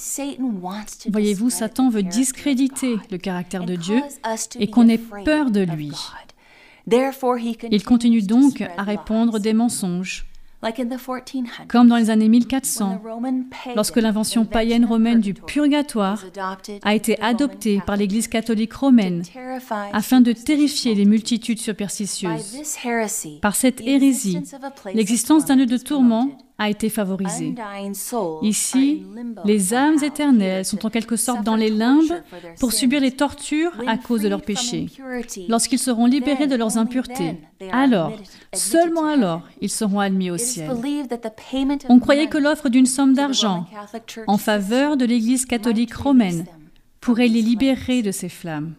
Voyez-vous, 1.11 1.51
Satan 1.51 1.91
veut 1.91 2.03
discréditer 2.03 2.97
le 3.11 3.19
caractère 3.19 3.65
de 3.65 3.77
Dieu 3.77 4.01
et 4.59 4.69
qu'on 4.69 4.89
ait 4.89 4.99
peur 4.99 5.51
de 5.51 5.61
lui. 5.61 5.93
Il 7.71 7.85
continue 7.85 8.23
donc 8.23 8.63
à 8.77 8.83
répondre 8.83 9.39
des 9.39 9.53
mensonges 9.53 10.27
comme 11.69 11.89
dans 11.89 11.97
les 11.97 12.11
années 12.11 12.29
1400, 12.29 13.03
lorsque 13.75 13.97
l'invention 13.97 14.45
païenne 14.45 14.85
romaine 14.85 15.21
du 15.21 15.33
purgatoire 15.35 16.25
a 16.83 16.95
été 16.95 17.21
adoptée 17.21 17.81
par 17.87 17.97
l'Église 17.97 18.29
catholique 18.29 18.73
romaine 18.75 19.23
afin 19.93 20.21
de 20.21 20.33
terrifier 20.33 20.95
les 20.95 21.07
multitudes 21.07 21.61
superstitieuses. 21.61 22.57
Par 23.41 23.57
cette 23.57 23.81
hérésie, 23.81 24.43
l'existence 24.95 25.47
d'un 25.47 25.57
lieu 25.57 25.67
de 25.67 25.79
tourment 25.79 26.29
a 26.61 26.69
été 26.69 26.91
favorisé. 26.91 27.55
Ici, 28.43 29.03
les 29.47 29.75
âmes 29.75 30.05
éternelles 30.05 30.67
sont 30.67 30.85
en 30.85 30.91
quelque 30.91 31.17
sorte 31.17 31.43
dans 31.43 31.57
les 31.57 31.71
limbes 31.71 32.23
pour 32.61 32.73
subir 32.73 33.01
les 33.01 33.13
tortures 33.13 33.73
à 33.87 33.97
cause 33.97 34.21
de 34.21 34.29
leurs 34.29 34.43
péchés. 34.43 34.87
Lorsqu'ils 35.49 35.79
seront 35.79 36.05
libérés 36.05 36.47
de 36.47 36.57
leurs 36.57 36.77
impuretés, 36.77 37.39
alors, 37.73 38.13
seulement 38.53 39.07
alors, 39.07 39.43
ils 39.63 39.71
seront 39.71 40.01
admis 40.01 40.31
au 40.31 40.37
ciel. 40.37 40.71
On 41.89 41.99
croyait 41.99 42.29
que 42.29 42.37
l'offre 42.39 42.69
d'une 42.69 42.87
somme 42.87 43.15
d'argent 43.15 43.67
en 44.27 44.37
faveur 44.37 44.99
de 44.99 45.07
l'Église 45.07 45.47
catholique 45.47 45.95
romaine 45.95 46.45
pourrait 47.01 47.29
les 47.29 47.41
libérer 47.41 48.03
de 48.03 48.11
ces 48.13 48.29
flammes. 48.29 48.75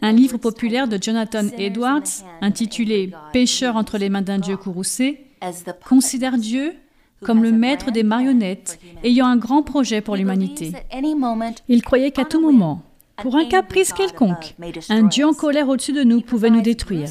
Un 0.00 0.12
livre 0.12 0.38
populaire 0.38 0.86
de 0.86 0.98
Jonathan 1.02 1.48
Edwards, 1.58 2.22
intitulé 2.40 3.10
Pêcheur 3.32 3.74
entre 3.74 3.98
les 3.98 4.08
mains 4.08 4.22
d'un 4.22 4.38
Dieu 4.38 4.56
courroucé, 4.56 5.23
considère 5.88 6.38
Dieu 6.38 6.74
comme 7.22 7.42
le 7.42 7.52
maître 7.52 7.90
des 7.90 8.02
marionnettes 8.02 8.78
ayant 9.02 9.26
un 9.26 9.36
grand 9.36 9.62
projet 9.62 10.00
pour 10.00 10.16
l'humanité. 10.16 10.72
Il 11.68 11.82
croyait 11.82 12.10
qu'à 12.10 12.24
tout 12.24 12.40
moment, 12.40 12.82
pour 13.22 13.36
un 13.36 13.44
caprice 13.46 13.92
quelconque, 13.92 14.54
un 14.90 15.04
Dieu 15.04 15.26
en 15.26 15.32
colère 15.32 15.68
au-dessus 15.68 15.92
de 15.92 16.02
nous 16.02 16.20
pouvait 16.20 16.50
nous 16.50 16.62
détruire. 16.62 17.10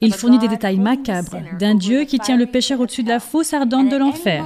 Il 0.00 0.12
fournit 0.12 0.38
des 0.38 0.48
détails 0.48 0.78
macabres 0.78 1.38
d'un 1.58 1.74
Dieu 1.74 2.04
qui 2.04 2.18
tient 2.18 2.36
le 2.36 2.46
pécheur 2.46 2.80
au-dessus 2.80 3.04
de 3.04 3.08
la 3.08 3.20
fosse 3.20 3.54
ardente 3.54 3.88
de 3.88 3.96
l'enfer. 3.96 4.44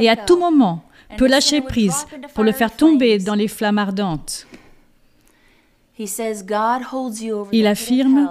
et 0.00 0.08
à 0.08 0.16
tout 0.16 0.38
moment 0.38 0.82
peut 1.18 1.28
lâcher 1.28 1.60
prise 1.60 2.06
pour 2.34 2.44
le 2.44 2.52
faire 2.52 2.74
tomber 2.74 3.18
dans 3.18 3.34
les 3.34 3.48
flammes 3.48 3.78
ardentes. 3.78 4.46
Il 5.98 7.66
affirme, 7.66 8.28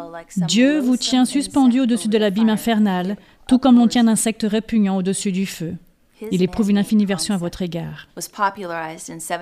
Dieu 0.47 0.79
vous 0.79 0.97
tient 0.97 1.25
suspendu 1.25 1.79
au-dessus 1.79 2.09
de 2.09 2.17
l'abîme 2.17 2.49
infernal, 2.49 3.15
tout 3.47 3.57
comme 3.57 3.77
l'on 3.77 3.87
tient 3.87 4.07
un 4.07 4.11
insecte 4.11 4.45
répugnant 4.49 4.97
au-dessus 4.97 5.31
du 5.31 5.45
feu. 5.45 5.75
Il 6.31 6.41
éprouve 6.41 6.71
une 6.71 6.77
infinie 6.77 7.05
version 7.05 7.33
à 7.33 7.37
votre 7.37 7.61
égard. 7.61 8.07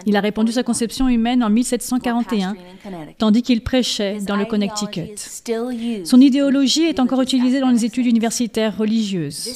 Il 0.05 0.15
a 0.15 0.19
répandu 0.19 0.51
sa 0.51 0.63
conception 0.63 1.07
humaine 1.07 1.43
en 1.43 1.49
1741, 1.49 2.55
tandis 3.17 3.41
qu'il 3.41 3.61
prêchait 3.61 4.19
dans 4.19 4.35
le 4.35 4.45
Connecticut. 4.45 5.15
Son 6.03 6.21
idéologie 6.21 6.83
est 6.83 6.99
encore 6.99 7.21
utilisée 7.21 7.59
dans 7.59 7.69
les 7.69 7.85
études 7.85 8.05
universitaires 8.05 8.77
religieuses. 8.77 9.49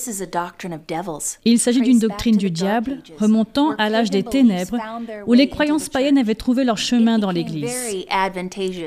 Il 1.46 1.60
s'agit 1.60 1.82
d'une 1.82 2.00
doctrine 2.00 2.38
du 2.38 2.50
diable 2.52 3.00
remontant 3.20 3.72
à 3.78 3.90
l'âge 3.90 4.10
des 4.10 4.24
ténèbres, 4.24 4.78
où 5.28 5.34
les 5.34 5.50
croyances 5.50 5.90
païennes 5.90 6.18
avaient 6.18 6.36
trouvé 6.36 6.64
leur 6.64 6.78
chemin 6.78 7.20
dans 7.20 7.32
l'Église. 7.32 7.76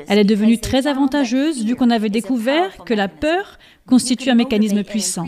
Elle 0.07 0.19
est 0.19 0.23
devenue 0.23 0.57
très 0.57 0.87
avantageuse 0.87 1.63
vu 1.65 1.75
qu'on 1.75 1.89
avait 1.89 2.09
découvert 2.09 2.77
que 2.85 2.93
la 2.93 3.07
peur 3.07 3.57
constitue 3.89 4.29
un 4.29 4.35
mécanisme 4.35 4.83
puissant. 4.83 5.25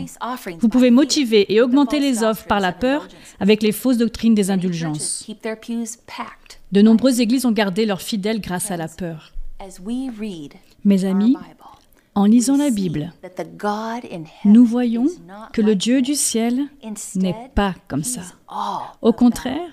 Vous 0.60 0.68
pouvez 0.68 0.90
motiver 0.90 1.52
et 1.52 1.60
augmenter 1.60 1.98
les 1.98 2.22
offres 2.22 2.46
par 2.46 2.60
la 2.60 2.72
peur 2.72 3.08
avec 3.40 3.62
les 3.62 3.72
fausses 3.72 3.98
doctrines 3.98 4.34
des 4.34 4.50
indulgences. 4.50 5.26
De 6.70 6.80
nombreuses 6.80 7.20
églises 7.20 7.44
ont 7.44 7.52
gardé 7.52 7.84
leurs 7.84 8.00
fidèles 8.00 8.40
grâce 8.40 8.70
à 8.70 8.76
la 8.76 8.88
peur. 8.88 9.32
Mes 10.84 11.04
amis, 11.04 11.36
en 12.14 12.24
lisant 12.24 12.56
la 12.56 12.70
Bible, 12.70 13.12
nous 14.44 14.64
voyons 14.64 15.06
que 15.52 15.60
le 15.60 15.74
Dieu 15.74 16.00
du 16.00 16.14
ciel 16.14 16.62
n'est 17.16 17.50
pas 17.54 17.74
comme 17.88 18.04
ça. 18.04 18.22
Au 19.02 19.12
contraire, 19.12 19.70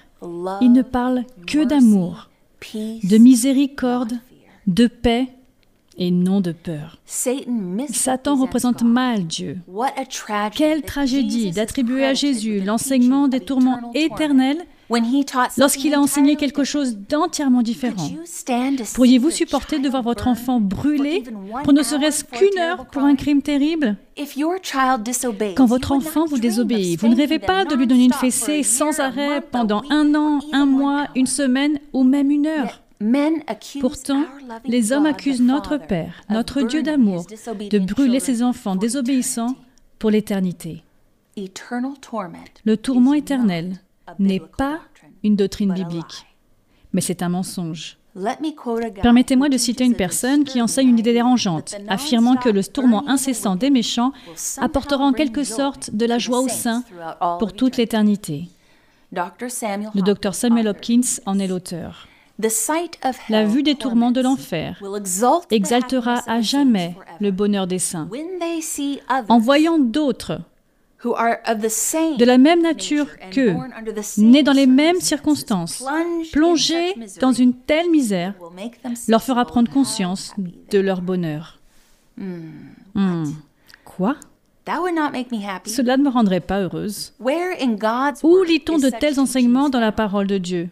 il 0.62 0.72
ne 0.72 0.82
parle 0.82 1.24
que 1.48 1.64
d'amour, 1.64 2.30
de 2.74 3.18
miséricorde, 3.18 4.14
de 4.68 4.88
paix 4.88 5.30
et 6.00 6.12
non 6.12 6.42
de 6.42 6.52
peur. 6.52 6.98
Satan 7.06 8.36
représente 8.36 8.82
mal 8.84 9.28
Dieu. 9.28 9.58
Quelle 10.56 10.82
tragédie 10.82 11.52
d'attribuer 11.52 12.06
à 12.06 12.14
Jésus 12.14 12.62
l'enseignement 12.62 13.28
des 13.28 13.42
tourments 13.42 13.92
éternels 13.94 14.66
lorsqu'il 15.58 15.94
a 15.94 16.00
enseigné 16.00 16.36
quelque 16.36 16.64
chose 16.64 16.98
d'entièrement 16.98 17.62
différent. 17.62 18.10
Pourriez-vous 18.96 19.30
supporter 19.30 19.80
de 19.80 19.90
voir 19.90 20.02
votre 20.02 20.28
enfant 20.28 20.60
brûler 20.60 21.24
pour 21.64 21.74
ne 21.74 21.84
serait-ce 21.84 22.24
qu'une 22.24 22.58
heure 22.60 22.86
pour 22.88 23.04
un 23.04 23.16
crime? 23.16 23.42
terrible? 23.42 23.96
Quand 25.56 25.66
votre 25.66 25.92
enfant 25.92 26.26
vous 26.26 26.40
désobéit, 26.40 27.00
vous 27.00 27.08
ne 27.08 27.16
rêvez 27.16 27.40
pas 27.40 27.66
de 27.66 27.76
lui 27.76 27.88
donner 27.88 28.06
une 28.06 28.14
fessée 28.14 28.64
sans 28.64 29.00
arrêt 29.00 29.42
pendant 29.42 29.84
un 29.90 30.16
an, 30.16 30.40
un 30.52 30.66
mois, 30.66 31.08
une 31.16 31.28
semaine 31.28 31.80
ou 31.94 32.04
même 32.04 32.32
une 32.32 32.48
heure. 32.48 32.82
Pourtant, 33.80 34.26
les 34.66 34.92
hommes 34.92 35.06
accusent 35.06 35.42
notre 35.42 35.78
Père, 35.78 36.22
notre 36.30 36.62
Dieu 36.62 36.84
d'amour, 36.84 37.26
de 37.26 37.80
brûler 37.80 38.20
ses 38.20 38.44
enfants 38.44 38.76
désobéissants 38.76 39.56
pour 40.00 40.12
l'éternité. 40.12 40.84
Le 42.66 42.76
tourment 42.76 43.14
éternel 43.14 43.78
n'est 44.18 44.42
pas 44.42 44.80
une 45.24 45.38
doctrine 45.38 45.74
biblique, 45.74 46.26
mais 46.92 47.02
c'est 47.02 47.24
un 47.24 47.30
mensonge. 47.30 47.98
Permettez-moi 49.02 49.48
de 49.48 49.58
citer 49.58 49.86
une 49.86 49.96
personne 49.96 50.44
qui 50.44 50.62
enseigne 50.62 50.90
une 50.90 51.00
idée 51.00 51.14
dérangeante, 51.14 51.76
affirmant 51.88 52.36
que 52.36 52.50
le 52.50 52.64
tourment 52.64 53.08
incessant 53.08 53.56
des 53.56 53.70
méchants 53.70 54.12
apportera 54.58 55.06
en 55.06 55.14
quelque 55.14 55.44
sorte 55.44 55.96
de 55.96 56.06
la 56.06 56.18
joie 56.18 56.42
aux 56.42 56.50
saints 56.50 56.84
pour 57.40 57.54
toute 57.54 57.78
l'éternité. 57.78 58.50
Le 59.12 60.02
docteur 60.02 60.36
Samuel 60.36 60.68
Hopkins 60.68 61.22
en 61.26 61.40
est 61.40 61.48
l'auteur. 61.48 62.08
La 63.30 63.46
vue 63.46 63.64
des 63.64 63.76
tourments 63.76 64.12
de 64.12 64.22
l'enfer 64.22 64.82
exaltera 65.52 66.22
à 66.28 66.42
jamais 66.42 66.96
le 67.20 67.32
bonheur 67.32 67.68
des 67.68 67.80
saints. 67.80 68.10
En 69.28 69.40
voyant 69.40 69.78
d'autres 69.78 70.40
de 71.04 72.26
la 72.26 72.38
même 72.38 72.62
nature 72.62 73.08
qu'eux, 73.32 73.56
nés 74.18 74.44
dans 74.44 74.54
les 74.54 74.68
mêmes 74.68 75.00
circonstances, 75.00 75.84
plongés 76.34 76.96
dans 77.22 77.32
une 77.32 77.54
telle 77.54 77.90
misère, 77.90 78.34
leur 79.08 79.24
fera 79.24 79.46
prendre 79.46 79.72
conscience 79.72 80.34
de 80.38 80.80
leur 80.80 81.02
bonheur. 81.02 81.60
Hmm. 82.18 83.32
Cela 85.66 85.98
ne 85.98 86.04
me 86.04 86.10
rendrait 86.10 86.40
pas 86.40 86.62
heureuse. 86.62 87.14
Où 87.20 88.44
lit-on 88.44 88.78
de 88.78 88.90
tels 88.90 89.20
enseignements 89.20 89.70
dans 89.70 89.80
la 89.80 89.92
parole 89.92 90.28
de 90.28 90.38
Dieu? 90.38 90.70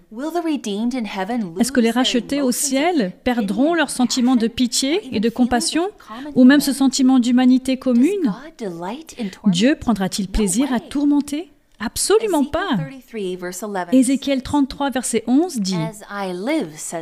Est-ce 1.60 1.72
que 1.72 1.80
les 1.80 1.92
rachetés 1.92 2.42
au 2.42 2.52
ciel 2.52 3.14
perdront 3.24 3.74
leur 3.74 3.90
sentiment 3.90 4.36
de 4.36 4.48
pitié 4.48 5.16
et 5.16 5.20
de 5.20 5.30
compassion, 5.30 5.90
ou 6.36 6.44
même 6.44 6.62
ce 6.62 6.74
sentiment 6.74 7.20
d'humanité 7.20 7.78
commune? 7.78 8.34
Dieu 9.48 9.76
prendra-t-il 9.80 10.28
plaisir 10.28 10.72
à 10.74 10.80
tourmenter? 10.80 11.52
Absolument 11.80 12.44
pas. 12.44 12.78
Ézéchiel 13.92 14.42
33, 14.42 14.90
verset 14.90 15.24
11 15.28 15.60
dit 15.60 15.76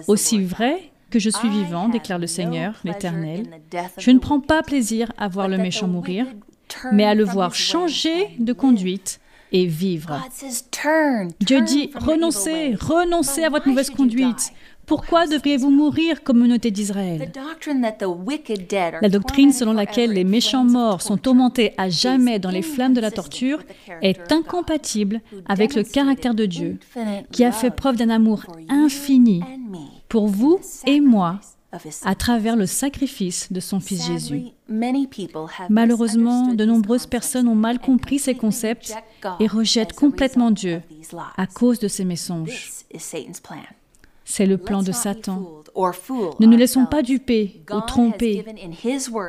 Aussi 0.07 0.43
vrai 0.43 0.91
que 1.11 1.19
je 1.19 1.29
suis 1.29 1.47
vivant, 1.49 1.87
déclare 1.87 2.19
le 2.19 2.27
Seigneur, 2.27 2.73
l'Éternel, 2.83 3.45
je 3.97 4.11
ne 4.11 4.19
prends 4.19 4.41
pas 4.41 4.63
plaisir 4.63 5.11
à 5.17 5.27
voir 5.29 5.47
le 5.47 5.57
méchant 5.57 5.87
mourir, 5.87 6.25
mais 6.91 7.05
à 7.05 7.15
le 7.15 7.23
voir 7.23 7.55
changer 7.55 8.29
de 8.39 8.53
conduite 8.53 9.19
et 9.51 9.65
vivre. 9.65 10.21
Dieu 11.39 11.61
dit, 11.61 11.91
renoncez, 11.95 12.75
renoncez 12.75 13.43
à 13.43 13.49
votre 13.49 13.67
mauvaise 13.67 13.89
conduite? 13.89 14.51
Pourquoi 14.85 15.25
devriez-vous 15.25 15.71
mourir, 15.71 16.23
communauté 16.23 16.69
d'Israël? 16.69 17.31
La 19.01 19.09
doctrine 19.09 19.51
selon 19.51 19.73
laquelle 19.73 20.11
les 20.11 20.23
méchants 20.23 20.63
morts 20.63 21.01
sont 21.01 21.17
tourmentés 21.17 21.73
à 21.77 21.89
jamais 21.89 22.37
dans 22.37 22.51
les 22.51 22.61
flammes 22.61 22.93
de 22.93 23.01
la 23.01 23.09
torture 23.09 23.59
est 24.01 24.31
incompatible 24.31 25.21
avec 25.47 25.73
le 25.73 25.83
caractère 25.83 26.35
de 26.35 26.45
Dieu, 26.45 26.77
qui 27.31 27.43
a 27.43 27.51
fait 27.51 27.71
preuve 27.71 27.95
d'un 27.95 28.09
amour 28.09 28.43
infini 28.69 29.41
pour 30.07 30.27
vous 30.27 30.59
et 30.85 31.01
moi 31.01 31.39
à 32.03 32.15
travers 32.15 32.55
le 32.55 32.65
sacrifice 32.65 33.51
de 33.51 33.59
son 33.59 33.79
Fils 33.79 34.05
Jésus. 34.05 34.43
Malheureusement, 35.69 36.53
de 36.53 36.65
nombreuses 36.65 37.07
personnes 37.07 37.47
ont 37.47 37.55
mal 37.55 37.79
compris 37.79 38.19
ces 38.19 38.35
concepts 38.35 38.95
et 39.39 39.47
rejettent 39.47 39.93
complètement 39.93 40.51
Dieu 40.51 40.81
à 41.37 41.47
cause 41.47 41.79
de 41.79 41.87
ces 41.87 42.05
mensonges. 42.05 42.71
C'est 44.27 44.47
le 44.47 44.57
plan 44.57 44.81
de 44.81 44.91
Satan. 44.91 45.61
Ne 46.39 46.47
nous 46.47 46.57
laissons 46.57 46.87
pas 46.87 47.03
duper 47.03 47.61
ou 47.71 47.79
tromper. 47.81 48.43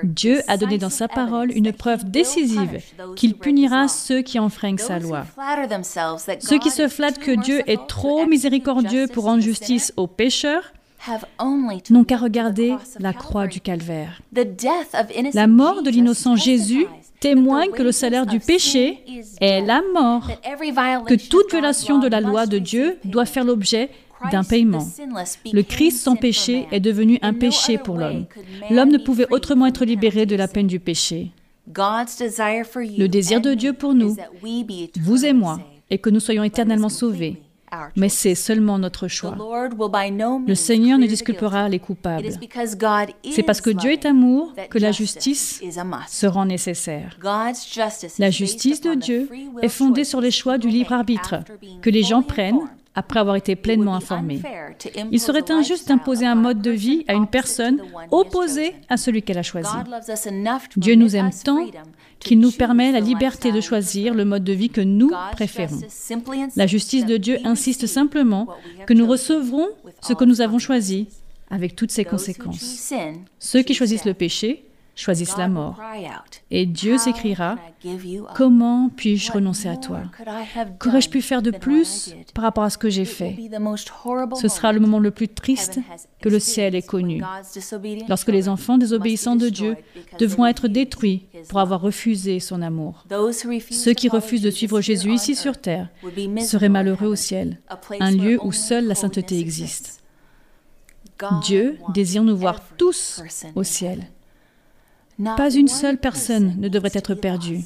Dieu 0.05 0.41
a 0.49 0.57
donné 0.57 0.79
dans 0.79 0.91
sa 0.91 1.07
parole 1.07 1.53
une 1.53 1.73
preuve 1.73 2.11
décisive 2.11 2.81
qu'il 3.15 3.37
punira 3.37 3.89
ceux 3.89 4.23
qui 4.23 4.39
enfreignent 4.39 4.79
sa 4.79 4.99
loi. 4.99 5.27
Ceux 6.41 6.59
qui 6.59 6.71
se 6.71 6.89
flattent 6.89 7.19
que 7.19 7.39
Dieu 7.43 7.63
est 7.67 7.87
trop 7.87 8.27
miséricordieux 8.27 9.07
pour 9.07 9.25
rendre 9.25 9.43
justice 9.43 9.93
aux 9.99 10.07
pécheurs 10.07 10.73
n'ont 11.91 12.05
qu'à 12.05 12.17
regarder 12.17 12.75
la 12.99 13.13
croix 13.13 13.47
du 13.47 13.61
calvaire. 13.61 14.21
La 15.35 15.47
mort 15.47 15.83
de 15.83 15.91
l'innocent 15.91 16.37
Jésus 16.37 16.87
témoigne 17.21 17.71
que 17.71 17.83
le 17.83 17.93
salaire 17.93 18.27
du 18.27 18.41
péché 18.41 19.03
est 19.41 19.61
la 19.63 19.83
mort, 19.95 20.29
que 21.07 21.29
toute 21.29 21.51
violation 21.51 21.99
de 21.99 22.09
la 22.09 22.21
loi 22.21 22.47
de 22.47 22.59
Dieu 22.59 22.99
doit 23.05 23.27
faire 23.27 23.45
l'objet 23.45 23.91
d'un 24.31 24.45
paiement. 24.45 24.87
Le 25.53 25.63
Christ 25.63 25.99
sans 25.99 26.17
péché 26.17 26.67
est 26.73 26.81
devenu 26.81 27.19
un 27.23 27.35
péché 27.35 27.79
pour 27.79 27.97
l'homme. 27.97 28.27
L'homme 28.71 28.91
ne 28.91 28.99
pouvait 28.99 29.27
autrement 29.31 29.67
être 29.67 29.85
libéré 29.85 30.27
de 30.27 30.37
la 30.37 30.49
peine 30.49 30.67
du 30.67 30.81
péché. 30.81 31.33
Le 31.67 33.07
désir 33.07 33.41
de 33.41 33.55
Dieu 33.55 33.73
pour 33.73 33.95
nous, 33.95 34.17
vous 35.01 35.25
et 35.25 35.33
moi, 35.33 35.61
est 35.91 35.99
que 35.99 36.11
nous 36.11 36.21
soyons 36.21 36.45
éternellement 36.45 36.89
sauvés 36.89 37.41
mais 37.97 38.09
c'est 38.09 38.35
seulement 38.35 38.79
notre 38.79 39.09
choix. 39.09 39.37
Le 40.47 40.55
Seigneur 40.55 40.99
ne 40.99 41.07
disculpera 41.07 41.69
les 41.69 41.79
coupables. 41.79 42.29
C'est 43.31 43.43
parce 43.43 43.61
que 43.61 43.71
Dieu 43.71 43.93
est 43.93 44.07
amour 44.07 44.53
que 44.71 44.79
la 44.79 44.93
justice 44.93 45.63
se 46.09 46.27
rend 46.27 46.47
nécessaire. 46.47 47.19
La 48.19 48.31
justice 48.31 48.81
de 48.81 48.95
Dieu 48.95 49.29
est 49.63 49.69
fondée 49.69 50.05
sur 50.05 50.21
les 50.21 50.31
choix 50.31 50.59
du 50.59 50.69
libre 50.69 50.93
arbitre 50.93 51.37
que 51.83 51.91
les 51.91 52.03
gens 52.03 52.23
prennent 52.23 52.61
après 52.97 53.21
avoir 53.21 53.37
été 53.37 53.55
pleinement 53.55 53.95
informée. 53.95 54.41
Il 55.13 55.21
serait 55.21 55.51
injuste 55.51 55.89
d'imposer 55.89 56.27
un 56.27 56.35
mode 56.35 56.63
de 56.63 56.71
vie 56.71 57.05
à 57.07 57.13
une 57.13 57.27
personne 57.27 57.83
opposée 58.11 58.75
à 58.89 58.97
celui 58.97 59.23
qu'elle 59.23 59.39
a 59.39 59.43
choisi. 59.43 59.71
Dieu 60.77 60.95
nous 60.95 61.15
aime 61.15 61.31
tant 61.45 61.67
qu'il 62.19 62.41
nous 62.41 62.51
permet 62.51 62.93
la 62.93 63.01
liberté 63.01 63.53
de 63.53 63.61
choisir 63.61 64.15
le 64.15 64.25
mode 64.25 64.45
de 64.45 64.53
vie 64.53 64.71
que 64.71 64.81
nous 64.81 65.11
préférons. 65.33 65.81
La 66.57 66.67
justice 66.67 67.07
de 67.07 67.17
Dieu 67.17 67.39
insiste 67.45 67.87
simplement 67.87 68.49
que 68.87 68.95
nous 68.95 69.07
recevrons 69.07 69.69
ce 70.01 70.13
que 70.13 70.25
nous 70.25 70.41
avons 70.41 70.59
choisi 70.59 71.09
avec 71.51 71.77
toutes 71.77 71.93
ses 71.93 72.05
conséquences. 72.05 72.93
Ceux 73.39 73.63
qui 73.63 73.75
choisissent 73.75 74.05
le 74.05 74.15
péché 74.15 74.65
choisissent 74.97 75.37
la 75.37 75.49
mort. 75.49 75.79
Et 76.51 76.67
Dieu 76.67 76.99
s'écrira, 76.99 77.57
comment 78.35 78.89
puis-je 78.89 79.31
renoncer 79.31 79.69
à 79.69 79.77
toi 79.77 80.03
Qu'aurais-je 80.81 81.11
pu 81.11 81.23
faire 81.23 81.43
de 81.43 81.51
plus 81.51 82.15
par 82.35 82.43
rapport 82.45 82.65
à 82.65 82.71
ce 82.71 82.79
que 82.79 82.89
j'ai 82.89 83.05
fait 83.05 83.37
Ce 84.41 84.49
sera 84.49 84.73
le 84.73 84.81
moment 84.81 84.99
le 84.99 85.11
plus 85.11 85.29
triste 85.29 85.79
que 86.21 86.29
le 86.29 86.41
ciel 86.41 86.75
ait 86.75 86.83
connu, 86.83 87.23
lorsque 88.09 88.29
les 88.29 88.49
enfants 88.49 88.79
désobéissants 88.79 89.37
de 89.37 89.51
Dieu 89.51 89.77
devront 90.19 90.47
être 90.47 90.67
détruits 90.67 91.27
pour 91.49 91.61
avoir 91.61 91.81
refusé 91.83 92.41
son 92.41 92.63
amour. 92.63 93.05
Ceux 93.71 93.93
qui 93.93 94.09
refusent 94.09 94.43
de 94.43 94.51
suivre 94.51 94.81
Jésus 94.81 95.13
ici 95.13 95.37
sur 95.37 95.59
terre 95.59 95.91
seraient 96.41 96.71
malheureux 96.71 97.09
au 97.09 97.17
ciel, 97.17 97.61
un 98.01 98.11
lieu 98.11 98.39
où 98.43 98.53
seule 98.53 98.87
la 98.87 98.95
sainteté 98.95 99.39
existe. 99.39 100.03
Dieu 101.43 101.79
désire 101.95 102.25
nous 102.25 102.37
voir 102.37 102.61
tous 102.77 103.23
au 103.55 103.63
ciel. 103.63 104.07
Pas 105.25 105.51
une 105.51 105.69
seule 105.69 105.99
personne 105.99 106.57
ne 106.59 106.69
devrait 106.69 106.91
être 106.95 107.15
perdue. 107.15 107.61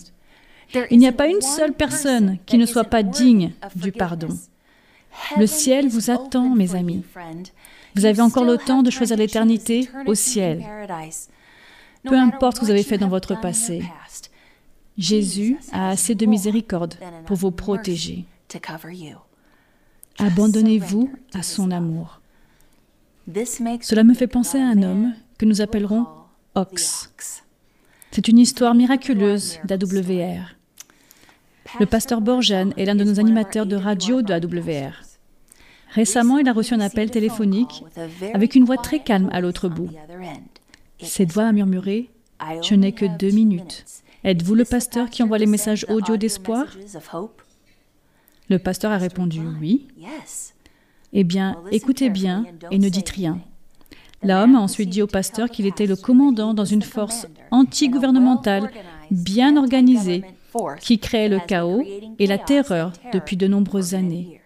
Il 0.91 0.99
n'y 0.99 1.09
a 1.09 1.13
pas 1.13 1.27
une 1.29 1.41
seule 1.41 1.73
personne 1.73 2.39
qui 2.47 2.59
ne 2.59 2.67
soit 2.67 2.85
pas 2.85 3.03
digne 3.03 3.53
du 3.75 3.93
pardon. 3.93 4.29
Le 5.37 5.47
ciel 5.47 5.89
vous 5.89 6.11
attend, 6.11 6.55
mes 6.55 6.75
amis. 6.77 7.05
Vous 7.97 8.05
avez 8.05 8.23
encore 8.23 8.45
le 8.45 8.57
temps 8.57 8.83
de 8.83 8.91
choisir 8.91 9.17
l'éternité 9.17 9.89
au 10.07 10.15
ciel. 10.15 10.65
Peu 12.05 12.17
importe 12.17 12.57
ce 12.57 12.61
que 12.61 12.65
vous 12.67 12.71
avez 12.71 12.85
fait 12.85 12.99
dans 12.99 13.09
votre 13.09 13.39
passé, 13.41 13.83
Jésus 14.97 15.59
a 15.73 15.91
assez 15.91 16.15
de 16.15 16.27
miséricorde 16.27 16.95
pour 17.27 17.37
vous 17.37 17.51
protéger. 17.51 18.25
Abandonnez-vous 20.19 21.11
à 21.35 21.43
son 21.43 21.71
amour. 21.71 22.21
Cela 23.81 24.05
me 24.05 24.15
fait 24.15 24.27
penser 24.27 24.59
à 24.59 24.69
un 24.69 24.83
homme 24.83 25.15
que 25.39 25.47
nous 25.47 25.61
appellerons 25.61 26.07
Ox. 26.57 27.13
C'est 28.11 28.27
une 28.27 28.39
histoire 28.39 28.75
miraculeuse 28.75 29.59
d'AWR. 29.65 30.57
Le 31.79 31.87
pasteur 31.87 32.21
Borjan 32.21 32.71
est 32.77 32.85
l'un 32.87 32.97
de 32.97 33.05
nos 33.05 33.21
animateurs 33.21 33.67
de 33.67 33.77
radio 33.77 34.21
de 34.23 34.33
AWR. 34.33 34.93
Récemment, 35.95 36.39
il 36.39 36.49
a 36.49 36.53
reçu 36.53 36.75
un 36.75 36.81
appel 36.81 37.11
téléphonique 37.11 37.85
avec 38.35 38.57
une 38.57 38.65
voix 38.65 38.79
très 38.79 39.01
calme 39.01 39.29
à 39.33 39.41
l'autre 39.41 39.69
bout. 39.69 39.91
Cette 41.01 41.33
voix 41.33 41.45
a 41.45 41.53
murmuré 41.53 42.11
Je 42.63 42.75
n'ai 42.75 42.93
que 42.93 43.07
deux 43.07 43.31
minutes. 43.31 43.85
Êtes-vous 44.25 44.57
le 44.57 44.65
pasteur 44.65 45.09
qui 45.09 45.23
envoie 45.23 45.39
les 45.39 45.47
messages 45.47 45.87
audio 45.89 46.17
d'espoir? 46.17 46.67
Le 48.49 48.59
pasteur 48.59 48.91
a 48.91 48.99
répondu 48.99 49.41
Oui. 49.61 49.87
Eh 51.13 51.23
bien, 51.23 51.63
écoutez 51.71 52.11
bien 52.11 52.45
et 52.73 52.79
ne 52.79 52.89
dites 52.89 53.11
rien. 53.11 53.41
L'homme 54.23 54.55
a 54.55 54.61
ensuite 54.61 54.91
dit 54.91 55.03
au 55.03 55.07
pasteur 55.07 55.49
qu'il 55.49 55.67
était 55.67 55.87
le 55.87 55.97
commandant 55.97 56.53
dans 56.53 56.65
une 56.65 56.83
force 56.83 57.27
anti-gouvernementale 57.51 58.71
bien 59.11 59.57
organisée 59.57 60.25
qui 60.81 60.99
créait 60.99 61.29
le 61.29 61.39
chaos 61.39 61.83
et 62.19 62.27
la 62.27 62.39
terreur 62.39 62.93
depuis 63.13 63.37
de 63.37 63.47
nombreuses 63.47 63.95
années. 63.95 64.41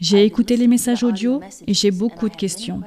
J'ai 0.00 0.24
écouté 0.24 0.56
les 0.56 0.66
messages 0.66 1.04
audio 1.04 1.40
et 1.66 1.74
j'ai 1.74 1.90
beaucoup 1.90 2.28
de 2.28 2.36
questions. 2.36 2.82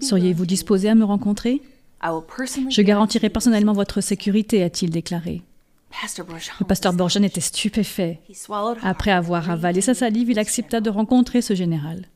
Seriez-vous 0.00 0.46
disposé 0.46 0.88
à 0.88 0.94
me 0.94 1.04
rencontrer? 1.04 1.62
Je 2.02 2.82
garantirai 2.82 3.30
personnellement 3.30 3.72
votre 3.72 4.00
sécurité, 4.00 4.62
a-t-il 4.62 4.90
déclaré. 4.90 5.42
Le 6.60 6.64
pasteur 6.64 6.92
Borjan 6.92 7.22
était 7.22 7.40
stupéfait. 7.40 8.20
Après 8.82 9.10
avoir 9.10 9.50
avalé 9.50 9.80
sa 9.80 9.94
salive, 9.94 10.30
il 10.30 10.38
accepta 10.38 10.80
de 10.80 10.90
rencontrer 10.90 11.42
ce 11.42 11.54
général. 11.54 12.06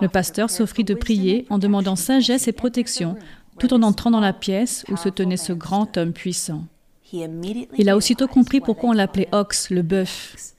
Le 0.00 0.08
pasteur 0.08 0.50
s'offrit 0.50 0.84
de 0.84 0.94
prier 0.94 1.46
en 1.50 1.58
demandant 1.58 1.96
sagesse 1.96 2.46
et 2.48 2.52
protection, 2.52 3.16
tout 3.58 3.72
en 3.74 3.82
entrant 3.82 4.10
dans 4.10 4.20
la 4.20 4.32
pièce 4.32 4.84
où 4.90 4.96
se 4.96 5.08
tenait 5.08 5.36
ce 5.36 5.52
grand 5.52 5.96
homme 5.96 6.12
puissant. 6.12 6.64
Il 7.12 7.88
a 7.88 7.96
aussitôt 7.96 8.28
compris 8.28 8.60
pourquoi 8.60 8.90
on 8.90 8.92
l'appelait 8.92 9.28
Ox, 9.32 9.70
le 9.70 9.82
bœuf. 9.82 10.54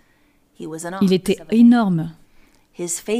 Il 1.01 1.13
était 1.13 1.37
énorme. 1.51 2.11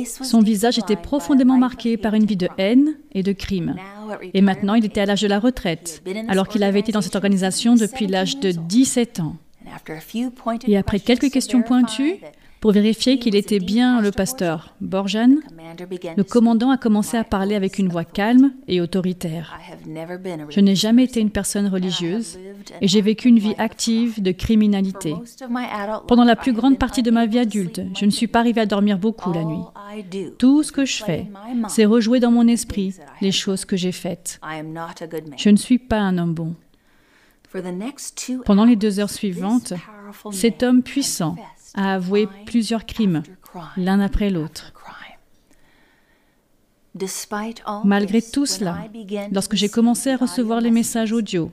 Son 0.06 0.42
visage 0.42 0.78
était 0.78 0.96
profondément 0.96 1.58
marqué 1.58 1.98
par 1.98 2.14
une 2.14 2.26
vie 2.26 2.38
de 2.38 2.48
haine 2.58 2.96
et 3.14 3.24
de 3.24 3.32
crime. 3.32 3.76
Et 4.34 4.42
maintenant, 4.42 4.76
il 4.76 4.86
était 4.86 5.02
à 5.02 5.06
l'âge 5.06 5.22
de 5.22 5.28
la 5.28 5.40
retraite, 5.40 6.04
alors 6.28 6.48
qu'il 6.48 6.64
avait 6.64 6.80
été 6.80 6.92
dans 6.92 7.02
cette 7.02 7.16
organisation 7.16 7.76
depuis 7.76 8.08
l'âge 8.08 8.40
de 8.40 8.52
17 8.52 9.20
ans. 9.20 9.36
Et 10.68 10.78
après 10.78 11.00
quelques 11.00 11.32
questions 11.32 11.62
pointues, 11.62 12.16
pour 12.62 12.72
vérifier 12.72 13.18
qu'il 13.18 13.36
était 13.36 13.60
bien 13.60 14.02
le 14.02 14.12
pasteur 14.12 14.76
Borjan, 14.82 15.38
le 16.16 16.24
commandant 16.24 16.70
a 16.70 16.78
commencé 16.78 17.18
à 17.18 17.24
parler 17.24 17.56
avec 17.56 17.80
une 17.80 17.90
voix 17.90 18.06
calme 18.06 18.54
et 18.68 18.80
autoritaire. 18.82 19.58
Je 20.50 20.60
n'ai 20.60 20.76
jamais 20.76 21.06
été 21.06 21.20
une 21.20 21.32
personne 21.32 21.68
religieuse 21.68 22.38
et 22.80 22.88
j'ai 22.88 23.02
vécu 23.02 23.30
une 23.30 23.40
vie 23.40 23.56
active 23.58 24.22
de 24.22 24.32
criminalité. 24.32 25.16
Pendant 26.08 26.24
la 26.24 26.36
plus 26.36 26.54
grande 26.54 26.78
partie 26.78 27.02
de 27.02 27.10
ma 27.10 27.26
vie 27.26 27.40
adulte, 27.40 27.82
je 28.00 28.06
ne 28.06 28.12
suis 28.12 28.28
pas 28.28 28.40
arrivé 28.40 28.62
à 28.62 28.68
dormir 28.68 29.00
beaucoup 29.00 29.34
la 29.34 29.44
nuit. 29.44 30.32
Tout 30.38 30.62
ce 30.62 30.72
que 30.72 30.86
je 30.86 31.04
fais, 31.04 31.26
c'est 31.68 31.86
rejouer 31.86 32.20
dans 32.20 32.32
mon 32.32 32.48
esprit 32.48 32.94
les 33.22 33.32
choses 33.32 33.66
que 33.66 33.76
j'ai 33.76 33.92
faites. 33.92 34.40
Je 35.36 35.50
ne 35.50 35.58
suis 35.58 35.80
pas 35.80 36.00
un 36.00 36.20
homme 36.20 36.36
bon. 36.36 36.56
Pendant 38.46 38.66
les 38.66 38.76
deux 38.76 39.00
heures 39.00 39.10
suivantes, 39.10 39.74
cet 40.32 40.62
homme 40.62 40.84
puissant 40.84 41.36
a 41.76 41.96
avoué 41.96 42.28
plusieurs 42.46 42.86
crimes, 42.86 43.24
l'un 43.78 44.00
après 44.00 44.30
l'autre. 44.30 44.74
Malgré 47.86 48.22
tout 48.22 48.46
cela, 48.46 48.80
lorsque 49.32 49.56
j'ai 49.56 49.70
commencé 49.70 50.12
à 50.12 50.18
recevoir 50.18 50.62
les 50.62 50.72
messages 50.72 51.14
audio, 51.14 51.52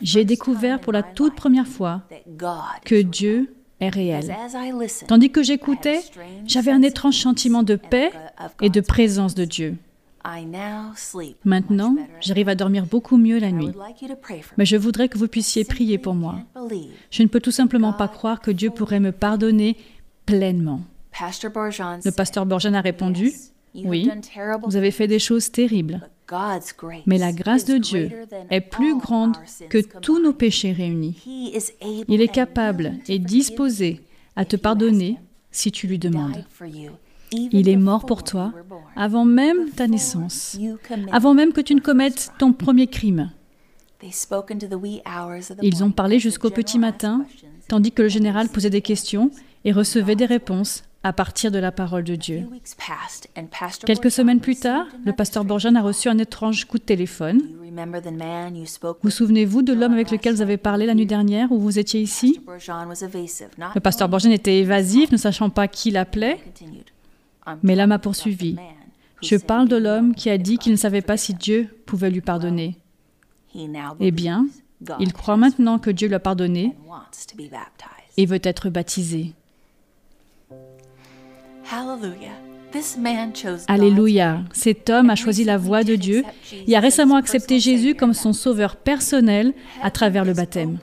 j'ai 0.00 0.24
découvert 0.24 0.80
pour 0.80 0.92
la 0.92 1.02
toute 1.02 1.34
première 1.34 1.68
fois 1.68 2.02
que 2.84 3.00
Dieu 3.02 3.54
est 3.80 3.88
réel. 3.88 4.34
Tandis 5.06 5.30
que 5.30 5.42
j'écoutais, 5.42 6.00
j'avais 6.46 6.72
un 6.72 6.82
étrange 6.82 7.16
sentiment 7.16 7.62
de 7.62 7.76
paix 7.76 8.10
et 8.62 8.70
de 8.70 8.80
présence 8.80 9.34
de 9.34 9.44
Dieu. 9.44 9.76
Maintenant, 11.44 11.96
j'arrive 12.20 12.48
à 12.48 12.54
dormir 12.54 12.86
beaucoup 12.86 13.16
mieux 13.16 13.38
la 13.38 13.52
nuit. 13.52 13.70
Mais 14.56 14.64
je 14.64 14.76
voudrais 14.76 15.08
que 15.08 15.18
vous 15.18 15.28
puissiez 15.28 15.64
prier 15.64 15.98
pour 15.98 16.14
moi. 16.14 16.36
Je 17.10 17.22
ne 17.22 17.28
peux 17.28 17.40
tout 17.40 17.50
simplement 17.50 17.92
pas 17.92 18.08
croire 18.08 18.40
que 18.40 18.50
Dieu 18.50 18.70
pourrait 18.70 19.00
me 19.00 19.12
pardonner 19.12 19.76
pleinement. 20.24 20.80
Le 21.20 22.10
pasteur 22.10 22.46
Borjan 22.46 22.74
a 22.74 22.80
répondu, 22.80 23.32
oui, 23.74 24.10
vous 24.64 24.76
avez 24.76 24.90
fait 24.90 25.06
des 25.06 25.18
choses 25.18 25.50
terribles. 25.50 26.00
Mais 27.06 27.18
la 27.18 27.32
grâce 27.32 27.64
de 27.64 27.78
Dieu 27.78 28.10
est 28.50 28.60
plus 28.60 28.98
grande 28.98 29.36
que 29.68 29.78
tous 29.78 30.20
nos 30.20 30.32
péchés 30.32 30.72
réunis. 30.72 31.22
Il 32.08 32.20
est 32.20 32.32
capable 32.32 32.94
et 33.08 33.18
disposé 33.18 34.00
à 34.34 34.44
te 34.44 34.56
pardonner 34.56 35.18
si 35.50 35.70
tu 35.70 35.86
lui 35.86 35.98
demandes. 35.98 36.44
Il 37.32 37.68
est 37.68 37.76
mort 37.76 38.06
pour 38.06 38.22
toi 38.22 38.52
avant 38.94 39.24
même 39.24 39.70
ta 39.70 39.86
naissance, 39.86 40.58
avant 41.12 41.34
même 41.34 41.52
que 41.52 41.60
tu 41.60 41.74
ne 41.74 41.80
commettes 41.80 42.32
ton 42.38 42.52
premier 42.52 42.86
crime. 42.86 43.30
Ils 45.62 45.84
ont 45.84 45.90
parlé 45.90 46.18
jusqu'au 46.18 46.50
petit 46.50 46.78
matin, 46.78 47.24
tandis 47.68 47.92
que 47.92 48.02
le 48.02 48.08
général 48.08 48.48
posait 48.48 48.70
des 48.70 48.82
questions 48.82 49.30
et 49.64 49.72
recevait 49.72 50.16
des 50.16 50.26
réponses 50.26 50.84
à 51.02 51.12
partir 51.12 51.52
de 51.52 51.58
la 51.58 51.70
parole 51.70 52.02
de 52.02 52.16
Dieu. 52.16 52.48
Quelques 53.84 54.10
semaines 54.10 54.40
plus 54.40 54.56
tard, 54.56 54.86
le 55.04 55.12
pasteur 55.12 55.44
Borjan 55.44 55.76
a 55.76 55.82
reçu 55.82 56.08
un 56.08 56.18
étrange 56.18 56.64
coup 56.64 56.78
de 56.78 56.82
téléphone. 56.82 57.42
Vous 59.02 59.10
souvenez-vous 59.10 59.62
de 59.62 59.72
l'homme 59.72 59.92
avec 59.92 60.10
lequel 60.10 60.34
vous 60.34 60.42
avez 60.42 60.56
parlé 60.56 60.84
la 60.84 60.94
nuit 60.94 61.06
dernière 61.06 61.52
où 61.52 61.58
vous 61.60 61.78
étiez 61.78 62.00
ici? 62.00 62.40
Le 62.48 63.80
pasteur 63.80 64.08
Borjan 64.08 64.30
était 64.30 64.58
évasif, 64.58 65.12
ne 65.12 65.16
sachant 65.16 65.48
pas 65.48 65.68
qui 65.68 65.92
l'appelait. 65.92 66.38
Mais 67.62 67.76
l'homme 67.76 67.92
a 67.92 67.98
poursuivi. 67.98 68.56
Je 69.22 69.36
parle 69.36 69.68
de 69.68 69.76
l'homme 69.76 70.14
qui 70.14 70.30
a 70.30 70.38
dit 70.38 70.58
qu'il 70.58 70.72
ne 70.72 70.76
savait 70.76 71.02
pas 71.02 71.16
si 71.16 71.34
Dieu 71.34 71.68
pouvait 71.86 72.10
lui 72.10 72.20
pardonner. 72.20 72.76
Eh 74.00 74.10
bien, 74.10 74.46
il 75.00 75.12
croit 75.12 75.36
maintenant 75.36 75.78
que 75.78 75.90
Dieu 75.90 76.08
l'a 76.08 76.20
pardonné 76.20 76.76
et 78.16 78.26
veut 78.26 78.40
être 78.42 78.68
baptisé. 78.70 79.32
Alléluia. 83.68 84.42
Cet 84.52 84.90
homme 84.90 85.10
a 85.10 85.14
choisi 85.14 85.44
la 85.44 85.56
voie 85.56 85.82
de 85.82 85.94
Dieu 85.94 86.24
et 86.66 86.76
a 86.76 86.80
récemment 86.80 87.16
accepté 87.16 87.58
Jésus 87.58 87.94
comme 87.94 88.12
son 88.12 88.32
sauveur 88.32 88.76
personnel 88.76 89.54
à 89.82 89.90
travers 89.90 90.24
le 90.24 90.34
baptême. 90.34 90.78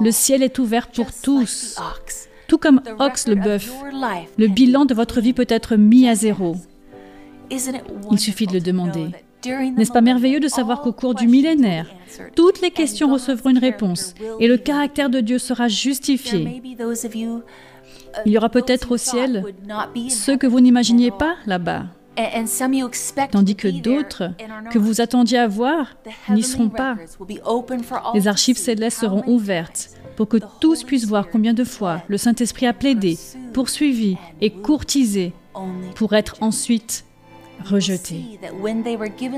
Le 0.00 0.10
ciel 0.10 0.42
est 0.42 0.58
ouvert 0.58 0.88
pour 0.88 1.08
tous, 1.12 1.76
Tout 2.50 2.58
comme 2.58 2.82
Ox 2.98 3.28
le 3.28 3.36
bœuf, 3.36 3.72
le 4.36 4.48
bilan 4.48 4.84
de 4.84 4.92
votre 4.92 5.20
vie 5.20 5.32
peut 5.32 5.46
être 5.48 5.76
mis 5.76 6.08
à 6.08 6.16
zéro. 6.16 6.56
Il 7.48 8.18
suffit 8.18 8.48
de 8.48 8.54
le 8.54 8.60
demander. 8.60 9.10
N'est-ce 9.46 9.92
pas 9.92 10.00
merveilleux 10.00 10.40
de 10.40 10.48
savoir 10.48 10.82
qu'au 10.82 10.92
cours 10.92 11.14
du 11.14 11.28
millénaire, 11.28 11.86
toutes 12.34 12.60
les 12.60 12.72
questions 12.72 13.12
recevront 13.12 13.50
une 13.50 13.58
réponse 13.58 14.16
et 14.40 14.48
le 14.48 14.56
caractère 14.56 15.10
de 15.10 15.20
Dieu 15.20 15.38
sera 15.38 15.68
justifié? 15.68 16.60
Il 18.26 18.32
y 18.32 18.36
aura 18.36 18.48
peut-être 18.48 18.90
au 18.90 18.96
ciel 18.96 19.44
ceux 20.08 20.36
que 20.36 20.48
vous 20.48 20.58
n'imaginiez 20.58 21.12
pas 21.12 21.36
là-bas, 21.46 21.84
tandis 23.30 23.54
que 23.54 23.68
d'autres 23.68 24.32
que 24.72 24.78
vous 24.80 25.00
attendiez 25.00 25.38
à 25.38 25.46
voir 25.46 25.94
n'y 26.28 26.42
seront 26.42 26.68
pas. 26.68 26.96
Les 28.12 28.26
archives 28.26 28.58
célestes 28.58 28.98
seront 28.98 29.22
ouvertes 29.28 29.90
pour 30.20 30.28
que 30.28 30.36
tous 30.60 30.84
puissent 30.84 31.06
voir 31.06 31.30
combien 31.30 31.54
de 31.54 31.64
fois 31.64 32.02
le 32.08 32.18
Saint-Esprit 32.18 32.66
a 32.66 32.74
plaidé, 32.74 33.16
poursuivi 33.54 34.18
et 34.42 34.50
courtisé 34.50 35.32
pour 35.94 36.12
être 36.12 36.36
ensuite 36.42 37.06
rejetés. 37.64 38.38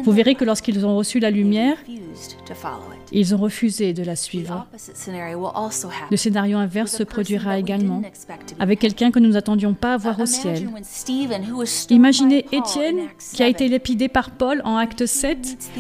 Vous 0.03 0.11
verrez 0.11 0.35
que 0.35 0.45
lorsqu'ils 0.45 0.85
ont 0.85 0.97
reçu 0.97 1.21
la 1.21 1.31
lumière, 1.31 1.77
ils 3.13 3.35
ont 3.35 3.39
refusé 3.39 3.93
de 3.93 4.03
la 4.03 4.17
suivre. 4.17 4.67
Le 6.11 6.17
scénario 6.17 6.59
inverse 6.59 6.97
se 6.97 7.03
produira 7.03 7.59
également 7.59 8.03
avec 8.59 8.79
quelqu'un 8.79 9.11
que 9.11 9.19
nous 9.19 9.31
n'attendions 9.31 9.75
pas 9.75 9.95
à 9.95 9.97
voir 9.97 10.21
au 10.21 10.27
ciel. 10.27 10.69
Imaginez 11.91 12.47
Étienne 12.53 13.09
qui 13.35 13.43
a 13.43 13.49
été 13.49 13.69
lépidé 13.69 14.09
par 14.09 14.31
Paul 14.31 14.63
en 14.65 14.77
acte 14.77 15.07
7 15.07 15.73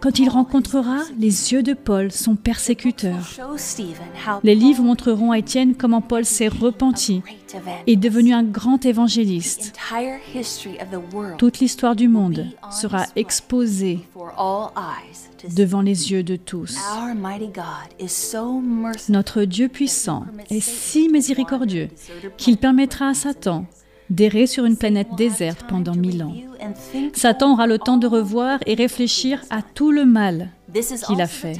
quand 0.00 0.18
il 0.18 0.28
rencontrera 0.28 0.98
les 1.18 1.52
yeux 1.52 1.62
de 1.62 1.74
Paul, 1.74 2.12
son 2.12 2.36
persécuteur. 2.36 3.16
Les 4.42 4.54
livres 4.54 4.82
montreront 4.82 5.32
à 5.32 5.38
Étienne 5.38 5.74
comment 5.74 6.00
Paul 6.00 6.24
s'est 6.24 6.48
repenti 6.48 7.22
et 7.86 7.92
est 7.92 7.96
devenu 7.96 8.34
un 8.34 8.42
grand 8.42 8.84
évangéliste. 8.84 9.72
Toute 11.38 11.58
l'histoire 11.60 11.96
du 11.96 12.08
monde 12.08 12.46
sera 12.70 13.06
exposée 13.16 14.00
devant 15.54 15.82
les 15.82 16.10
yeux 16.12 16.22
de 16.22 16.36
tous. 16.36 16.65
Notre 19.08 19.42
Dieu 19.44 19.68
puissant 19.68 20.24
est 20.50 20.60
si 20.60 21.08
miséricordieux 21.08 21.88
qu'il 22.36 22.56
permettra 22.56 23.08
à 23.08 23.14
Satan 23.14 23.66
d'errer 24.10 24.46
sur 24.46 24.64
une 24.64 24.76
planète 24.76 25.08
déserte 25.16 25.64
pendant 25.68 25.94
mille 25.94 26.22
ans. 26.22 26.34
Satan 27.12 27.52
aura 27.52 27.66
le 27.66 27.78
temps 27.78 27.96
de 27.96 28.06
revoir 28.06 28.60
et 28.66 28.74
réfléchir 28.74 29.42
à 29.50 29.62
tout 29.62 29.90
le 29.90 30.04
mal 30.04 30.50
qu'il 31.06 31.20
a 31.20 31.26
fait. 31.26 31.56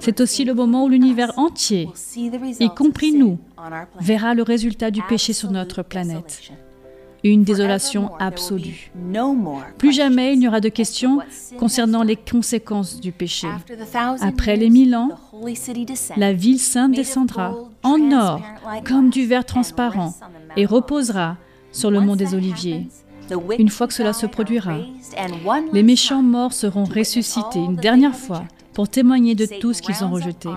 C'est 0.00 0.20
aussi 0.20 0.44
le 0.44 0.54
moment 0.54 0.84
où 0.84 0.88
l'univers 0.88 1.38
entier, 1.38 1.88
y 2.60 2.68
compris 2.70 3.12
nous, 3.12 3.38
verra 4.00 4.34
le 4.34 4.42
résultat 4.42 4.90
du 4.90 5.02
péché 5.02 5.32
sur 5.32 5.50
notre 5.50 5.82
planète 5.82 6.52
une 7.30 7.44
désolation 7.44 8.10
absolue. 8.18 8.90
Plus 9.78 9.92
jamais 9.92 10.34
il 10.34 10.38
n'y 10.38 10.48
aura 10.48 10.60
de 10.60 10.68
questions 10.68 11.20
concernant 11.58 12.02
les 12.02 12.16
conséquences 12.16 13.00
du 13.00 13.12
péché. 13.12 13.48
Après 14.20 14.56
les 14.56 14.70
mille 14.70 14.94
ans, 14.94 15.10
la 16.16 16.32
ville 16.32 16.60
sainte 16.60 16.92
descendra 16.92 17.54
en 17.82 18.12
or 18.12 18.40
comme 18.84 19.10
du 19.10 19.26
verre 19.26 19.44
transparent 19.44 20.14
et 20.56 20.66
reposera 20.66 21.36
sur 21.72 21.90
le 21.90 22.00
mont 22.00 22.16
des 22.16 22.34
Oliviers. 22.34 22.88
Une 23.58 23.68
fois 23.68 23.86
que 23.88 23.94
cela 23.94 24.12
se 24.12 24.26
produira, 24.26 24.78
les 25.72 25.82
méchants 25.82 26.22
morts 26.22 26.52
seront 26.52 26.84
ressuscités 26.84 27.58
une 27.58 27.76
dernière 27.76 28.14
fois 28.14 28.44
pour 28.72 28.88
témoigner 28.88 29.34
de 29.34 29.46
tout 29.46 29.72
ce 29.72 29.82
qu'ils 29.82 30.04
ont 30.04 30.10
rejeté. 30.10 30.50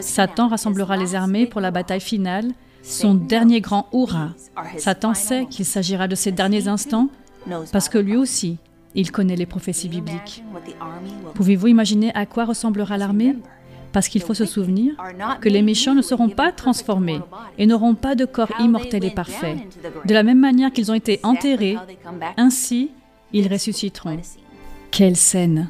Satan 0.00 0.48
rassemblera 0.48 0.96
les 0.96 1.14
armées 1.14 1.46
pour 1.46 1.60
la 1.60 1.70
bataille 1.70 2.00
finale 2.00 2.52
son 2.86 3.14
dernier 3.14 3.60
grand 3.60 3.88
hurrah. 3.92 4.30
Satan 4.78 5.12
sait 5.14 5.46
qu'il 5.50 5.64
s'agira 5.64 6.08
de 6.08 6.14
ces 6.14 6.32
derniers 6.32 6.68
instants 6.68 7.08
parce 7.72 7.88
que 7.88 7.98
lui 7.98 8.16
aussi, 8.16 8.58
il 8.94 9.10
connaît 9.12 9.36
les 9.36 9.46
prophéties 9.46 9.88
bibliques. 9.88 10.42
Pouvez-vous 11.34 11.66
imaginer 11.66 12.12
à 12.14 12.26
quoi 12.26 12.44
ressemblera 12.44 12.96
l'armée? 12.96 13.36
Parce 13.92 14.08
qu'il 14.08 14.22
faut 14.22 14.34
se 14.34 14.44
souvenir 14.44 14.94
que 15.40 15.48
les 15.48 15.62
méchants 15.62 15.94
ne 15.94 16.02
seront 16.02 16.28
pas 16.28 16.52
transformés 16.52 17.20
et 17.58 17.66
n'auront 17.66 17.94
pas 17.94 18.14
de 18.14 18.24
corps 18.24 18.52
immortel 18.60 19.04
et 19.04 19.10
parfait. 19.10 19.56
De 20.04 20.14
la 20.14 20.22
même 20.22 20.40
manière 20.40 20.72
qu'ils 20.72 20.90
ont 20.90 20.94
été 20.94 21.18
enterrés, 21.22 21.76
ainsi 22.36 22.90
ils 23.32 23.50
ressusciteront. 23.50 24.18
Quelle 24.90 25.16
scène. 25.16 25.68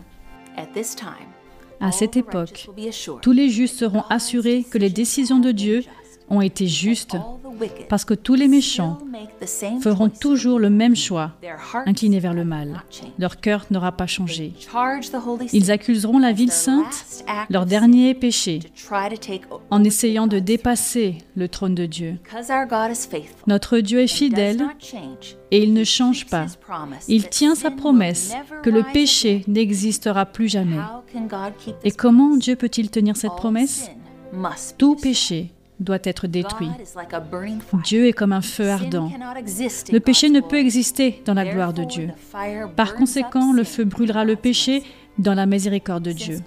À 1.80 1.92
cette 1.92 2.16
époque, 2.16 2.68
tous 3.22 3.32
les 3.32 3.48
justes 3.48 3.76
seront 3.76 4.02
assurés 4.10 4.64
que 4.68 4.78
les 4.78 4.90
décisions 4.90 5.38
de 5.38 5.52
Dieu 5.52 5.82
ont 6.28 6.40
été 6.40 6.66
justes 6.66 7.16
parce 7.88 8.04
que 8.04 8.14
tous 8.14 8.34
les 8.34 8.48
méchants 8.48 8.98
feront 9.80 10.08
toujours 10.08 10.58
le 10.58 10.70
même 10.70 10.96
choix, 10.96 11.32
inclinés 11.86 12.20
vers 12.20 12.34
le 12.34 12.44
mal. 12.44 12.82
Leur 13.18 13.40
cœur 13.40 13.66
n'aura 13.70 13.92
pas 13.92 14.06
changé. 14.06 14.52
Ils 15.52 15.70
accuseront 15.70 16.18
la 16.18 16.32
ville 16.32 16.52
sainte, 16.52 17.24
leur 17.50 17.66
dernier 17.66 18.14
péché, 18.14 18.60
en 19.70 19.84
essayant 19.84 20.26
de 20.26 20.38
dépasser 20.38 21.18
le 21.34 21.48
trône 21.48 21.74
de 21.74 21.86
Dieu. 21.86 22.18
Notre 23.46 23.78
Dieu 23.78 24.00
est 24.00 24.06
fidèle 24.06 24.66
et 25.50 25.62
il 25.62 25.72
ne 25.72 25.84
change 25.84 26.26
pas. 26.26 26.46
Il 27.08 27.28
tient 27.28 27.54
sa 27.54 27.70
promesse 27.70 28.34
que 28.62 28.70
le 28.70 28.82
péché 28.82 29.44
n'existera 29.46 30.26
plus 30.26 30.48
jamais. 30.48 30.80
Et 31.84 31.90
comment 31.90 32.36
Dieu 32.36 32.56
peut-il 32.56 32.90
tenir 32.90 33.16
cette 33.16 33.36
promesse? 33.36 33.90
Tout 34.76 34.96
péché 34.96 35.52
doit 35.80 35.98
être 36.04 36.26
détruit. 36.26 36.70
Dieu 37.84 38.06
est 38.06 38.12
comme 38.12 38.32
un 38.32 38.42
feu 38.42 38.70
ardent. 38.70 39.10
Le 39.92 39.98
péché 39.98 40.30
ne 40.30 40.40
peut 40.40 40.58
exister 40.58 41.22
dans 41.24 41.34
la 41.34 41.44
gloire 41.44 41.72
de 41.72 41.84
Dieu. 41.84 42.10
Par 42.76 42.94
conséquent, 42.94 43.52
le 43.52 43.64
feu 43.64 43.84
brûlera 43.84 44.24
le 44.24 44.36
péché 44.36 44.82
dans 45.18 45.34
la 45.34 45.46
miséricorde 45.46 46.02
de 46.02 46.12
Dieu. 46.12 46.40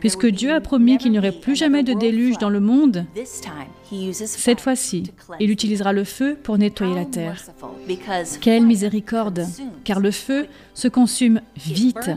Puisque 0.00 0.26
Dieu 0.26 0.52
a 0.52 0.60
promis 0.60 0.98
qu'il 0.98 1.12
n'y 1.12 1.18
aurait 1.18 1.32
plus 1.32 1.56
jamais 1.56 1.82
de 1.82 1.92
déluge 1.92 2.38
dans 2.38 2.50
le 2.50 2.60
monde, 2.60 3.06
cette 4.12 4.60
fois-ci, 4.60 5.12
il 5.40 5.50
utilisera 5.50 5.92
le 5.92 6.04
feu 6.04 6.36
pour 6.40 6.58
nettoyer 6.58 6.94
la 6.94 7.04
terre. 7.04 7.42
Quelle 8.40 8.64
miséricorde, 8.64 9.46
car 9.84 10.00
le 10.00 10.10
feu 10.10 10.46
se 10.74 10.88
consume 10.88 11.40
vite. 11.56 12.10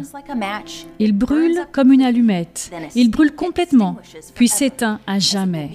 Il 0.99 1.13
brûle 1.13 1.65
comme 1.71 1.91
une 1.91 2.03
allumette. 2.03 2.71
Il 2.95 3.09
brûle 3.09 3.33
complètement, 3.33 3.97
puis 4.35 4.47
s'éteint 4.47 4.99
à 5.07 5.19
jamais 5.19 5.71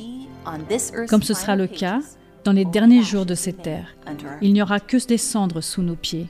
comme 1.08 1.22
ce 1.22 1.34
sera 1.34 1.56
le 1.56 1.66
cas 1.66 2.00
dans 2.44 2.52
les 2.52 2.64
derniers 2.64 3.02
jours 3.02 3.26
de 3.26 3.34
cette 3.34 3.62
terre. 3.62 3.96
Il 4.40 4.52
n'y 4.52 4.62
aura 4.62 4.80
que 4.80 5.04
des 5.06 5.18
cendres 5.18 5.60
sous 5.60 5.82
nos 5.82 5.96
pieds. 5.96 6.26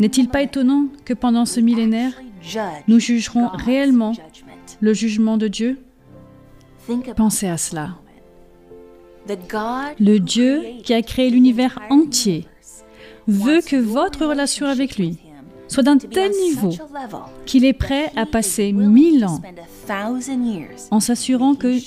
N'est-il 0.00 0.28
pas 0.28 0.42
étonnant 0.42 0.86
que 1.04 1.14
pendant 1.14 1.46
ce 1.46 1.60
millénaire, 1.60 2.12
nous 2.88 2.98
jugerons 2.98 3.48
réellement 3.48 4.12
le 4.80 4.94
jugement 4.94 5.36
de 5.36 5.48
Dieu? 5.48 5.78
Pensez 7.16 7.48
à 7.48 7.56
cela. 7.56 7.96
Le 9.28 10.18
Dieu 10.18 10.62
qui 10.82 10.94
a 10.94 11.02
créé 11.02 11.30
l'univers 11.30 11.78
entier 11.90 12.46
veut 13.28 13.60
que 13.60 13.76
votre 13.76 14.26
relation 14.26 14.66
avec 14.66 14.98
lui 14.98 15.18
soit 15.72 15.82
d'un 15.82 15.96
tel 15.96 16.30
niveau 16.32 16.70
qu'il 17.46 17.64
est 17.64 17.72
prêt 17.72 18.12
à 18.14 18.26
passer 18.26 18.72
mille 18.72 19.24
ans 19.24 19.40
en 20.90 21.00
s'assurant 21.00 21.54
que 21.54 21.78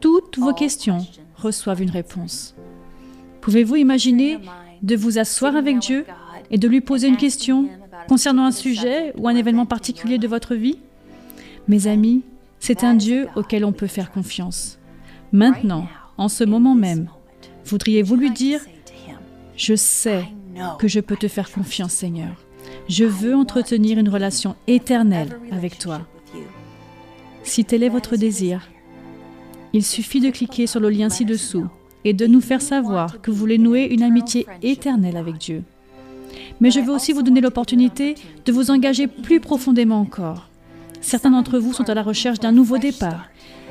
toutes 0.00 0.38
vos 0.38 0.52
questions 0.52 0.98
reçoivent 1.36 1.80
une 1.80 1.90
réponse. 1.90 2.54
Pouvez-vous 3.40 3.76
imaginer 3.76 4.38
de 4.82 4.96
vous 4.96 5.18
asseoir 5.18 5.56
avec 5.56 5.78
Dieu 5.78 6.04
et 6.50 6.58
de 6.58 6.68
lui 6.68 6.82
poser 6.82 7.08
une 7.08 7.16
question 7.16 7.68
concernant 8.06 8.44
un 8.44 8.52
sujet 8.52 9.14
ou 9.16 9.28
un 9.28 9.34
événement 9.34 9.66
particulier 9.66 10.18
de 10.18 10.28
votre 10.28 10.54
vie? 10.54 10.78
Mes 11.68 11.86
amis, 11.86 12.22
c'est 12.60 12.84
un 12.84 12.94
Dieu 12.94 13.28
auquel 13.34 13.64
on 13.64 13.72
peut 13.72 13.86
faire 13.86 14.12
confiance. 14.12 14.78
Maintenant, 15.32 15.86
en 16.18 16.28
ce 16.28 16.44
moment 16.44 16.74
même, 16.74 17.08
voudriez-vous 17.64 18.16
lui 18.16 18.30
dire, 18.30 18.60
je 19.56 19.74
sais 19.74 20.26
que 20.78 20.86
je 20.86 21.00
peux 21.00 21.16
te 21.16 21.28
faire 21.28 21.50
confiance, 21.50 21.92
Seigneur. 21.92 22.41
Je 22.88 23.04
veux 23.04 23.34
entretenir 23.34 23.98
une 23.98 24.08
relation 24.08 24.56
éternelle 24.66 25.38
avec 25.50 25.78
toi. 25.78 26.02
Si 27.42 27.64
tel 27.64 27.82
est 27.82 27.88
votre 27.88 28.16
désir, 28.16 28.68
il 29.72 29.84
suffit 29.84 30.20
de 30.20 30.30
cliquer 30.30 30.66
sur 30.66 30.80
le 30.80 30.90
lien 30.90 31.08
ci-dessous 31.08 31.66
et 32.04 32.12
de 32.12 32.26
nous 32.26 32.40
faire 32.40 32.62
savoir 32.62 33.20
que 33.20 33.30
vous 33.30 33.36
voulez 33.36 33.58
nouer 33.58 33.84
une 33.84 34.02
amitié 34.02 34.46
éternelle 34.62 35.16
avec 35.16 35.38
Dieu. 35.38 35.62
Mais 36.60 36.70
je 36.70 36.80
veux 36.80 36.92
aussi 36.92 37.12
vous 37.12 37.22
donner 37.22 37.40
l'opportunité 37.40 38.14
de 38.44 38.52
vous 38.52 38.70
engager 38.70 39.06
plus 39.06 39.40
profondément 39.40 40.00
encore. 40.00 40.48
Certains 41.00 41.30
d'entre 41.30 41.58
vous 41.58 41.72
sont 41.72 41.88
à 41.88 41.94
la 41.94 42.02
recherche 42.02 42.38
d'un 42.38 42.52
nouveau 42.52 42.78
départ 42.78 43.28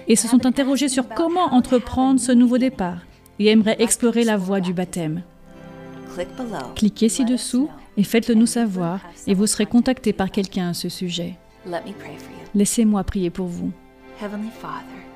et 0.08 0.16
se 0.16 0.28
sont 0.28 0.46
interrogés 0.46 0.90
sur 0.90 1.08
comment 1.08 1.54
entreprendre 1.54 2.20
ce 2.20 2.32
nouveau 2.32 2.58
départ 2.58 3.00
et 3.40 3.48
aimeraient 3.48 3.82
explorer 3.82 4.24
la 4.24 4.38
voie 4.38 4.60
du 4.60 4.74
baptême. 4.74 5.24
Cliquez 6.76 7.10
ci-dessous 7.10 7.70
et 7.98 8.04
faites-le 8.04 8.36
nous 8.36 8.46
savoir 8.46 9.02
et 9.28 9.34
vous 9.34 9.48
serez 9.48 9.66
contacté 9.66 10.14
par 10.14 10.32
quelqu'un 10.32 10.70
à 10.70 10.74
ce 10.74 10.90
sujet. 10.90 11.38
Laissez-moi 12.56 13.04
prier 13.04 13.30
pour 13.30 13.48
vous. 13.48 13.72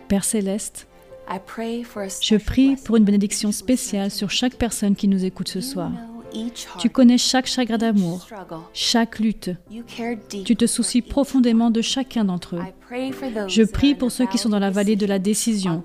Père 0.08 0.24
céleste, 0.24 0.88
Je 2.22 2.36
prie 2.36 2.76
pour 2.76 2.98
une 2.98 3.04
bénédiction 3.04 3.52
spéciale 3.52 4.12
sur 4.12 4.30
chaque 4.30 4.56
personne 4.56 4.96
qui 4.96 5.08
nous 5.08 5.26
écoute 5.26 5.48
ce 5.48 5.62
soir. 5.62 5.92
Tu 6.80 6.90
connais 6.90 7.18
chaque 7.18 7.46
chagrin 7.46 7.78
d'amour, 7.78 8.28
chaque 8.74 9.20
lutte. 9.20 9.52
Tu 10.44 10.56
te 10.56 10.66
soucies 10.66 11.02
profondément 11.02 11.72
de 11.72 11.82
chacun 11.82 12.26
d'entre 12.26 12.58
eux. 12.58 12.64
Je 13.48 13.64
prie 13.64 13.96
pour 13.96 14.12
ceux 14.12 14.26
qui 14.28 14.38
sont 14.38 14.50
dans 14.50 14.60
la 14.60 14.70
vallée 14.70 14.96
de 14.98 15.06
la 15.06 15.20
décision, 15.20 15.84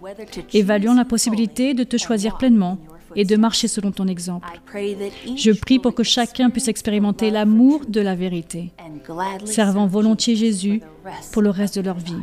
évaluant 0.52 0.94
la 0.94 1.04
possibilité 1.04 1.74
de 1.74 1.84
te 1.84 1.96
choisir 1.96 2.36
pleinement 2.36 2.78
et 3.16 3.24
de 3.24 3.36
marcher 3.36 3.68
selon 3.68 3.90
ton 3.90 4.06
exemple. 4.06 4.48
Je 5.36 5.52
prie 5.52 5.78
pour 5.78 5.94
que 5.94 6.02
chacun 6.02 6.50
puisse 6.50 6.68
expérimenter 6.68 7.30
l'amour 7.30 7.82
de 7.86 8.00
la 8.00 8.14
vérité, 8.14 8.72
servant 9.44 9.86
volontiers 9.86 10.36
Jésus 10.36 10.82
pour 11.32 11.42
le 11.42 11.50
reste 11.50 11.78
de 11.78 11.84
leur 11.84 11.98
vie. 11.98 12.22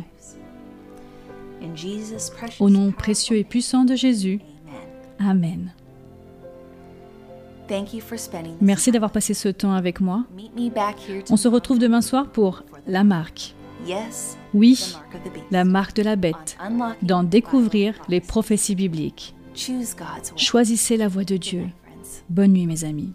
Au 2.60 2.70
nom 2.70 2.92
précieux 2.92 3.36
et 3.36 3.44
puissant 3.44 3.84
de 3.84 3.94
Jésus. 3.94 4.40
Amen. 5.18 5.72
Merci 8.60 8.90
d'avoir 8.92 9.10
passé 9.10 9.34
ce 9.34 9.48
temps 9.48 9.72
avec 9.72 10.00
moi. 10.00 10.24
On 11.30 11.36
se 11.36 11.48
retrouve 11.48 11.78
demain 11.78 12.00
soir 12.00 12.30
pour 12.30 12.62
La 12.86 13.04
Marque. 13.04 13.54
Oui, 14.54 14.96
la 15.50 15.64
marque 15.64 15.96
de 15.96 16.02
la 16.02 16.16
bête, 16.16 16.58
dans 17.02 17.22
Découvrir 17.22 17.94
les 18.08 18.20
prophéties 18.20 18.74
bibliques. 18.74 19.34
Choisissez 20.36 20.96
la 20.96 21.08
voie 21.08 21.24
de 21.24 21.36
Dieu. 21.36 21.66
Bonne 22.28 22.52
nuit 22.52 22.66
mes 22.66 22.84
amis. 22.84 23.12